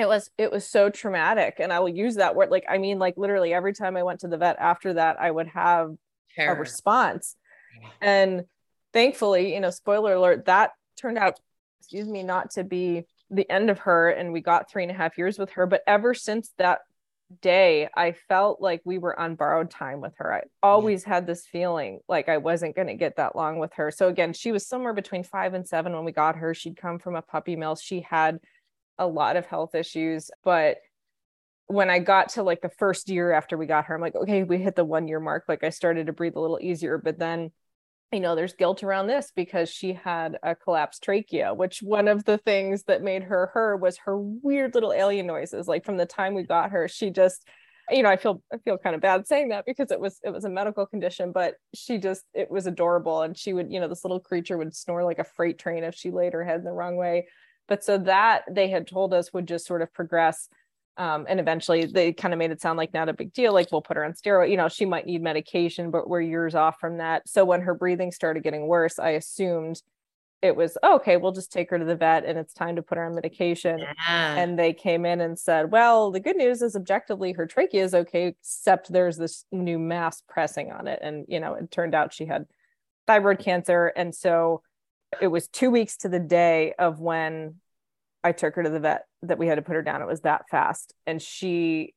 it 0.01 0.09
was 0.09 0.29
it 0.37 0.51
was 0.51 0.69
so 0.69 0.91
traumatic. 0.91 1.59
And 1.61 1.73
i 1.73 1.79
will 1.79 1.89
use 1.89 2.17
that 2.17 2.35
word 2.35 2.51
like 2.51 2.65
i 2.69 2.79
mean 2.79 2.99
like 2.99 3.15
literally 3.17 3.55
every 3.55 3.73
time 3.73 3.97
i 3.97 4.03
went 4.03 4.21
to 4.21 4.29
the 4.29 4.37
vet 4.37 4.57
after 4.59 4.95
that 4.95 5.21
i 5.21 5.31
would 5.31 5.47
have 5.47 5.95
a 6.37 6.53
response. 6.55 7.37
And 8.01 8.43
thankfully 8.93 9.55
you 9.55 9.61
know 9.61 9.71
spoiler 9.71 10.15
alert 10.15 10.47
that 10.47 10.73
turned 10.97 11.19
out 11.19 11.39
excuse 11.79 12.09
me 12.09 12.25
not 12.25 12.51
to 12.51 12.65
be 12.65 13.05
the 13.31 13.51
end 13.51 13.71
of 13.71 13.81
her 13.81 14.11
and 14.11 14.33
we 14.33 14.41
got 14.41 14.71
three 14.71 14.83
and 14.83 14.93
a 14.93 14.95
half 14.95 15.19
years 15.19 15.39
with 15.39 15.51
her 15.51 15.67
but 15.67 15.83
ever 15.87 16.15
since 16.15 16.53
that 16.59 16.81
day 17.43 17.89
i 17.97 18.13
felt 18.29 18.61
like 18.61 18.81
we 18.85 18.99
were 18.99 19.19
on 19.19 19.35
borrowed 19.35 19.69
time 19.69 20.01
with 20.01 20.13
her. 20.17 20.33
I 20.33 20.43
always 20.63 21.03
had 21.03 21.27
this 21.27 21.45
feeling 21.45 21.99
like 22.09 22.29
i 22.29 22.37
wasn't 22.37 22.77
going 22.77 22.87
to 22.87 22.95
get 22.95 23.17
that 23.17 23.35
long 23.35 23.59
with 23.59 23.73
her. 23.75 23.91
So 23.91 24.09
again 24.09 24.33
she 24.33 24.53
was 24.53 24.67
somewhere 24.67 24.95
between 24.95 25.25
five 25.25 25.55
and 25.55 25.67
seven 25.67 25.93
when 25.93 26.05
we 26.05 26.13
got 26.13 26.37
her. 26.37 26.55
She'd 26.55 26.77
come 26.77 26.99
from 26.99 27.17
a 27.17 27.23
puppy 27.23 27.57
mill. 27.57 27.75
She 27.75 28.01
had 28.01 28.39
a 28.99 29.07
lot 29.07 29.37
of 29.37 29.47
health 29.47 29.75
issues, 29.75 30.31
but 30.45 30.79
when 31.67 31.91
I 31.91 31.99
got 31.99 32.31
to 32.31 32.43
like 32.43 32.61
the 32.61 32.69
first 32.69 33.09
year 33.09 33.33
after 33.33 33.57
we 33.57 33.67
got 33.67 33.87
her, 33.87 33.95
I'm 33.95 34.01
like, 34.01 34.15
okay, 34.15 34.45
we 34.45 34.59
hit 34.59 34.77
the 34.77 34.85
one 34.85 35.09
year 35.09 35.19
mark. 35.21 35.45
Like 35.49 35.65
I 35.65 35.71
started 35.71 36.07
to 36.07 36.13
breathe 36.13 36.37
a 36.37 36.41
little 36.41 36.61
easier, 36.61 36.97
but 36.97 37.19
then 37.19 37.51
you 38.13 38.21
know, 38.21 38.37
there's 38.37 38.55
guilt 38.55 38.83
around 38.83 39.09
this 39.09 39.33
because 39.35 39.69
she 39.69 39.93
had 39.93 40.39
a 40.43 40.55
collapsed 40.55 41.03
trachea, 41.03 41.53
which 41.53 41.81
one 41.83 42.07
of 42.07 42.25
the 42.25 42.39
things 42.39 42.85
that 42.85 43.03
made 43.03 43.25
her 43.25 43.51
her 43.53 43.77
was 43.77 43.99
her 43.99 44.17
weird 44.19 44.75
little 44.75 44.93
alien 44.93 45.27
noises. 45.27 45.67
Like 45.67 45.85
from 45.85 45.97
the 45.97 46.07
time 46.07 46.35
we 46.35 46.45
got 46.45 46.71
her, 46.71 46.87
she 46.87 47.11
just, 47.11 47.47
you 47.91 48.03
know, 48.03 48.09
I 48.09 48.17
feel 48.17 48.43
I 48.53 48.59
feel 48.59 48.79
kind 48.79 48.95
of 48.95 49.01
bad 49.01 49.27
saying 49.27 49.49
that 49.49 49.65
because 49.67 49.91
it 49.91 50.01
was 50.01 50.21
it 50.23 50.31
was 50.31 50.45
a 50.45 50.51
medical 50.51 50.87
condition, 50.87 51.33
but 51.33 51.55
she 51.75 51.99
just 51.99 52.23
it 52.33 52.49
was 52.49 52.67
adorable. 52.67 53.23
And 53.23 53.37
she 53.37 53.53
would, 53.53 53.73
you 53.73 53.81
know, 53.81 53.89
this 53.89 54.05
little 54.05 54.21
creature 54.21 54.57
would 54.57 54.75
snore 54.75 55.05
like 55.05 55.19
a 55.19 55.25
freight 55.25 55.59
train 55.59 55.83
if 55.83 55.97
she 55.97 56.13
laid 56.13 56.33
her 56.33 56.45
head 56.45 56.59
in 56.61 56.65
the 56.65 56.73
wrong 56.73 56.97
way. 56.97 57.27
But 57.67 57.83
so 57.83 57.99
that 57.99 58.45
they 58.49 58.69
had 58.69 58.87
told 58.87 59.13
us 59.15 59.33
would 59.33 59.49
just 59.49 59.67
sort 59.67 59.83
of 59.83 59.93
progress 59.93 60.49
um, 60.99 61.27
and 61.29 61.39
eventually 61.41 61.85
they 61.87 62.13
kind 62.13 62.33
of 62.33 62.39
made 62.39 62.51
it 62.51 62.61
sound 62.61 62.77
like 62.77 62.95
not 62.95 63.09
a 63.09 63.13
big 63.13 63.33
deal 63.33 63.53
like 63.53 63.71
we'll 63.71 63.83
put 63.83 63.97
her 63.97 64.05
on 64.05 64.13
steroid 64.13 64.51
you 64.51 64.57
know 64.57 64.69
she 64.69 64.85
might 64.85 65.07
need 65.07 65.23
medication 65.23 65.91
but 65.91 66.09
we're 66.09 66.21
years 66.21 66.55
off 66.55 66.79
from 66.81 66.99
that. 66.99 67.29
So 67.29 67.45
when 67.45 67.63
her 67.63 67.75
breathing 67.75 68.13
started 68.13 68.43
getting 68.43 68.67
worse 68.67 68.99
i 68.99 69.11
assumed 69.11 69.83
it 70.43 70.55
was 70.55 70.77
oh, 70.83 70.97
okay 70.97 71.17
we'll 71.17 71.33
just 71.33 71.51
take 71.51 71.71
her 71.71 71.79
to 71.79 71.85
the 71.85 71.97
vet 71.97 72.25
and 72.25 72.39
it's 72.39 72.53
time 72.53 72.77
to 72.77 72.83
put 72.83 72.99
her 72.99 73.05
on 73.05 73.15
medication. 73.15 73.79
Yeah. 73.79 74.37
and 74.37 74.59
they 74.59 74.73
came 74.73 75.07
in 75.07 75.21
and 75.21 75.39
said 75.39 75.71
well 75.71 76.11
the 76.11 76.21
good 76.21 76.37
news 76.37 76.63
is 76.63 76.77
objectively 76.77 77.33
her 77.33 77.47
trachea 77.47 77.85
is 77.85 77.95
okay 77.95 78.27
except 78.27 78.93
there's 78.93 79.17
this 79.17 79.45
new 79.51 79.79
mass 79.79 80.23
pressing 80.29 80.73
on 80.73 80.87
it. 80.87 80.99
And 81.03 81.25
you 81.29 81.41
know 81.41 81.55
it 81.55 81.71
turned 81.71 81.95
out 81.95 82.13
she 82.13 82.27
had 82.27 82.47
thyroid 83.07 83.39
cancer. 83.39 83.93
And 83.97 84.15
so 84.15 84.63
it 85.21 85.29
was 85.29 85.49
two 85.49 85.71
weeks 85.71 85.97
to 85.99 86.09
the 86.09 86.19
day 86.19 86.75
of 86.79 87.01
when 87.01 87.57
I 88.27 88.33
took 88.33 88.57
her 88.57 88.63
to 88.65 88.71
the 88.71 88.81
vet 88.81 89.05
that 89.23 89.39
we 89.39 89.47
had 89.47 89.55
to 89.55 89.63
put 89.63 89.77
her 89.77 89.83
down. 89.83 90.03
It 90.03 90.09
was 90.09 90.23
that 90.23 90.49
fast. 90.51 90.93
And 91.07 91.23
she 91.23 91.95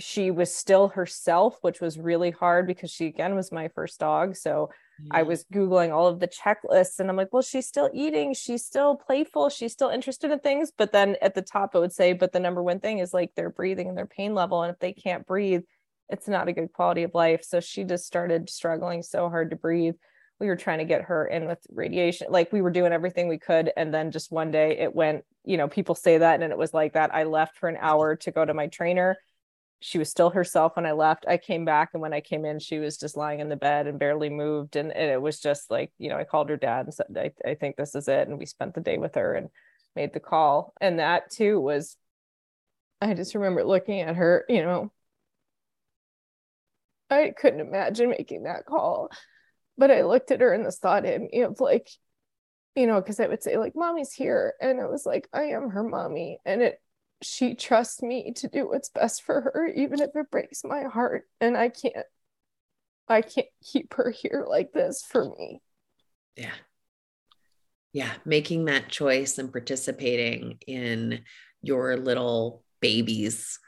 she 0.00 0.30
was 0.30 0.52
still 0.54 0.88
herself, 0.88 1.58
which 1.60 1.80
was 1.80 1.98
really 1.98 2.30
hard 2.30 2.66
because 2.66 2.90
she 2.90 3.06
again 3.06 3.34
was 3.34 3.52
my 3.52 3.68
first 3.68 4.00
dog. 4.00 4.36
So 4.36 4.70
I 5.12 5.22
was 5.22 5.44
Googling 5.52 5.94
all 5.94 6.08
of 6.08 6.18
the 6.18 6.26
checklists 6.26 6.98
and 6.98 7.08
I'm 7.08 7.16
like, 7.16 7.32
well, 7.32 7.42
she's 7.42 7.68
still 7.68 7.88
eating, 7.94 8.34
she's 8.34 8.64
still 8.64 8.96
playful, 8.96 9.48
she's 9.48 9.72
still 9.72 9.90
interested 9.90 10.32
in 10.32 10.40
things. 10.40 10.72
But 10.76 10.90
then 10.90 11.16
at 11.22 11.36
the 11.36 11.42
top, 11.42 11.74
it 11.74 11.78
would 11.78 11.92
say, 11.92 12.14
but 12.14 12.32
the 12.32 12.40
number 12.40 12.62
one 12.62 12.80
thing 12.80 12.98
is 12.98 13.14
like 13.14 13.32
their 13.36 13.50
breathing 13.50 13.88
and 13.88 13.96
their 13.96 14.06
pain 14.06 14.34
level. 14.34 14.62
And 14.62 14.72
if 14.72 14.80
they 14.80 14.92
can't 14.92 15.24
breathe, 15.24 15.62
it's 16.08 16.26
not 16.26 16.48
a 16.48 16.52
good 16.52 16.72
quality 16.72 17.04
of 17.04 17.14
life. 17.14 17.44
So 17.44 17.60
she 17.60 17.84
just 17.84 18.06
started 18.06 18.50
struggling 18.50 19.02
so 19.02 19.28
hard 19.28 19.50
to 19.50 19.56
breathe 19.56 19.94
we 20.40 20.46
were 20.46 20.56
trying 20.56 20.78
to 20.78 20.84
get 20.84 21.02
her 21.02 21.26
in 21.26 21.46
with 21.46 21.58
radiation 21.70 22.28
like 22.30 22.52
we 22.52 22.62
were 22.62 22.70
doing 22.70 22.92
everything 22.92 23.28
we 23.28 23.38
could 23.38 23.70
and 23.76 23.92
then 23.92 24.10
just 24.10 24.30
one 24.30 24.50
day 24.50 24.78
it 24.78 24.94
went 24.94 25.24
you 25.44 25.56
know 25.56 25.68
people 25.68 25.94
say 25.94 26.18
that 26.18 26.42
and 26.42 26.52
it 26.52 26.58
was 26.58 26.74
like 26.74 26.92
that. 26.92 27.14
I 27.14 27.24
left 27.24 27.56
for 27.56 27.68
an 27.68 27.78
hour 27.80 28.16
to 28.16 28.30
go 28.30 28.44
to 28.44 28.54
my 28.54 28.66
trainer. 28.66 29.16
She 29.80 29.98
was 29.98 30.10
still 30.10 30.30
herself 30.30 30.76
when 30.76 30.86
i 30.86 30.92
left. 30.92 31.24
I 31.26 31.38
came 31.38 31.64
back 31.64 31.90
and 31.92 32.02
when 32.02 32.12
i 32.12 32.20
came 32.20 32.44
in 32.44 32.58
she 32.58 32.78
was 32.78 32.98
just 32.98 33.16
lying 33.16 33.40
in 33.40 33.48
the 33.48 33.56
bed 33.56 33.86
and 33.86 33.98
barely 33.98 34.28
moved 34.28 34.76
and, 34.76 34.92
and 34.92 35.10
it 35.10 35.20
was 35.20 35.40
just 35.40 35.70
like 35.70 35.90
you 35.98 36.10
know 36.10 36.16
i 36.16 36.24
called 36.24 36.50
her 36.50 36.56
dad 36.56 36.86
and 36.86 36.94
said 36.94 37.06
I, 37.16 37.32
I 37.48 37.54
think 37.54 37.76
this 37.76 37.94
is 37.94 38.08
it 38.08 38.28
and 38.28 38.38
we 38.38 38.46
spent 38.46 38.74
the 38.74 38.80
day 38.80 38.98
with 38.98 39.14
her 39.14 39.34
and 39.34 39.48
made 39.96 40.12
the 40.12 40.20
call. 40.20 40.74
And 40.80 40.98
that 40.98 41.30
too 41.30 41.60
was 41.60 41.96
i 43.00 43.14
just 43.14 43.34
remember 43.34 43.64
looking 43.64 44.00
at 44.00 44.16
her 44.16 44.44
you 44.48 44.62
know. 44.62 44.92
I 47.10 47.32
couldn't 47.34 47.60
imagine 47.60 48.10
making 48.10 48.42
that 48.42 48.66
call 48.66 49.10
but 49.78 49.90
I 49.90 50.02
looked 50.02 50.30
at 50.30 50.40
her 50.40 50.52
and 50.52 50.66
the 50.66 50.72
thought 50.72 51.04
in 51.04 51.28
me 51.32 51.42
of 51.42 51.60
like, 51.60 51.88
you 52.74 52.86
know, 52.86 53.00
because 53.00 53.20
I 53.20 53.26
would 53.26 53.42
say 53.42 53.56
like, 53.56 53.74
"Mommy's 53.74 54.12
here," 54.12 54.54
and 54.60 54.78
it 54.78 54.90
was 54.90 55.06
like, 55.06 55.28
I 55.32 55.44
am 55.44 55.70
her 55.70 55.82
mommy, 55.82 56.38
and 56.44 56.60
it 56.62 56.80
she 57.22 57.54
trusts 57.54 58.02
me 58.02 58.32
to 58.36 58.48
do 58.48 58.68
what's 58.68 58.90
best 58.90 59.22
for 59.22 59.40
her, 59.40 59.66
even 59.66 60.00
if 60.00 60.10
it 60.14 60.30
breaks 60.30 60.62
my 60.64 60.82
heart, 60.84 61.24
and 61.40 61.56
I 61.56 61.68
can't, 61.70 62.06
I 63.08 63.22
can't 63.22 63.48
keep 63.64 63.94
her 63.94 64.10
here 64.10 64.44
like 64.48 64.72
this 64.72 65.02
for 65.02 65.24
me. 65.24 65.60
Yeah. 66.36 66.54
Yeah, 67.92 68.12
making 68.24 68.66
that 68.66 68.88
choice 68.88 69.38
and 69.38 69.50
participating 69.50 70.58
in 70.66 71.22
your 71.62 71.96
little 71.96 72.62
babies 72.80 73.58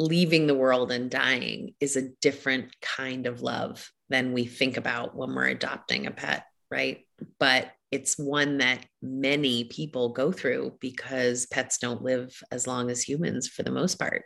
leaving 0.00 0.46
the 0.46 0.54
world 0.54 0.90
and 0.90 1.10
dying 1.10 1.74
is 1.78 1.94
a 1.94 2.08
different 2.22 2.74
kind 2.80 3.26
of 3.26 3.42
love 3.42 3.92
than 4.10 4.32
we 4.32 4.44
think 4.44 4.76
about 4.76 5.16
when 5.16 5.34
we're 5.34 5.46
adopting 5.46 6.06
a 6.06 6.10
pet, 6.10 6.44
right? 6.70 7.06
But 7.38 7.70
it's 7.90 8.18
one 8.18 8.58
that 8.58 8.84
many 9.00 9.64
people 9.64 10.10
go 10.10 10.30
through 10.30 10.76
because 10.80 11.46
pets 11.46 11.78
don't 11.78 12.02
live 12.02 12.40
as 12.52 12.66
long 12.66 12.90
as 12.90 13.02
humans 13.02 13.48
for 13.48 13.62
the 13.62 13.72
most 13.72 13.98
part. 13.98 14.24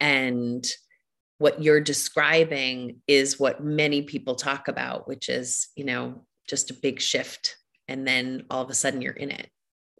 And 0.00 0.66
what 1.38 1.62
you're 1.62 1.80
describing 1.80 3.02
is 3.06 3.38
what 3.38 3.62
many 3.62 4.02
people 4.02 4.36
talk 4.36 4.68
about, 4.68 5.06
which 5.06 5.28
is, 5.28 5.68
you 5.76 5.84
know, 5.84 6.24
just 6.48 6.70
a 6.70 6.74
big 6.74 7.00
shift. 7.00 7.56
And 7.88 8.06
then 8.06 8.44
all 8.50 8.62
of 8.62 8.70
a 8.70 8.74
sudden 8.74 9.02
you're 9.02 9.12
in 9.12 9.30
it. 9.30 9.48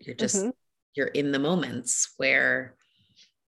You're 0.01 0.16
just, 0.16 0.37
mm-hmm. 0.37 0.51
you're 0.95 1.07
in 1.09 1.32
the 1.32 1.39
moments 1.39 2.14
where 2.16 2.74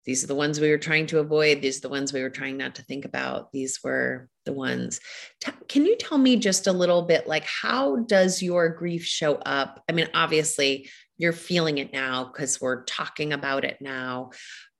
these 0.04 0.24
are 0.24 0.28
the 0.28 0.34
ones 0.34 0.58
we 0.58 0.70
were 0.70 0.78
trying 0.78 1.06
to 1.06 1.18
avoid 1.18 1.60
these 1.60 1.78
are 1.78 1.82
the 1.82 1.88
ones 1.90 2.14
we 2.14 2.22
were 2.22 2.30
trying 2.30 2.56
not 2.56 2.76
to 2.76 2.82
think 2.82 3.04
about 3.04 3.52
these 3.52 3.80
were 3.84 4.30
the 4.48 4.52
ones. 4.54 4.98
T- 5.40 5.52
can 5.68 5.84
you 5.84 5.96
tell 5.96 6.18
me 6.18 6.36
just 6.36 6.66
a 6.66 6.72
little 6.72 7.02
bit 7.02 7.28
like 7.28 7.44
how 7.44 7.96
does 7.96 8.42
your 8.42 8.70
grief 8.70 9.04
show 9.04 9.34
up? 9.34 9.84
I 9.88 9.92
mean 9.92 10.08
obviously 10.14 10.88
you're 11.18 11.32
feeling 11.32 11.78
it 11.78 11.92
now 11.92 12.24
because 12.24 12.60
we're 12.60 12.84
talking 12.84 13.32
about 13.32 13.64
it 13.64 13.78
now 13.80 14.30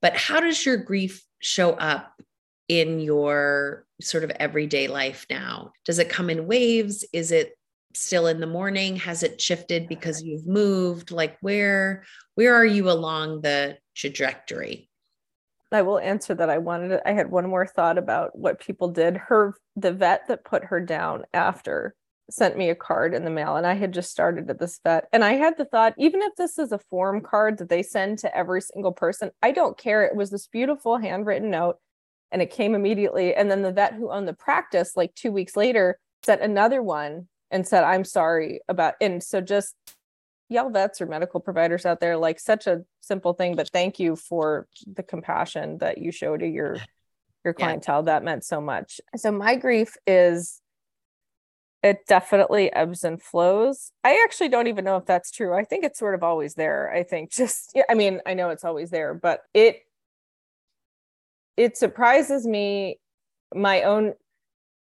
but 0.01 0.17
how 0.17 0.41
does 0.41 0.65
your 0.65 0.77
grief 0.77 1.23
show 1.41 1.73
up 1.73 2.13
in 2.69 3.01
your 3.01 3.85
sort 4.01 4.25
of 4.25 4.31
everyday 4.31 4.89
life 4.89 5.27
now? 5.31 5.73
Does 5.85 5.99
it 5.99 6.09
come 6.09 6.31
in 6.31 6.47
waves? 6.47 7.05
Is 7.13 7.33
it 7.33 7.53
still 7.95 8.27
in 8.27 8.41
the 8.41 8.47
morning? 8.47 8.97
Has 8.97 9.23
it 9.23 9.41
shifted 9.41 9.89
because 9.89 10.23
you've 10.23 10.47
moved? 10.47 11.11
Like 11.11 11.37
where 11.41 12.05
where 12.35 12.55
are 12.55 12.67
you 12.67 12.91
along 12.91 13.41
the 13.41 13.79
trajectory 13.95 14.89
I 15.71 15.83
will 15.83 15.99
answer 15.99 16.35
that. 16.35 16.51
I 16.51 16.59
wanted 16.59 16.89
to, 16.89 17.09
I 17.09 17.13
had 17.13 17.31
one 17.31 17.49
more 17.49 17.67
thought 17.67 17.99
about 17.99 18.39
what 18.39 18.61
people 18.61 18.89
did. 18.89 19.17
Her 19.17 19.55
the 19.77 19.93
vet 19.93 20.29
that 20.29 20.45
put 20.45 20.65
her 20.65 20.81
down 20.81 21.25
after 21.35 21.95
sent 22.31 22.59
me 22.59 22.69
a 22.69 22.75
card 22.75 23.15
in 23.15 23.25
the 23.25 23.31
mail 23.31 23.57
and 23.57 23.67
I 23.67 23.73
had 23.75 23.93
just 23.93 24.11
started 24.11 24.51
at 24.51 24.59
this 24.59 24.81
vet 24.85 25.09
and 25.13 25.25
I 25.25 25.33
had 25.35 25.57
the 25.57 25.65
thought 25.65 25.95
even 25.97 26.21
if 26.21 26.35
this 26.37 26.59
is 26.59 26.73
a 26.73 26.79
form 26.79 27.23
card 27.23 27.57
that 27.59 27.71
they 27.71 27.83
send 27.83 28.19
to 28.19 28.37
every 28.37 28.61
single 28.61 28.93
person, 28.93 29.31
I 29.41 29.51
don't 29.51 29.79
care. 29.79 30.05
It 30.05 30.15
was 30.15 30.31
this 30.31 30.47
beautiful 30.47 30.99
handwritten 30.99 31.51
note 31.51 31.77
and 32.31 32.43
it 32.43 32.51
came 32.51 32.75
immediately 32.75 33.35
and 33.35 33.51
then 33.51 33.63
the 33.63 33.73
vet 33.73 33.95
who 33.95 34.11
owned 34.11 34.29
the 34.29 34.35
practice 34.35 34.93
like 34.95 35.15
2 35.15 35.33
weeks 35.33 35.57
later 35.57 35.99
sent 36.23 36.43
another 36.43 36.83
one 36.83 37.29
and 37.51 37.67
said 37.67 37.85
I'm 37.85 38.05
sorry 38.05 38.61
about 38.69 38.95
and 39.01 39.23
so 39.23 39.41
just 39.41 39.75
yell 40.49 40.71
vets 40.71 41.01
or 41.01 41.07
medical 41.07 41.41
providers 41.41 41.85
out 41.85 42.01
there 42.01 42.17
like 42.17 42.41
such 42.41 42.67
a 42.67 42.83
simple 43.01 43.35
thing 43.35 43.55
but 43.55 43.69
thank 43.71 43.99
you 43.99 44.17
for 44.17 44.67
the 44.95 45.03
compassion 45.03 45.79
that 45.79 45.99
you 45.99 46.11
show 46.11 46.37
to 46.37 46.47
your 46.47 46.79
your 47.45 47.55
clientele. 47.55 48.01
Yeah. 48.01 48.13
that 48.13 48.25
meant 48.25 48.45
so 48.45 48.61
much. 48.61 49.01
So 49.17 49.33
my 49.33 49.57
grief 49.57 49.97
is 50.07 50.61
it 51.83 52.07
definitely 52.09 52.73
ebbs 52.73 53.05
and 53.05 53.23
flows. 53.23 53.93
I 54.03 54.23
actually 54.25 54.49
don't 54.49 54.67
even 54.67 54.85
know 54.85 54.97
if 54.97 55.07
that's 55.07 55.31
true. 55.31 55.55
I 55.55 55.65
think 55.65 55.85
it's 55.85 55.99
sort 55.99 56.15
of 56.15 56.23
always 56.23 56.55
there 56.55 56.93
i 56.93 57.03
think 57.03 57.31
just 57.33 57.71
yeah 57.75 57.85
i 57.89 57.95
mean 57.95 58.21
i 58.27 58.35
know 58.35 58.51
it's 58.51 58.65
always 58.65 58.91
there 58.91 59.15
but 59.15 59.43
it 59.55 59.83
it 61.57 61.77
surprises 61.77 62.47
me 62.47 62.99
my 63.55 63.83
own 63.83 64.15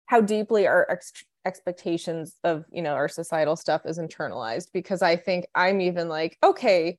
how 0.08 0.22
deeply 0.22 0.68
our 0.68 0.86
ex- 0.90 1.26
expectations 1.48 2.36
of 2.44 2.66
you 2.72 2.82
know 2.82 2.94
our 2.94 3.08
societal 3.08 3.56
stuff 3.56 3.84
is 3.86 3.98
internalized 3.98 4.68
because 4.74 5.02
i 5.02 5.16
think 5.16 5.46
i'm 5.56 5.80
even 5.80 6.10
like 6.10 6.38
okay 6.44 6.98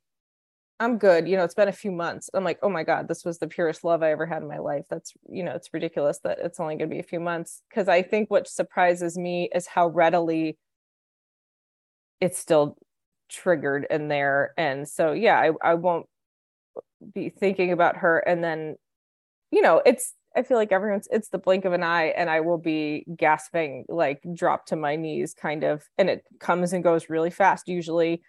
i'm 0.81 0.97
good 0.97 1.29
you 1.29 1.37
know 1.37 1.45
it's 1.45 1.55
been 1.55 1.69
a 1.69 1.73
few 1.73 1.93
months. 1.93 2.31
I'm 2.33 2.45
like 2.45 2.59
oh 2.63 2.71
my 2.71 2.83
god 2.83 3.09
this 3.09 3.25
was 3.27 3.39
the 3.39 3.47
purest 3.47 3.85
love 3.85 4.03
i 4.03 4.11
ever 4.11 4.27
had 4.27 4.43
in 4.43 4.49
my 4.49 4.59
life. 4.59 4.87
That's 4.89 5.13
you 5.29 5.43
know 5.45 5.53
it's 5.53 5.75
ridiculous 5.75 6.19
that 6.25 6.39
it's 6.39 6.59
only 6.59 6.77
going 6.77 6.89
to 6.89 6.95
be 6.95 7.01
a 7.01 7.11
few 7.13 7.21
months. 7.21 7.63
Because 7.69 7.89
i 7.89 8.01
think 8.01 8.31
what 8.31 8.49
surprises 8.49 9.19
me 9.19 9.51
is 9.55 9.67
how 9.67 9.89
readily 9.89 10.57
it's 12.21 12.39
still 12.39 12.77
triggered 13.29 13.87
in 13.91 14.09
there. 14.09 14.55
And 14.57 14.89
so 14.89 15.13
yeah 15.13 15.39
i, 15.39 15.71
I 15.73 15.75
won't 15.75 16.07
be 17.15 17.29
thinking 17.29 17.71
about 17.71 17.99
her. 17.99 18.19
And 18.19 18.43
then 18.43 18.77
you 19.51 19.61
know 19.61 19.83
it's 19.85 20.15
I 20.37 20.43
feel 20.43 20.57
like 20.57 20.73
everyone's 20.73 21.09
it's 21.11 21.29
the 21.29 21.39
blink 21.39 21.65
of 21.65 21.73
an 21.73 21.83
eye 21.83 22.07
and 22.17 22.29
I 22.31 22.41
will 22.41 22.59
be 22.59 23.05
gasping 23.17 23.85
like 23.89 24.23
drop 24.35 24.67
to 24.67 24.77
my 24.77 24.97
knees 24.97 25.35
kind 25.35 25.65
of 25.65 25.83
and 25.97 26.09
it 26.09 26.25
comes 26.39 26.73
and 26.73 26.85
goes 26.85 27.09
really 27.09 27.31
fast 27.31 27.69
usually 27.69 28.23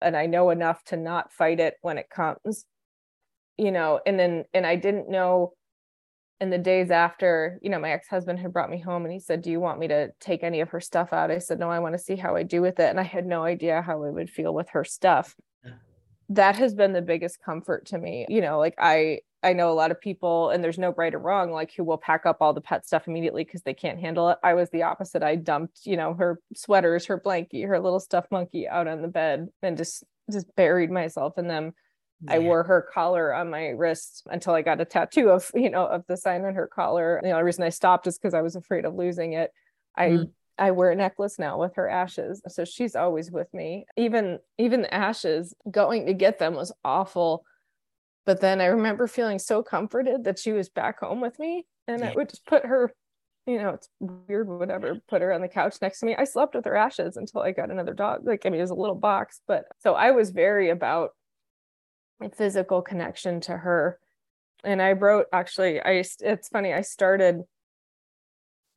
and 0.00 0.16
I 0.16 0.26
know 0.26 0.50
enough 0.50 0.84
to 0.84 0.96
not 0.96 1.32
fight 1.32 1.60
it 1.60 1.74
when 1.80 1.98
it 1.98 2.10
comes 2.10 2.64
you 3.56 3.72
know 3.72 4.00
and 4.06 4.18
then 4.18 4.44
and 4.52 4.66
I 4.66 4.76
didn't 4.76 5.08
know 5.08 5.54
in 6.40 6.50
the 6.50 6.58
days 6.58 6.90
after 6.90 7.58
you 7.62 7.70
know 7.70 7.78
my 7.78 7.90
ex-husband 7.90 8.38
had 8.38 8.52
brought 8.52 8.70
me 8.70 8.78
home 8.78 9.04
and 9.04 9.12
he 9.12 9.18
said 9.18 9.42
do 9.42 9.50
you 9.50 9.58
want 9.58 9.80
me 9.80 9.88
to 9.88 10.10
take 10.20 10.44
any 10.44 10.60
of 10.60 10.68
her 10.68 10.80
stuff 10.80 11.12
out? 11.12 11.30
I 11.30 11.38
said 11.38 11.58
no 11.58 11.70
I 11.70 11.78
want 11.78 11.94
to 11.94 12.02
see 12.02 12.16
how 12.16 12.36
I 12.36 12.42
do 12.42 12.60
with 12.60 12.78
it 12.78 12.90
and 12.90 13.00
I 13.00 13.04
had 13.04 13.26
no 13.26 13.44
idea 13.44 13.82
how 13.82 14.04
I 14.04 14.10
would 14.10 14.30
feel 14.30 14.54
with 14.54 14.68
her 14.70 14.84
stuff. 14.84 15.34
That 16.28 16.56
has 16.56 16.74
been 16.74 16.92
the 16.92 17.02
biggest 17.02 17.38
comfort 17.42 17.86
to 17.86 17.98
me 17.98 18.26
you 18.28 18.40
know 18.40 18.58
like 18.58 18.74
I 18.78 19.20
I 19.42 19.52
know 19.52 19.70
a 19.70 19.74
lot 19.74 19.90
of 19.90 20.00
people, 20.00 20.50
and 20.50 20.62
there's 20.64 20.78
no 20.78 20.94
right 20.96 21.14
or 21.14 21.18
wrong, 21.18 21.52
like 21.52 21.72
who 21.74 21.84
will 21.84 21.98
pack 21.98 22.26
up 22.26 22.38
all 22.40 22.52
the 22.52 22.60
pet 22.60 22.86
stuff 22.86 23.06
immediately 23.06 23.44
because 23.44 23.62
they 23.62 23.74
can't 23.74 24.00
handle 24.00 24.30
it. 24.30 24.38
I 24.42 24.54
was 24.54 24.70
the 24.70 24.82
opposite. 24.82 25.22
I 25.22 25.36
dumped, 25.36 25.80
you 25.84 25.96
know, 25.96 26.14
her 26.14 26.40
sweaters, 26.54 27.06
her 27.06 27.20
blankie, 27.20 27.66
her 27.66 27.78
little 27.78 28.00
stuffed 28.00 28.32
monkey 28.32 28.66
out 28.66 28.88
on 28.88 29.02
the 29.02 29.08
bed 29.08 29.48
and 29.62 29.76
just 29.76 30.04
just 30.30 30.54
buried 30.56 30.90
myself 30.90 31.38
in 31.38 31.46
them. 31.46 31.72
Yeah. 32.22 32.34
I 32.34 32.38
wore 32.40 32.64
her 32.64 32.88
collar 32.92 33.34
on 33.34 33.50
my 33.50 33.68
wrist 33.68 34.22
until 34.26 34.54
I 34.54 34.62
got 34.62 34.80
a 34.80 34.84
tattoo 34.84 35.28
of, 35.28 35.50
you 35.54 35.70
know, 35.70 35.86
of 35.86 36.04
the 36.08 36.16
sign 36.16 36.44
on 36.44 36.54
her 36.54 36.66
collar. 36.66 37.20
The 37.22 37.30
only 37.30 37.44
reason 37.44 37.64
I 37.64 37.68
stopped 37.68 38.06
is 38.06 38.18
because 38.18 38.34
I 38.34 38.42
was 38.42 38.56
afraid 38.56 38.84
of 38.84 38.94
losing 38.94 39.34
it. 39.34 39.52
I 39.96 40.08
mm. 40.08 40.30
I 40.58 40.70
wear 40.70 40.90
a 40.90 40.96
necklace 40.96 41.38
now 41.38 41.58
with 41.58 41.74
her 41.76 41.88
ashes. 41.88 42.40
So 42.48 42.64
she's 42.64 42.96
always 42.96 43.30
with 43.30 43.52
me. 43.52 43.86
Even 43.96 44.38
even 44.58 44.82
the 44.82 44.94
ashes, 44.94 45.54
going 45.70 46.06
to 46.06 46.14
get 46.14 46.38
them 46.38 46.54
was 46.54 46.72
awful. 46.84 47.44
But 48.26 48.40
then 48.40 48.60
I 48.60 48.66
remember 48.66 49.06
feeling 49.06 49.38
so 49.38 49.62
comforted 49.62 50.24
that 50.24 50.38
she 50.38 50.52
was 50.52 50.68
back 50.68 51.00
home 51.00 51.20
with 51.20 51.38
me. 51.38 51.64
And 51.86 52.00
yeah. 52.00 52.10
I 52.10 52.14
would 52.14 52.28
just 52.28 52.44
put 52.44 52.66
her, 52.66 52.92
you 53.46 53.58
know, 53.58 53.70
it's 53.70 53.88
weird, 54.00 54.48
whatever, 54.48 55.00
put 55.08 55.22
her 55.22 55.32
on 55.32 55.40
the 55.40 55.48
couch 55.48 55.76
next 55.80 56.00
to 56.00 56.06
me. 56.06 56.16
I 56.16 56.24
slept 56.24 56.56
with 56.56 56.64
her 56.64 56.76
ashes 56.76 57.16
until 57.16 57.42
I 57.42 57.52
got 57.52 57.70
another 57.70 57.94
dog. 57.94 58.26
Like, 58.26 58.44
I 58.44 58.50
mean, 58.50 58.58
it 58.58 58.64
was 58.64 58.70
a 58.70 58.74
little 58.74 58.96
box, 58.96 59.40
but 59.46 59.64
so 59.78 59.94
I 59.94 60.10
was 60.10 60.30
very 60.30 60.70
about 60.70 61.10
a 62.20 62.28
physical 62.28 62.82
connection 62.82 63.40
to 63.42 63.56
her. 63.56 64.00
And 64.64 64.82
I 64.82 64.92
wrote 64.92 65.26
actually, 65.32 65.80
I 65.80 66.02
it's 66.20 66.48
funny, 66.48 66.74
I 66.74 66.80
started 66.80 67.42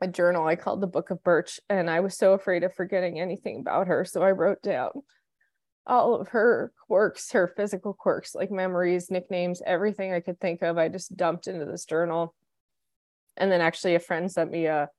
a 0.02 0.08
journal 0.08 0.48
I 0.48 0.56
called 0.56 0.82
the 0.82 0.88
Book 0.88 1.10
of 1.10 1.24
Birch, 1.24 1.60
and 1.70 1.90
I 1.90 2.00
was 2.02 2.16
so 2.16 2.34
afraid 2.34 2.64
of 2.64 2.74
forgetting 2.74 3.20
anything 3.20 3.60
about 3.60 3.88
her. 3.88 4.06
So 4.06 4.22
I 4.22 4.32
wrote 4.32 4.62
down 4.62 4.92
all 5.88 6.16
of 6.20 6.30
her 6.30 6.72
quirks, 6.88 7.32
her 7.32 7.48
physical 7.48 7.94
quirks, 7.94 8.36
like 8.36 8.52
memories, 8.52 9.10
nicknames, 9.10 9.62
everything 9.66 10.14
I 10.14 10.20
could 10.20 10.40
think 10.40 10.62
of. 10.62 10.78
I 10.78 10.88
just 10.88 11.16
dumped 11.16 11.48
into 11.48 11.66
this 11.66 11.86
journal. 11.86 12.36
And 13.38 13.52
then 13.52 13.62
actually, 13.62 13.96
a 13.96 14.00
friend 14.00 14.32
sent 14.32 14.52
me 14.52 14.66
a, 14.66 14.90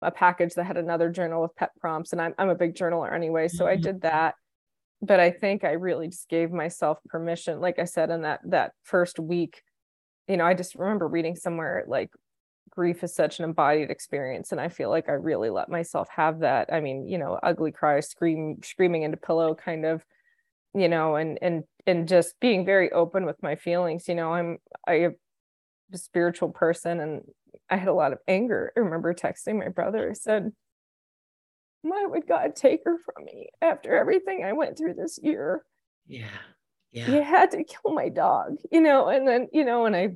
a 0.00 0.10
package 0.10 0.54
that 0.54 0.64
had 0.64 0.76
another 0.76 1.10
journal 1.10 1.42
with 1.42 1.56
pet 1.56 1.70
prompts. 1.80 2.12
And 2.12 2.20
I'm, 2.20 2.34
I'm 2.38 2.48
a 2.48 2.54
big 2.54 2.74
journaler 2.74 3.12
anyway. 3.12 3.48
So 3.48 3.64
mm-hmm. 3.64 3.72
I 3.72 3.76
did 3.76 4.02
that. 4.02 4.34
But 5.02 5.20
I 5.20 5.30
think 5.30 5.64
I 5.64 5.72
really 5.72 6.08
just 6.08 6.28
gave 6.28 6.50
myself 6.50 6.98
permission. 7.06 7.60
Like 7.60 7.78
I 7.78 7.84
said, 7.84 8.10
in 8.10 8.22
that 8.22 8.40
that 8.44 8.72
first 8.82 9.18
week, 9.18 9.62
you 10.28 10.36
know, 10.36 10.44
I 10.44 10.54
just 10.54 10.74
remember 10.74 11.08
reading 11.08 11.36
somewhere 11.36 11.84
like 11.86 12.10
grief 12.70 13.02
is 13.02 13.14
such 13.14 13.38
an 13.38 13.44
embodied 13.44 13.90
experience 13.90 14.52
and 14.52 14.60
i 14.60 14.68
feel 14.68 14.88
like 14.88 15.08
i 15.08 15.12
really 15.12 15.50
let 15.50 15.68
myself 15.68 16.08
have 16.08 16.38
that 16.38 16.72
i 16.72 16.80
mean 16.80 17.06
you 17.06 17.18
know 17.18 17.38
ugly 17.42 17.72
cry 17.72 18.00
scream 18.00 18.58
screaming 18.62 19.02
into 19.02 19.16
pillow 19.16 19.54
kind 19.54 19.84
of 19.84 20.04
you 20.74 20.88
know 20.88 21.16
and 21.16 21.38
and 21.42 21.64
and 21.86 22.08
just 22.08 22.38
being 22.40 22.64
very 22.64 22.90
open 22.92 23.24
with 23.24 23.42
my 23.42 23.56
feelings 23.56 24.06
you 24.08 24.14
know 24.14 24.32
i'm 24.32 24.58
i 24.86 25.08
a 25.92 25.98
spiritual 25.98 26.50
person 26.50 27.00
and 27.00 27.22
i 27.68 27.76
had 27.76 27.88
a 27.88 27.92
lot 27.92 28.12
of 28.12 28.18
anger 28.28 28.72
i 28.76 28.80
remember 28.80 29.12
texting 29.12 29.58
my 29.58 29.68
brother 29.68 30.10
i 30.10 30.12
said 30.12 30.52
why 31.82 32.04
would 32.06 32.26
god 32.26 32.54
take 32.54 32.80
her 32.84 32.96
from 32.98 33.24
me 33.24 33.48
after 33.60 33.96
everything 33.96 34.44
i 34.44 34.52
went 34.52 34.78
through 34.78 34.94
this 34.94 35.18
year 35.22 35.64
yeah 36.06 36.26
yeah 36.92 37.10
you 37.10 37.22
had 37.22 37.50
to 37.50 37.64
kill 37.64 37.92
my 37.92 38.08
dog 38.08 38.56
you 38.70 38.80
know 38.80 39.08
and 39.08 39.26
then 39.26 39.48
you 39.52 39.64
know 39.64 39.86
and 39.86 39.96
i 39.96 40.10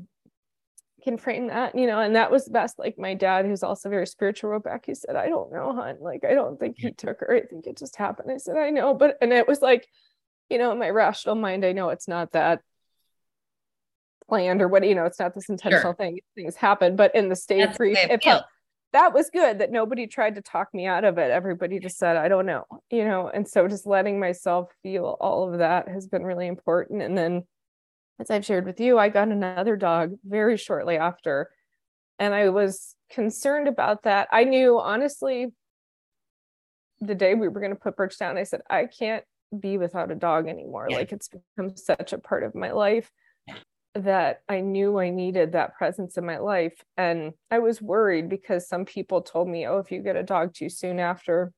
can 1.04 1.18
frame 1.18 1.48
that, 1.48 1.76
you 1.76 1.86
know, 1.86 2.00
and 2.00 2.16
that 2.16 2.30
was 2.30 2.46
the 2.46 2.50
best. 2.50 2.78
Like 2.78 2.98
my 2.98 3.12
dad, 3.12 3.44
who's 3.44 3.62
also 3.62 3.90
very 3.90 4.06
spiritual, 4.06 4.50
wrote 4.50 4.64
back, 4.64 4.86
he 4.86 4.94
said, 4.94 5.16
I 5.16 5.28
don't 5.28 5.52
know, 5.52 5.72
hon. 5.74 5.98
Like, 6.00 6.24
I 6.24 6.32
don't 6.32 6.58
think 6.58 6.76
he 6.78 6.92
took 6.92 7.20
her. 7.20 7.30
I 7.30 7.46
think 7.46 7.66
it 7.66 7.76
just 7.76 7.94
happened. 7.96 8.30
I 8.32 8.38
said, 8.38 8.56
I 8.56 8.70
know. 8.70 8.94
But, 8.94 9.18
and 9.20 9.30
it 9.30 9.46
was 9.46 9.60
like, 9.60 9.86
you 10.50 10.58
know, 10.58 10.72
in 10.72 10.78
my 10.78 10.90
rational 10.90 11.34
mind, 11.34 11.64
I 11.64 11.72
know 11.72 11.88
it's 11.88 12.08
not 12.08 12.32
that 12.32 12.60
planned 14.28 14.62
or 14.62 14.68
what, 14.68 14.86
you 14.86 14.94
know, 14.94 15.04
it's 15.04 15.20
not 15.20 15.34
this 15.34 15.48
intentional 15.48 15.82
sure. 15.82 15.94
thing. 15.94 16.20
Things 16.34 16.56
happen. 16.56 16.96
But 16.96 17.14
in 17.14 17.28
the 17.28 17.36
state 17.36 17.62
of 17.62 17.76
grief, 17.76 17.98
it 17.98 18.22
felt, 18.22 18.44
that 18.92 19.12
was 19.12 19.28
good 19.30 19.58
that 19.58 19.72
nobody 19.72 20.06
tried 20.06 20.36
to 20.36 20.42
talk 20.42 20.72
me 20.72 20.86
out 20.86 21.04
of 21.04 21.18
it. 21.18 21.30
Everybody 21.30 21.80
just 21.80 21.98
said, 21.98 22.16
I 22.16 22.28
don't 22.28 22.46
know, 22.46 22.64
you 22.90 23.04
know, 23.04 23.28
and 23.28 23.46
so 23.46 23.66
just 23.66 23.86
letting 23.86 24.20
myself 24.20 24.70
feel 24.82 25.16
all 25.20 25.52
of 25.52 25.58
that 25.58 25.88
has 25.88 26.06
been 26.06 26.22
really 26.22 26.46
important. 26.46 27.02
And 27.02 27.18
then 27.18 27.44
as 28.20 28.30
I've 28.30 28.44
shared 28.44 28.66
with 28.66 28.78
you, 28.78 28.98
I 28.98 29.08
got 29.08 29.28
another 29.28 29.76
dog 29.76 30.14
very 30.24 30.56
shortly 30.56 30.96
after. 30.96 31.50
And 32.20 32.32
I 32.32 32.50
was 32.50 32.94
concerned 33.10 33.66
about 33.66 34.04
that. 34.04 34.28
I 34.30 34.44
knew, 34.44 34.78
honestly, 34.78 35.48
the 37.00 37.16
day 37.16 37.34
we 37.34 37.48
were 37.48 37.60
going 37.60 37.74
to 37.74 37.80
put 37.80 37.96
Birch 37.96 38.16
down, 38.16 38.38
I 38.38 38.44
said, 38.44 38.60
I 38.70 38.86
can't 38.86 39.24
be 39.60 39.78
without 39.78 40.10
a 40.10 40.14
dog 40.14 40.48
anymore. 40.48 40.86
Yeah. 40.88 40.98
Like 40.98 41.12
it's 41.12 41.28
become 41.28 41.76
such 41.76 42.12
a 42.12 42.18
part 42.18 42.42
of 42.42 42.54
my 42.54 42.72
life 42.72 43.10
that 43.94 44.40
I 44.48 44.60
knew 44.60 44.98
I 44.98 45.10
needed 45.10 45.52
that 45.52 45.76
presence 45.76 46.16
in 46.16 46.26
my 46.26 46.38
life. 46.38 46.82
And 46.96 47.32
I 47.50 47.60
was 47.60 47.80
worried 47.80 48.28
because 48.28 48.68
some 48.68 48.84
people 48.84 49.22
told 49.22 49.48
me, 49.48 49.66
oh, 49.66 49.78
if 49.78 49.92
you 49.92 50.02
get 50.02 50.16
a 50.16 50.22
dog 50.22 50.54
too 50.54 50.68
soon 50.68 50.98
after, 50.98 51.52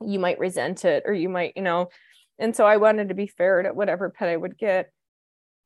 you 0.00 0.18
might 0.18 0.40
resent 0.40 0.84
it 0.84 1.04
or 1.06 1.12
you 1.12 1.28
might, 1.28 1.52
you 1.56 1.62
know. 1.62 1.88
And 2.38 2.56
so 2.56 2.66
I 2.66 2.78
wanted 2.78 3.10
to 3.10 3.14
be 3.14 3.28
fair 3.28 3.62
to 3.62 3.72
whatever 3.72 4.10
pet 4.10 4.28
I 4.28 4.36
would 4.36 4.58
get 4.58 4.90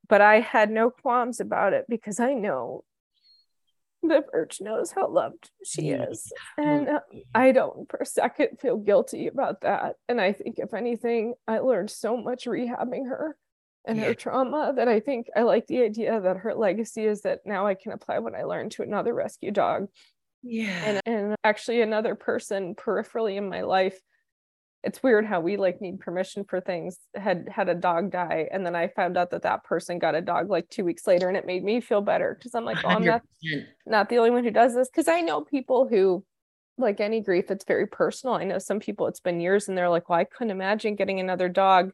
but 0.09 0.21
I 0.21 0.41
had 0.41 0.71
no 0.71 0.91
qualms 0.91 1.41
about 1.41 1.73
it 1.73 1.87
because 1.89 2.21
I 2.21 2.33
know 2.33 2.85
that 4.09 4.31
Birch 4.31 4.61
knows 4.61 4.93
how 4.93 5.09
loved 5.09 5.51
she 5.65 5.91
is. 5.91 6.33
And 6.59 6.89
uh, 6.89 7.01
I 7.35 7.53
don't 7.53 7.91
for 7.91 7.99
a 7.99 8.07
second 8.07 8.59
feel 8.61 8.77
guilty 8.77 9.27
about 9.27 9.61
that. 9.63 9.97
And 10.09 10.21
I 10.21 10.33
think, 10.33 10.59
if 10.59 10.75
anything, 10.75 11.35
I 11.47 11.59
learned 11.59 11.91
so 11.91 12.17
much 12.17 12.47
rehabbing 12.47 13.09
her 13.09 13.37
and 13.87 14.01
her 14.01 14.15
trauma 14.15 14.73
that 14.75 14.89
I 14.89 14.99
think 15.01 15.29
I 15.37 15.43
like 15.43 15.67
the 15.69 15.83
idea 15.83 16.21
that 16.21 16.39
her 16.39 16.55
legacy 16.55 17.05
is 17.05 17.23
that 17.23 17.41
now 17.45 17.67
I 17.67 17.75
can 17.75 17.93
apply 17.93 18.19
what 18.19 18.35
I 18.35 18.43
learned 18.45 18.73
to 18.73 18.83
another 18.83 19.15
rescue 19.15 19.53
dog. 19.53 19.87
Yeah. 20.43 20.83
And, 20.85 21.01
and 21.07 21.37
actually, 21.45 21.83
another 21.83 22.15
person 22.15 22.75
peripherally 22.75 23.37
in 23.37 23.49
my 23.49 23.63
life 23.63 24.01
it's 24.87 25.03
weird 25.03 25.27
how 25.27 25.41
we 25.41 25.57
like 25.57 25.81
need 25.81 25.99
permission 25.99 26.45
for 26.45 26.61
things 26.61 26.99
had 27.17 27.49
had 27.51 27.69
a 27.69 27.75
dog 27.75 28.13
die 28.13 28.49
and 28.53 28.65
then 28.65 28.77
i 28.77 28.87
found 28.87 29.17
out 29.17 29.31
that 29.31 29.43
that 29.43 29.65
person 29.65 29.99
got 29.99 30.15
a 30.15 30.21
dog 30.21 30.49
like 30.49 30.69
two 30.71 30.85
weeks 30.85 31.09
later 31.09 31.27
and 31.27 31.37
it 31.37 31.45
made 31.45 31.65
me 31.65 31.81
feel 31.81 32.01
better 32.01 32.37
because 32.39 32.55
i'm 32.55 32.65
like 32.65 32.79
oh 32.85 32.89
i'm 32.89 33.05
not, 33.05 33.23
not 33.85 34.09
the 34.09 34.17
only 34.17 34.31
one 34.31 34.45
who 34.45 34.51
does 34.51 34.75
this. 34.75 34.89
Because 34.89 35.09
i 35.09 35.21
know 35.21 35.43
people 35.43 35.89
who 35.89 36.25
like 36.79 37.01
any 37.01 37.21
grief 37.21 37.51
it's 37.51 37.65
very 37.65 37.87
personal. 37.87 38.37
I 38.37 38.45
know 38.45 38.59
some 38.59 38.81
people 38.81 39.07
it's 39.07 39.21
been 39.21 39.41
years 39.41 39.67
and 39.69 39.77
they're 39.77 39.89
like 39.89 40.09
well 40.09 40.21
i 40.21 40.25
couldn't 40.25 40.53
imagine 40.53 40.95
getting 40.95 41.19
another 41.19 41.49
dog 41.49 41.91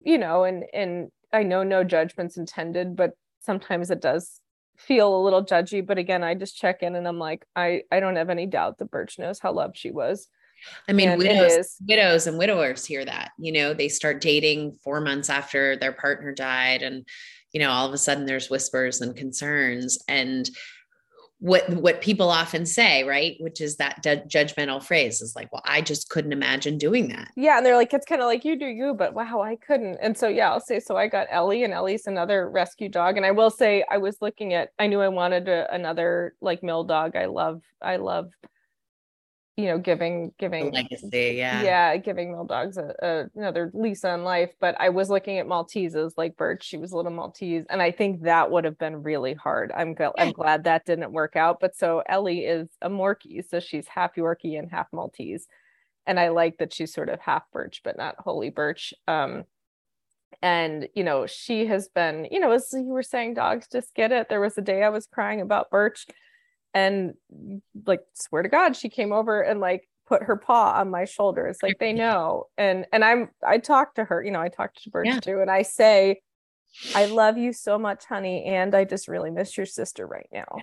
you 0.00 0.18
know 0.18 0.44
and 0.44 0.64
and 0.74 1.08
i 1.32 1.42
know 1.42 1.62
no 1.62 1.84
judgments 1.84 2.36
intended 2.36 2.96
but 2.96 3.12
sometimes 3.40 3.90
it 3.90 4.02
does 4.02 4.40
feel 4.76 5.14
a 5.14 5.22
little 5.22 5.44
judgy 5.44 5.86
but 5.86 5.98
again 5.98 6.24
i 6.24 6.34
just 6.34 6.56
check 6.56 6.82
in 6.82 6.94
and 6.94 7.06
i'm 7.06 7.18
like 7.18 7.44
i 7.54 7.82
i 7.92 8.00
don't 8.00 8.16
have 8.16 8.30
any 8.30 8.46
doubt 8.46 8.78
that 8.78 8.90
birch 8.90 9.18
knows 9.18 9.38
how 9.38 9.52
loved 9.52 9.76
she 9.76 9.90
was 9.90 10.28
I 10.88 10.92
mean, 10.92 11.18
widows, 11.18 11.76
widows 11.86 12.26
and 12.26 12.38
widowers 12.38 12.84
hear 12.84 13.04
that, 13.04 13.32
you 13.38 13.52
know, 13.52 13.74
they 13.74 13.88
start 13.88 14.20
dating 14.20 14.78
four 14.82 15.00
months 15.00 15.30
after 15.30 15.76
their 15.76 15.92
partner 15.92 16.32
died. 16.32 16.82
And, 16.82 17.06
you 17.52 17.60
know, 17.60 17.70
all 17.70 17.86
of 17.86 17.94
a 17.94 17.98
sudden 17.98 18.26
there's 18.26 18.50
whispers 18.50 19.00
and 19.00 19.16
concerns. 19.16 19.98
And 20.08 20.48
what 21.40 21.66
what 21.70 22.02
people 22.02 22.30
often 22.30 22.66
say, 22.66 23.02
right? 23.02 23.36
Which 23.40 23.62
is 23.62 23.76
that 23.76 24.02
d- 24.02 24.22
judgmental 24.28 24.82
phrase 24.82 25.22
is 25.22 25.34
like, 25.34 25.50
well, 25.50 25.62
I 25.64 25.80
just 25.80 26.10
couldn't 26.10 26.32
imagine 26.32 26.76
doing 26.76 27.08
that. 27.08 27.30
Yeah. 27.34 27.56
And 27.56 27.64
they're 27.64 27.76
like, 27.76 27.94
it's 27.94 28.04
kind 28.04 28.20
of 28.20 28.26
like 28.26 28.44
you 28.44 28.58
do 28.58 28.66
you, 28.66 28.92
but 28.92 29.14
wow, 29.14 29.40
I 29.40 29.56
couldn't. 29.56 29.96
And 30.02 30.16
so 30.16 30.28
yeah, 30.28 30.50
I'll 30.50 30.60
say 30.60 30.80
so 30.80 30.98
I 30.98 31.08
got 31.08 31.28
Ellie 31.30 31.64
and 31.64 31.72
Ellie's 31.72 32.06
another 32.06 32.48
rescue 32.50 32.90
dog. 32.90 33.16
And 33.16 33.24
I 33.24 33.30
will 33.30 33.50
say 33.50 33.84
I 33.90 33.96
was 33.96 34.18
looking 34.20 34.52
at 34.52 34.68
I 34.78 34.86
knew 34.86 35.00
I 35.00 35.08
wanted 35.08 35.48
a, 35.48 35.72
another 35.74 36.34
like 36.42 36.62
mill 36.62 36.84
dog. 36.84 37.16
I 37.16 37.24
love, 37.24 37.62
I 37.80 37.96
love 37.96 38.32
you 39.60 39.66
know 39.66 39.78
giving 39.78 40.32
giving 40.38 40.72
legacy 40.72 41.34
yeah. 41.36 41.62
Yeah 41.62 41.96
giving 41.98 42.32
mill 42.32 42.44
dogs 42.44 42.76
a, 42.78 42.94
a, 43.02 43.38
another 43.38 43.70
lease 43.74 44.04
on 44.04 44.24
life 44.24 44.50
but 44.60 44.74
i 44.80 44.88
was 44.88 45.10
looking 45.10 45.38
at 45.38 45.46
malteses 45.46 46.12
like 46.16 46.36
birch 46.36 46.64
she 46.64 46.78
was 46.78 46.92
a 46.92 46.96
little 46.96 47.12
maltese 47.12 47.64
and 47.68 47.82
i 47.82 47.90
think 47.90 48.22
that 48.22 48.50
would 48.50 48.64
have 48.64 48.78
been 48.78 49.02
really 49.02 49.34
hard. 49.34 49.72
I'm 49.76 49.94
glad 49.94 50.12
yeah. 50.16 50.24
i'm 50.24 50.32
glad 50.32 50.64
that 50.64 50.86
didn't 50.86 51.12
work 51.12 51.36
out 51.36 51.58
but 51.60 51.76
so 51.76 52.02
ellie 52.08 52.46
is 52.46 52.68
a 52.80 52.88
morkie 52.88 53.44
so 53.48 53.60
she's 53.60 53.86
half 53.88 54.14
yorkie 54.16 54.58
and 54.58 54.70
half 54.70 54.86
maltese 54.92 55.46
and 56.06 56.18
i 56.18 56.28
like 56.28 56.58
that 56.58 56.72
she's 56.72 56.92
sort 56.92 57.10
of 57.10 57.20
half 57.20 57.42
birch 57.52 57.82
but 57.84 57.98
not 57.98 58.16
wholly 58.18 58.50
birch 58.50 58.94
um 59.06 59.44
and 60.42 60.88
you 60.94 61.04
know 61.04 61.26
she 61.26 61.66
has 61.66 61.88
been 61.88 62.26
you 62.30 62.40
know 62.40 62.52
as 62.52 62.72
you 62.72 62.84
were 62.84 63.02
saying 63.02 63.34
dogs 63.34 63.66
just 63.70 63.94
get 63.94 64.12
it. 64.12 64.28
There 64.28 64.40
was 64.40 64.56
a 64.56 64.62
day 64.62 64.82
i 64.82 64.88
was 64.88 65.06
crying 65.06 65.40
about 65.40 65.70
birch 65.70 66.06
and 66.74 67.14
like 67.86 68.00
swear 68.14 68.42
to 68.42 68.48
god 68.48 68.76
she 68.76 68.88
came 68.88 69.12
over 69.12 69.40
and 69.40 69.60
like 69.60 69.88
put 70.10 70.24
her 70.24 70.36
paw 70.36 70.72
on 70.72 70.90
my 70.90 71.04
shoulders 71.04 71.58
like 71.62 71.78
they 71.78 71.92
know. 71.92 72.48
And 72.58 72.84
and 72.92 73.04
i'm 73.04 73.30
i 73.46 73.58
talked 73.58 73.96
to 73.96 74.04
her 74.04 74.22
you 74.22 74.32
know 74.32 74.40
i 74.40 74.48
talked 74.48 74.82
to 74.82 74.90
birch 74.90 75.06
yeah. 75.06 75.20
too 75.20 75.40
and 75.40 75.50
i 75.50 75.62
say 75.62 76.20
i 76.96 77.06
love 77.06 77.38
you 77.38 77.52
so 77.52 77.78
much 77.78 78.04
honey 78.04 78.44
and 78.44 78.74
i 78.74 78.84
just 78.84 79.06
really 79.06 79.30
miss 79.30 79.56
your 79.56 79.66
sister 79.66 80.06
right 80.06 80.28
now. 80.32 80.58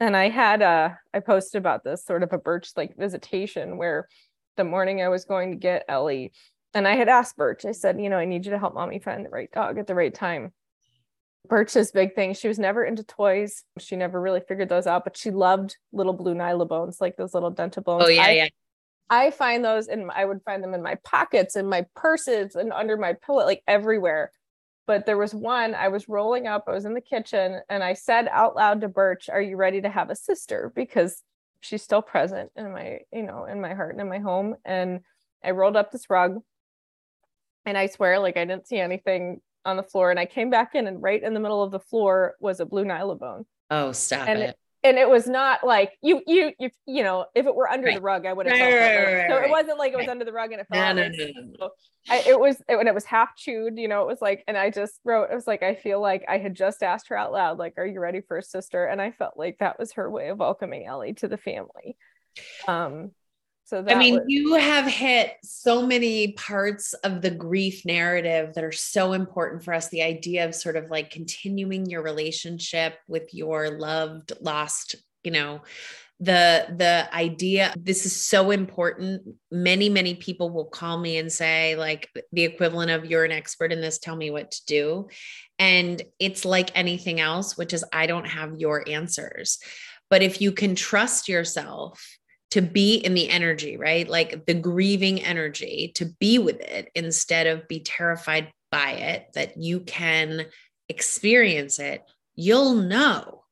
And 0.00 0.16
i 0.16 0.30
had 0.30 0.62
a 0.62 0.98
i 1.12 1.20
posted 1.20 1.58
about 1.58 1.84
this 1.84 2.04
sort 2.04 2.22
of 2.22 2.32
a 2.32 2.38
birch 2.38 2.70
like 2.76 2.96
visitation 2.96 3.76
where 3.76 4.08
the 4.56 4.64
morning 4.64 5.02
i 5.02 5.08
was 5.08 5.26
going 5.26 5.50
to 5.50 5.56
get 5.56 5.84
ellie 5.86 6.32
and 6.74 6.88
i 6.88 6.96
had 6.96 7.08
asked 7.08 7.36
birch 7.36 7.64
i 7.64 7.72
said 7.72 8.00
you 8.00 8.08
know 8.08 8.16
i 8.16 8.24
need 8.24 8.44
you 8.46 8.52
to 8.52 8.58
help 8.58 8.74
mommy 8.74 8.98
find 8.98 9.24
the 9.24 9.30
right 9.30 9.50
dog 9.52 9.78
at 9.78 9.86
the 9.86 9.94
right 9.94 10.14
time 10.14 10.52
Birch's 11.48 11.90
big 11.90 12.14
thing. 12.14 12.34
She 12.34 12.48
was 12.48 12.58
never 12.58 12.84
into 12.84 13.02
toys. 13.02 13.64
She 13.78 13.96
never 13.96 14.20
really 14.20 14.40
figured 14.40 14.68
those 14.68 14.86
out, 14.86 15.04
but 15.04 15.16
she 15.16 15.30
loved 15.30 15.76
little 15.92 16.12
blue 16.12 16.34
nylabones, 16.34 17.00
like 17.00 17.16
those 17.16 17.34
little 17.34 17.50
dental 17.50 17.82
bones. 17.82 18.04
Oh 18.06 18.08
yeah, 18.08 18.22
I, 18.22 18.30
yeah. 18.30 18.48
I 19.10 19.30
find 19.30 19.64
those 19.64 19.88
and 19.88 20.10
I 20.10 20.24
would 20.24 20.42
find 20.44 20.62
them 20.62 20.74
in 20.74 20.82
my 20.82 20.96
pockets 21.04 21.56
and 21.56 21.68
my 21.68 21.86
purses 21.94 22.54
and 22.54 22.72
under 22.72 22.96
my 22.96 23.14
pillow, 23.14 23.44
like 23.44 23.62
everywhere. 23.66 24.32
But 24.86 25.06
there 25.06 25.18
was 25.18 25.34
one 25.34 25.74
I 25.74 25.88
was 25.88 26.08
rolling 26.08 26.46
up, 26.46 26.64
I 26.66 26.72
was 26.72 26.84
in 26.84 26.94
the 26.94 27.00
kitchen 27.00 27.60
and 27.68 27.84
I 27.84 27.94
said 27.94 28.28
out 28.30 28.56
loud 28.56 28.80
to 28.80 28.88
Birch, 28.88 29.28
Are 29.28 29.42
you 29.42 29.56
ready 29.56 29.80
to 29.80 29.88
have 29.88 30.10
a 30.10 30.16
sister? 30.16 30.72
Because 30.74 31.22
she's 31.60 31.82
still 31.82 32.02
present 32.02 32.50
in 32.56 32.72
my, 32.72 33.00
you 33.12 33.22
know, 33.22 33.44
in 33.44 33.60
my 33.60 33.74
heart 33.74 33.92
and 33.92 34.00
in 34.00 34.08
my 34.08 34.18
home. 34.18 34.56
And 34.64 35.00
I 35.44 35.50
rolled 35.50 35.76
up 35.76 35.92
this 35.92 36.08
rug 36.08 36.40
and 37.64 37.78
I 37.78 37.86
swear, 37.86 38.18
like 38.18 38.36
I 38.36 38.44
didn't 38.44 38.66
see 38.66 38.78
anything 38.78 39.40
on 39.64 39.76
the 39.76 39.82
floor. 39.82 40.10
And 40.10 40.18
I 40.18 40.26
came 40.26 40.50
back 40.50 40.74
in, 40.74 40.86
and 40.86 41.02
right 41.02 41.22
in 41.22 41.34
the 41.34 41.40
middle 41.40 41.62
of 41.62 41.70
the 41.70 41.80
floor 41.80 42.34
was 42.40 42.60
a 42.60 42.66
blue 42.66 42.84
nylabone. 42.84 43.44
Oh, 43.70 43.92
stop 43.92 44.28
and 44.28 44.40
it. 44.40 44.50
it. 44.50 44.56
And 44.84 44.98
it 44.98 45.08
was 45.08 45.28
not 45.28 45.64
like 45.64 45.92
you, 46.02 46.22
you, 46.26 46.52
you, 46.58 46.70
you 46.86 47.04
know, 47.04 47.26
if 47.36 47.46
it 47.46 47.54
were 47.54 47.68
under 47.68 47.86
Right. 47.86 47.94
the 47.94 48.00
rug, 48.00 48.26
I 48.26 48.32
would 48.32 48.46
have 48.46 48.58
Right, 48.58 48.72
felt 48.72 48.96
right, 48.96 49.14
right, 49.14 49.30
so 49.30 49.36
it 49.44 49.48
wasn't 49.48 49.78
like 49.78 49.92
it 49.92 49.96
was 49.96 50.08
under 50.08 50.24
the 50.24 50.32
rug 50.32 50.50
and 50.50 50.60
it 50.60 50.66
fell. 50.68 50.92
No, 50.94 51.02
no, 51.02 51.08
no, 51.08 51.26
no, 51.26 51.40
no. 51.40 51.52
so 51.60 51.70
I, 52.10 52.16
it 52.26 52.40
was 52.40 52.60
it, 52.68 52.76
when 52.76 52.88
it 52.88 52.94
was 52.94 53.04
half 53.04 53.36
chewed, 53.36 53.78
you 53.78 53.86
know, 53.86 54.02
it 54.02 54.08
was 54.08 54.20
like, 54.20 54.42
and 54.48 54.58
I 54.58 54.70
just 54.70 54.98
wrote, 55.04 55.30
it 55.30 55.34
was 55.36 55.46
like, 55.46 55.62
I 55.62 55.76
feel 55.76 56.00
like 56.00 56.24
I 56.28 56.38
had 56.38 56.56
just 56.56 56.82
asked 56.82 57.08
her 57.10 57.16
out 57.16 57.30
loud, 57.30 57.58
like, 57.58 57.74
are 57.76 57.86
you 57.86 58.00
ready 58.00 58.22
for 58.26 58.38
a 58.38 58.42
sister? 58.42 58.84
And 58.84 59.00
I 59.00 59.12
felt 59.12 59.34
like 59.36 59.58
that 59.60 59.78
was 59.78 59.92
her 59.92 60.10
way 60.10 60.30
of 60.30 60.38
welcoming 60.38 60.84
Ellie 60.84 61.14
to 61.14 61.28
the 61.28 61.38
family. 61.38 61.96
Um, 62.66 63.12
so 63.72 63.80
that 63.80 63.96
I 63.96 63.98
mean, 63.98 64.16
was, 64.16 64.24
you 64.26 64.54
have 64.56 64.86
hit 64.86 65.32
so 65.42 65.86
many 65.86 66.32
parts 66.32 66.92
of 66.92 67.22
the 67.22 67.30
grief 67.30 67.86
narrative 67.86 68.52
that 68.52 68.64
are 68.64 68.70
so 68.70 69.14
important 69.14 69.64
for 69.64 69.72
us. 69.72 69.88
The 69.88 70.02
idea 70.02 70.44
of 70.44 70.54
sort 70.54 70.76
of 70.76 70.90
like 70.90 71.10
continuing 71.10 71.86
your 71.86 72.02
relationship 72.02 72.98
with 73.08 73.32
your 73.32 73.70
loved, 73.70 74.32
lost, 74.42 74.96
you 75.24 75.30
know, 75.30 75.62
the 76.20 76.66
the 76.76 77.08
idea 77.14 77.72
this 77.80 78.04
is 78.04 78.14
so 78.14 78.50
important. 78.50 79.22
Many 79.50 79.88
many 79.88 80.16
people 80.16 80.50
will 80.50 80.66
call 80.66 80.98
me 80.98 81.16
and 81.16 81.32
say 81.32 81.74
like 81.74 82.10
the 82.30 82.44
equivalent 82.44 82.90
of 82.90 83.06
you're 83.06 83.24
an 83.24 83.32
expert 83.32 83.72
in 83.72 83.80
this. 83.80 83.98
Tell 83.98 84.16
me 84.16 84.30
what 84.30 84.50
to 84.50 84.64
do. 84.66 85.08
And 85.58 86.02
it's 86.18 86.44
like 86.44 86.70
anything 86.74 87.20
else 87.20 87.56
which 87.56 87.72
is 87.72 87.86
i 87.90 88.06
don't 88.06 88.26
have 88.26 88.60
your 88.60 88.86
answers. 88.86 89.60
But 90.10 90.20
if 90.20 90.42
you 90.42 90.52
can 90.52 90.74
trust 90.74 91.26
yourself 91.26 92.18
to 92.52 92.60
be 92.60 92.96
in 92.96 93.14
the 93.14 93.30
energy, 93.30 93.78
right? 93.78 94.06
Like 94.06 94.44
the 94.44 94.52
grieving 94.52 95.22
energy, 95.22 95.92
to 95.94 96.04
be 96.20 96.38
with 96.38 96.60
it 96.60 96.90
instead 96.94 97.46
of 97.46 97.66
be 97.66 97.80
terrified 97.80 98.52
by 98.70 98.90
it, 98.90 99.28
that 99.32 99.56
you 99.56 99.80
can 99.80 100.44
experience 100.86 101.78
it, 101.78 102.02
you'll 102.34 102.74
know. 102.74 103.44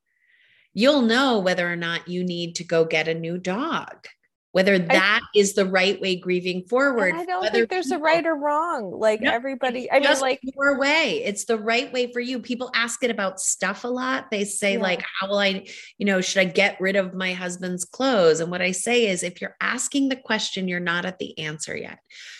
You'll 0.75 1.01
know 1.01 1.39
whether 1.39 1.67
or 1.67 1.75
not 1.75 2.09
you 2.09 2.23
need 2.23 2.55
to 2.57 2.63
go 2.63 2.85
get 2.85 3.07
a 3.07 3.15
new 3.15 3.39
dog, 3.39 4.05
whether 4.51 4.77
that 4.77 5.21
is 5.33 5.53
the 5.53 5.65
right 5.65 5.99
way 6.01 6.17
grieving 6.17 6.63
forward. 6.65 7.13
I 7.15 7.25
don't 7.25 7.49
think 7.51 7.69
there's 7.69 7.91
a 7.91 7.97
right 7.97 8.25
or 8.25 8.35
wrong. 8.35 8.91
Like 8.91 9.21
No, 9.21 9.31
everybody, 9.31 9.89
I 9.89 9.99
mean, 9.99 10.19
like 10.19 10.41
your 10.43 10.77
way. 10.77 11.23
It's 11.23 11.45
the 11.45 11.57
right 11.57 11.91
way 11.93 12.11
for 12.11 12.19
you. 12.19 12.39
People 12.39 12.69
ask 12.75 13.01
it 13.03 13.11
about 13.11 13.39
stuff 13.39 13.85
a 13.85 13.87
lot. 13.87 14.29
They 14.29 14.43
say, 14.43 14.73
Yeah. 14.73 14.81
like, 14.81 15.03
how 15.19 15.29
will 15.29 15.39
I, 15.39 15.67
you 15.97 16.05
know, 16.05 16.19
should 16.19 16.41
I 16.41 16.45
get 16.45 16.81
rid 16.81 16.97
of 16.97 17.13
my 17.13 17.33
husband's 17.33 17.85
clothes? 17.85 18.41
And 18.41 18.51
what 18.51 18.61
I 18.61 18.71
say 18.71 19.07
is, 19.07 19.23
if 19.23 19.39
you're 19.39 19.55
asking 19.61 20.09
the 20.09 20.17
question, 20.17 20.67
you're 20.67 20.81
not 20.81 21.05
at 21.05 21.17
the 21.17 21.37
answer 21.39 21.75
yet. 21.75 21.99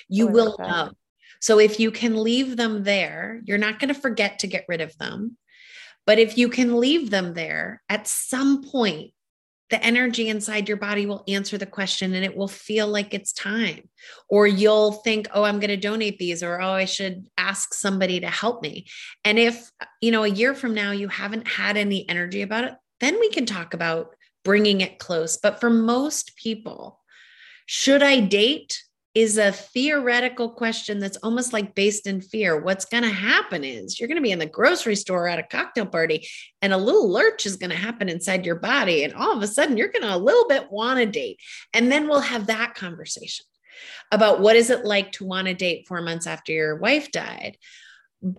You 0.09 0.28
Oh, 0.28 0.32
will 0.32 0.55
know. 0.59 0.91
So 1.39 1.59
if 1.59 1.80
you 1.80 1.91
can 1.91 2.22
leave 2.22 2.57
them 2.57 2.84
there, 2.84 3.41
you're 3.45 3.57
not 3.57 3.80
going 3.80 3.93
to 3.93 3.99
forget 3.99 4.39
to 4.39 4.47
get 4.47 4.66
rid 4.68 4.82
of 4.82 4.95
them. 4.97 5.38
But 6.05 6.20
if 6.20 6.38
you 6.38 6.49
can 6.49 6.78
leave 6.80 7.09
them 7.09 7.34
there, 7.34 7.82
at 7.88 8.07
some 8.07 8.64
point, 8.64 9.14
the 9.72 9.84
energy 9.84 10.30
inside 10.30 10.67
your 10.67 10.78
body 10.78 11.05
will 11.05 11.24
answer 11.28 11.57
the 11.57 11.65
question 11.65 12.13
and 12.13 12.24
it 12.24 12.36
will 12.36 12.47
feel 12.47 12.88
like 12.88 13.13
it's 13.13 13.34
time. 13.34 13.89
Or 14.30 14.45
you'll 14.45 14.91
think, 14.91 15.28
oh, 15.34 15.43
I'm 15.43 15.59
going 15.59 15.69
to 15.69 15.78
donate 15.78 16.19
these, 16.19 16.43
or 16.43 16.61
oh, 16.61 16.72
I 16.72 16.86
should 16.86 17.28
ask 17.38 17.74
somebody 17.74 18.19
to 18.19 18.28
help 18.28 18.61
me. 18.61 18.88
And 19.24 19.39
if, 19.39 19.72
you 20.01 20.11
know, 20.11 20.24
a 20.24 20.30
year 20.30 20.53
from 20.53 20.76
now 20.76 20.91
you 20.91 21.07
haven't 21.07 21.47
had 21.47 21.78
any 21.78 22.07
energy 22.07 22.41
about 22.41 22.65
it, 22.65 22.74
then 22.99 23.19
we 23.19 23.30
can 23.30 23.45
talk 23.45 23.74
about 23.74 24.15
bringing 24.43 24.82
it 24.82 24.99
close. 24.99 25.38
But 25.38 25.59
for 25.59 25.69
most 25.69 26.36
people, 26.36 26.99
should 27.65 28.03
I 28.03 28.19
date? 28.19 28.84
Is 29.14 29.38
a 29.38 29.51
theoretical 29.51 30.51
question 30.51 30.99
that's 30.99 31.18
almost 31.18 31.51
like 31.51 31.76
based 31.76 32.07
in 32.07 32.22
fear. 32.22 32.62
What's 32.62 32.86
going 32.86 33.03
to 33.03 33.09
happen 33.09 33.66
is 33.66 33.99
you're 33.99 34.07
going 34.07 34.16
to 34.16 34.22
be 34.22 34.32
in 34.32 34.39
the 34.39 34.45
grocery 34.45 34.95
store 34.95 35.28
at 35.28 35.38
a 35.38 35.43
cocktail 35.43 35.86
party 35.86 36.26
and 36.62 36.72
a 36.72 36.78
little 36.78 37.12
lurch 37.12 37.45
is 37.45 37.57
going 37.57 37.72
to 37.72 37.76
happen 37.76 38.07
inside 38.07 38.45
your 38.45 38.55
body. 38.55 39.03
And 39.03 39.14
all 39.14 39.36
of 39.36 39.43
a 39.43 39.47
sudden, 39.47 39.76
you're 39.76 39.91
going 39.91 40.03
to 40.03 40.16
a 40.16 40.18
little 40.18 40.47
bit 40.47 40.72
want 40.72 40.99
to 40.99 41.05
date. 41.05 41.41
And 41.74 41.91
then 41.91 42.07
we'll 42.07 42.22
have 42.22 42.47
that 42.47 42.76
conversation 42.76 43.45
about 44.14 44.39
what 44.39 44.55
is 44.55 44.70
it 44.70 44.86
like 44.86 45.12
to 45.14 45.26
want 45.26 45.47
to 45.47 45.53
date 45.53 45.88
four 45.89 46.01
months 46.01 46.26
after 46.26 46.53
your 46.53 46.78
wife 46.78 47.12
died. 47.12 47.57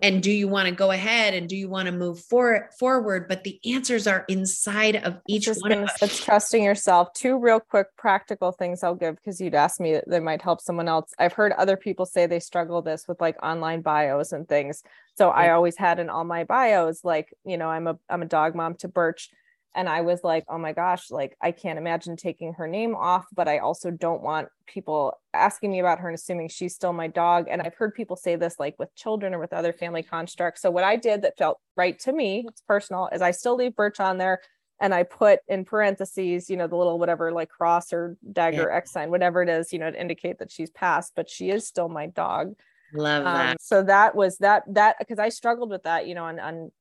And 0.01 0.23
do 0.23 0.31
you 0.31 0.47
want 0.47 0.69
to 0.69 0.73
go 0.73 0.91
ahead 0.91 1.33
and 1.33 1.49
do 1.49 1.57
you 1.57 1.67
want 1.67 1.87
to 1.87 1.91
move 1.91 2.19
for, 2.19 2.69
forward? 2.79 3.27
But 3.27 3.43
the 3.43 3.59
answers 3.65 4.07
are 4.07 4.23
inside 4.29 4.95
of 4.95 5.19
each 5.27 5.47
one 5.47 5.73
of 5.73 5.83
us. 5.83 6.01
it's 6.01 6.23
trusting 6.23 6.63
yourself. 6.63 7.11
Two 7.13 7.37
real 7.37 7.59
quick 7.59 7.87
practical 7.97 8.53
things 8.53 8.81
I'll 8.81 8.95
give 8.95 9.17
because 9.17 9.41
you'd 9.41 9.55
asked 9.55 9.81
me 9.81 9.93
that, 9.93 10.07
that 10.07 10.23
might 10.23 10.41
help 10.41 10.61
someone 10.61 10.87
else. 10.87 11.11
I've 11.19 11.33
heard 11.33 11.51
other 11.53 11.75
people 11.75 12.05
say 12.05 12.25
they 12.25 12.39
struggle 12.39 12.81
this 12.81 13.09
with 13.09 13.19
like 13.19 13.35
online 13.43 13.81
bios 13.81 14.31
and 14.31 14.47
things. 14.47 14.83
So 15.17 15.29
I 15.29 15.51
always 15.51 15.75
had 15.75 15.99
in 15.99 16.09
all 16.09 16.23
my 16.23 16.45
bios, 16.45 17.03
like, 17.03 17.33
you 17.45 17.57
know, 17.57 17.67
I'm 17.67 17.87
a 17.87 17.99
I'm 18.09 18.21
a 18.21 18.27
dog 18.27 18.55
mom 18.55 18.75
to 18.75 18.87
Birch. 18.87 19.29
And 19.75 19.89
I 19.89 20.01
was 20.01 20.23
like, 20.23 20.45
oh 20.47 20.57
my 20.57 20.71
gosh, 20.71 21.09
like 21.09 21.35
I 21.41 21.51
can't 21.51 21.79
imagine 21.79 22.15
taking 22.15 22.53
her 22.53 22.67
name 22.67 22.95
off, 22.95 23.25
but 23.33 23.47
I 23.47 23.57
also 23.57 23.89
don't 23.89 24.21
want 24.21 24.49
people 24.67 25.17
asking 25.33 25.71
me 25.71 25.79
about 25.79 25.99
her 25.99 26.09
and 26.09 26.15
assuming 26.15 26.49
she's 26.49 26.75
still 26.75 26.93
my 26.93 27.07
dog. 27.07 27.47
And 27.49 27.61
I've 27.61 27.73
heard 27.75 27.95
people 27.95 28.15
say 28.15 28.35
this 28.35 28.59
like 28.59 28.75
with 28.77 28.93
children 28.95 29.33
or 29.33 29.39
with 29.39 29.51
other 29.53 29.73
family 29.73 30.03
constructs. 30.03 30.61
So 30.61 30.69
what 30.69 30.83
I 30.83 30.95
did 30.95 31.23
that 31.23 31.37
felt 31.37 31.59
right 31.75 31.97
to 32.01 32.13
me, 32.13 32.45
it's 32.47 32.61
personal, 32.61 33.09
is 33.11 33.21
I 33.21 33.31
still 33.31 33.55
leave 33.55 33.75
Birch 33.75 33.99
on 33.99 34.19
there 34.19 34.41
and 34.79 34.93
I 34.93 35.03
put 35.03 35.39
in 35.47 35.65
parentheses, 35.65 36.49
you 36.49 36.57
know, 36.57 36.67
the 36.67 36.75
little 36.75 36.99
whatever 36.99 37.31
like 37.31 37.49
cross 37.49 37.93
or 37.93 38.15
dagger 38.31 38.69
X 38.69 38.91
sign, 38.91 39.09
whatever 39.09 39.41
it 39.41 39.49
is, 39.49 39.73
you 39.73 39.79
know, 39.79 39.89
to 39.89 39.99
indicate 39.99 40.37
that 40.39 40.51
she's 40.51 40.69
passed, 40.71 41.13
but 41.15 41.29
she 41.29 41.49
is 41.49 41.67
still 41.67 41.89
my 41.89 42.07
dog. 42.07 42.53
Love 42.93 43.25
Um, 43.25 43.33
that. 43.33 43.61
so 43.61 43.81
that 43.81 44.13
was 44.13 44.37
that 44.37 44.63
that 44.67 44.97
because 44.99 45.17
I 45.17 45.29
struggled 45.29 45.71
with 45.71 45.83
that, 45.83 46.05
you 46.05 46.13
know, 46.13 46.25
on 46.25 46.39
on 46.39 46.71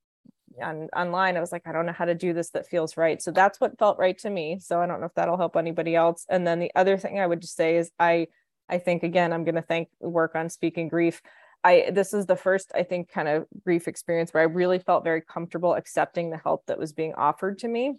on 0.63 0.89
online. 0.97 1.37
I 1.37 1.41
was 1.41 1.53
like, 1.53 1.67
I 1.67 1.73
don't 1.73 1.87
know 1.87 1.93
how 1.93 2.05
to 2.05 2.15
do 2.15 2.33
this 2.33 2.51
that 2.51 2.67
feels 2.67 2.97
right. 2.97 3.21
So 3.23 3.31
that's 3.31 3.61
what 3.61 3.79
felt 3.79 3.99
right 3.99 4.19
to 4.19 4.31
me. 4.31 4.59
So 4.61 4.81
I 4.81 4.87
don't 4.87 5.01
know 5.01 5.07
if 5.07 5.15
that'll 5.15 5.37
help 5.37 5.57
anybody 5.57 5.95
else. 5.95 6.27
And 6.29 6.47
then 6.47 6.59
the 6.59 6.73
other 6.75 6.99
thing 6.99 7.19
I 7.21 7.27
would 7.27 7.41
just 7.41 7.57
say 7.57 7.77
is 7.77 7.91
I 7.99 8.29
I 8.69 8.79
think 8.79 9.03
again, 9.03 9.33
I'm 9.33 9.45
gonna 9.45 9.63
thank 9.63 9.89
work 10.01 10.35
on 10.35 10.49
speaking 10.49 10.89
grief. 10.89 11.21
I 11.65 11.91
this 11.93 12.13
is 12.13 12.27
the 12.27 12.37
first, 12.37 12.73
I 12.75 12.83
think, 12.83 13.09
kind 13.11 13.29
of 13.29 13.47
grief 13.65 13.87
experience 13.89 14.33
where 14.35 14.43
I 14.43 14.47
really 14.47 14.79
felt 14.79 15.05
very 15.05 15.21
comfortable 15.21 15.75
accepting 15.75 16.31
the 16.31 16.39
help 16.39 16.67
that 16.67 16.79
was 16.79 16.93
being 16.93 17.15
offered 17.15 17.59
to 17.59 17.69
me 17.69 17.95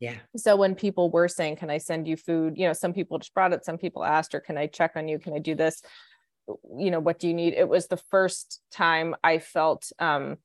Yeah. 0.00 0.14
so 0.36 0.54
when 0.54 0.74
people 0.76 1.10
were 1.10 1.26
saying 1.28 1.56
can 1.56 1.70
i 1.70 1.78
send 1.78 2.06
you 2.06 2.16
food 2.16 2.56
you 2.56 2.66
know 2.66 2.72
some 2.72 2.92
people 2.92 3.18
just 3.18 3.34
brought 3.34 3.52
it 3.52 3.64
some 3.64 3.78
people 3.78 4.04
asked 4.04 4.34
or 4.34 4.40
can 4.40 4.56
i 4.56 4.66
check 4.68 4.92
on 4.94 5.08
you 5.08 5.18
can 5.18 5.32
i 5.34 5.40
do 5.40 5.56
this 5.56 5.82
you 6.78 6.90
know 6.92 7.00
what 7.00 7.18
do 7.18 7.26
you 7.26 7.34
need 7.34 7.54
it 7.54 7.68
was 7.68 7.88
the 7.88 7.96
first 7.96 8.60
time 8.70 9.16
i 9.24 9.38
felt 9.38 9.90
um 9.98 10.36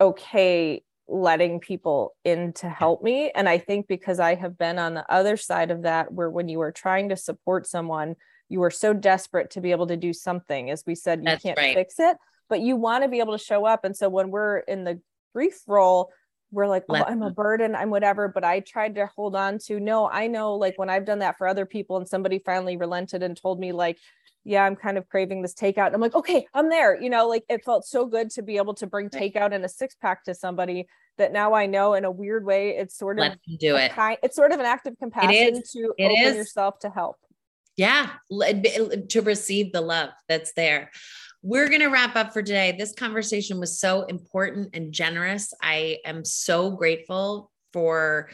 okay 0.00 0.82
letting 1.08 1.60
people 1.60 2.14
in 2.24 2.52
to 2.52 2.68
help 2.68 3.02
me 3.02 3.30
and 3.34 3.48
i 3.48 3.58
think 3.58 3.86
because 3.86 4.18
i 4.18 4.34
have 4.34 4.58
been 4.58 4.78
on 4.78 4.94
the 4.94 5.04
other 5.12 5.36
side 5.36 5.70
of 5.70 5.82
that 5.82 6.12
where 6.12 6.28
when 6.28 6.48
you 6.48 6.60
are 6.60 6.72
trying 6.72 7.08
to 7.08 7.16
support 7.16 7.66
someone 7.66 8.16
you 8.48 8.62
are 8.62 8.70
so 8.70 8.92
desperate 8.92 9.50
to 9.50 9.60
be 9.60 9.70
able 9.70 9.86
to 9.86 9.96
do 9.96 10.12
something 10.12 10.68
as 10.70 10.82
we 10.84 10.94
said 10.94 11.20
you 11.20 11.24
That's 11.26 11.42
can't 11.42 11.58
right. 11.58 11.76
fix 11.76 12.00
it 12.00 12.16
but 12.48 12.60
you 12.60 12.74
want 12.74 13.04
to 13.04 13.08
be 13.08 13.20
able 13.20 13.38
to 13.38 13.44
show 13.44 13.64
up 13.64 13.84
and 13.84 13.96
so 13.96 14.08
when 14.08 14.30
we're 14.30 14.58
in 14.58 14.82
the 14.82 15.00
grief 15.32 15.60
role 15.68 16.10
we're 16.52 16.68
like, 16.68 16.84
oh, 16.88 16.94
I'm 16.94 17.22
a 17.22 17.30
burden, 17.30 17.74
I'm 17.74 17.90
whatever. 17.90 18.28
But 18.28 18.44
I 18.44 18.60
tried 18.60 18.94
to 18.94 19.10
hold 19.14 19.34
on 19.34 19.58
to 19.66 19.80
no, 19.80 20.08
I 20.08 20.26
know 20.26 20.54
like 20.54 20.74
when 20.76 20.88
I've 20.88 21.04
done 21.04 21.18
that 21.20 21.36
for 21.38 21.46
other 21.46 21.66
people 21.66 21.96
and 21.96 22.08
somebody 22.08 22.40
finally 22.44 22.76
relented 22.76 23.22
and 23.22 23.36
told 23.36 23.58
me, 23.58 23.72
like, 23.72 23.98
yeah, 24.46 24.64
I'm 24.64 24.76
kind 24.76 24.96
of 24.96 25.08
craving 25.08 25.42
this 25.42 25.54
takeout. 25.54 25.86
And 25.86 25.96
I'm 25.96 26.00
like, 26.00 26.14
okay, 26.14 26.46
I'm 26.54 26.68
there. 26.70 27.00
You 27.00 27.10
know, 27.10 27.26
like 27.26 27.44
it 27.48 27.64
felt 27.64 27.84
so 27.84 28.06
good 28.06 28.30
to 28.30 28.42
be 28.42 28.58
able 28.58 28.74
to 28.74 28.86
bring 28.86 29.10
takeout 29.10 29.52
and 29.52 29.64
a 29.64 29.68
six 29.68 29.96
pack 30.00 30.22
to 30.24 30.34
somebody 30.34 30.86
that 31.18 31.32
now 31.32 31.52
I 31.52 31.66
know 31.66 31.94
in 31.94 32.04
a 32.04 32.10
weird 32.10 32.44
way, 32.44 32.76
it's 32.76 32.96
sort 32.96 33.18
of 33.18 33.22
Let 33.22 33.30
them 33.32 33.56
do 33.58 33.74
it. 33.76 33.90
kind, 33.90 34.18
it's 34.22 34.36
sort 34.36 34.52
of 34.52 34.60
an 34.60 34.66
act 34.66 34.86
of 34.86 34.96
compassion 34.98 35.62
to 35.72 35.94
It 35.98 36.04
open 36.04 36.16
is. 36.16 36.36
yourself 36.36 36.78
to 36.80 36.90
help. 36.90 37.16
Yeah, 37.76 38.08
to 38.30 39.20
receive 39.22 39.72
the 39.72 39.80
love 39.80 40.10
that's 40.28 40.52
there. 40.52 40.90
We're 41.42 41.68
going 41.68 41.80
to 41.80 41.88
wrap 41.88 42.14
up 42.14 42.32
for 42.32 42.42
today. 42.42 42.76
This 42.78 42.92
conversation 42.92 43.58
was 43.58 43.80
so 43.80 44.02
important 44.04 44.70
and 44.74 44.92
generous. 44.92 45.52
I 45.60 45.98
am 46.04 46.24
so 46.24 46.70
grateful 46.70 47.50
for 47.72 48.30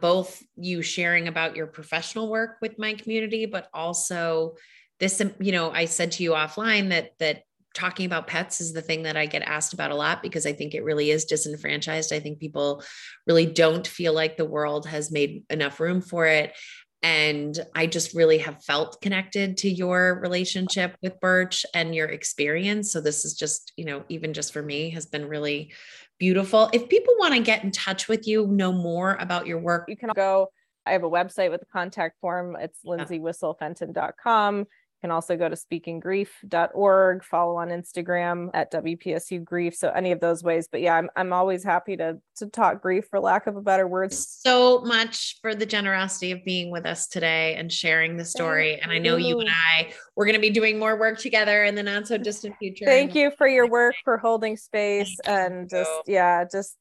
both 0.00 0.42
you 0.56 0.80
sharing 0.82 1.26
about 1.26 1.56
your 1.56 1.66
professional 1.66 2.30
work 2.30 2.58
with 2.62 2.78
my 2.78 2.94
community, 2.94 3.46
but 3.46 3.68
also 3.74 4.54
this, 4.98 5.20
um, 5.20 5.32
you 5.38 5.52
know, 5.52 5.70
I 5.70 5.84
said 5.84 6.12
to 6.12 6.22
you 6.22 6.32
offline 6.32 6.90
that, 6.90 7.12
that 7.18 7.42
talking 7.76 8.06
about 8.06 8.26
pets 8.26 8.60
is 8.60 8.72
the 8.72 8.80
thing 8.80 9.02
that 9.02 9.16
I 9.16 9.26
get 9.26 9.42
asked 9.42 9.74
about 9.74 9.90
a 9.90 9.94
lot 9.94 10.22
because 10.22 10.46
I 10.46 10.54
think 10.54 10.74
it 10.74 10.82
really 10.82 11.10
is 11.10 11.26
disenfranchised. 11.26 12.12
I 12.12 12.20
think 12.20 12.40
people 12.40 12.82
really 13.26 13.44
don't 13.46 13.86
feel 13.86 14.14
like 14.14 14.36
the 14.36 14.46
world 14.46 14.86
has 14.86 15.12
made 15.12 15.44
enough 15.50 15.78
room 15.78 16.00
for 16.00 16.26
it. 16.26 16.56
And 17.02 17.56
I 17.74 17.86
just 17.86 18.14
really 18.14 18.38
have 18.38 18.64
felt 18.64 19.00
connected 19.02 19.58
to 19.58 19.70
your 19.70 20.18
relationship 20.20 20.96
with 21.02 21.20
Birch 21.20 21.66
and 21.74 21.94
your 21.94 22.08
experience. 22.08 22.90
So 22.90 23.02
this 23.02 23.24
is 23.26 23.34
just, 23.34 23.72
you 23.76 23.84
know, 23.84 24.04
even 24.08 24.32
just 24.32 24.52
for 24.52 24.62
me, 24.62 24.90
has 24.90 25.04
been 25.04 25.28
really 25.28 25.72
beautiful. 26.18 26.70
If 26.72 26.88
people 26.88 27.14
want 27.18 27.34
to 27.34 27.40
get 27.40 27.62
in 27.62 27.70
touch 27.70 28.08
with 28.08 28.26
you, 28.26 28.46
know 28.46 28.72
more 28.72 29.16
about 29.20 29.46
your 29.46 29.58
work, 29.58 29.84
you 29.88 29.96
can 29.96 30.10
go. 30.16 30.48
I 30.86 30.92
have 30.92 31.04
a 31.04 31.10
website 31.10 31.50
with 31.50 31.62
a 31.62 31.66
contact 31.66 32.18
form. 32.20 32.56
It's 32.58 32.78
lindsaywhisselfenton.com 32.86 34.66
can 35.00 35.10
also 35.10 35.36
go 35.36 35.48
to 35.48 35.56
speakinggrief.org, 35.56 37.24
follow 37.24 37.56
on 37.56 37.68
Instagram 37.68 38.50
at 38.54 38.72
WPSU 38.72 39.44
Grief. 39.44 39.74
So 39.74 39.90
any 39.90 40.12
of 40.12 40.20
those 40.20 40.42
ways. 40.42 40.68
But 40.70 40.80
yeah, 40.80 40.94
I'm, 40.94 41.10
I'm 41.16 41.32
always 41.32 41.62
happy 41.62 41.96
to, 41.98 42.18
to 42.36 42.46
talk 42.46 42.80
grief 42.80 43.06
for 43.10 43.20
lack 43.20 43.46
of 43.46 43.56
a 43.56 43.60
better 43.60 43.86
word. 43.86 44.12
So 44.12 44.80
much 44.80 45.38
for 45.42 45.54
the 45.54 45.66
generosity 45.66 46.32
of 46.32 46.44
being 46.44 46.70
with 46.70 46.86
us 46.86 47.08
today 47.08 47.56
and 47.56 47.70
sharing 47.70 48.16
the 48.16 48.24
story. 48.24 48.72
Thank 48.72 48.84
and 48.84 48.92
I 48.92 48.98
know 48.98 49.16
you. 49.16 49.28
you 49.28 49.40
and 49.40 49.50
I, 49.50 49.92
we're 50.16 50.24
going 50.26 50.34
to 50.34 50.40
be 50.40 50.50
doing 50.50 50.78
more 50.78 50.98
work 50.98 51.18
together 51.18 51.64
in 51.64 51.74
the 51.74 51.82
not 51.82 52.08
so 52.08 52.16
distant 52.18 52.56
future. 52.58 52.86
Thank 52.86 53.14
you 53.14 53.30
for 53.36 53.46
your 53.46 53.68
work, 53.68 53.94
for 54.04 54.16
holding 54.16 54.56
space 54.56 55.16
Thank 55.24 55.50
and 55.50 55.70
you. 55.70 55.78
just, 55.78 55.90
yeah, 56.06 56.44
just 56.50 56.76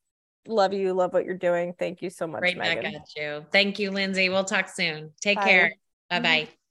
love 0.47 0.73
you. 0.73 0.93
Love 0.93 1.13
what 1.13 1.25
you're 1.25 1.37
doing. 1.37 1.73
Thank 1.77 2.01
you 2.01 2.09
so 2.09 2.27
much. 2.27 2.41
Right 2.41 2.57
Megan. 2.57 2.83
back 2.83 2.93
at 2.93 3.15
you. 3.15 3.45
Thank 3.51 3.79
you, 3.79 3.91
Lindsay. 3.91 4.29
We'll 4.29 4.43
talk 4.43 4.69
soon. 4.69 5.11
Take 5.21 5.37
Bye. 5.37 5.43
care. 5.43 5.73
Bye 6.09 6.19
bye. 6.19 6.41
Mm-hmm. 6.41 6.64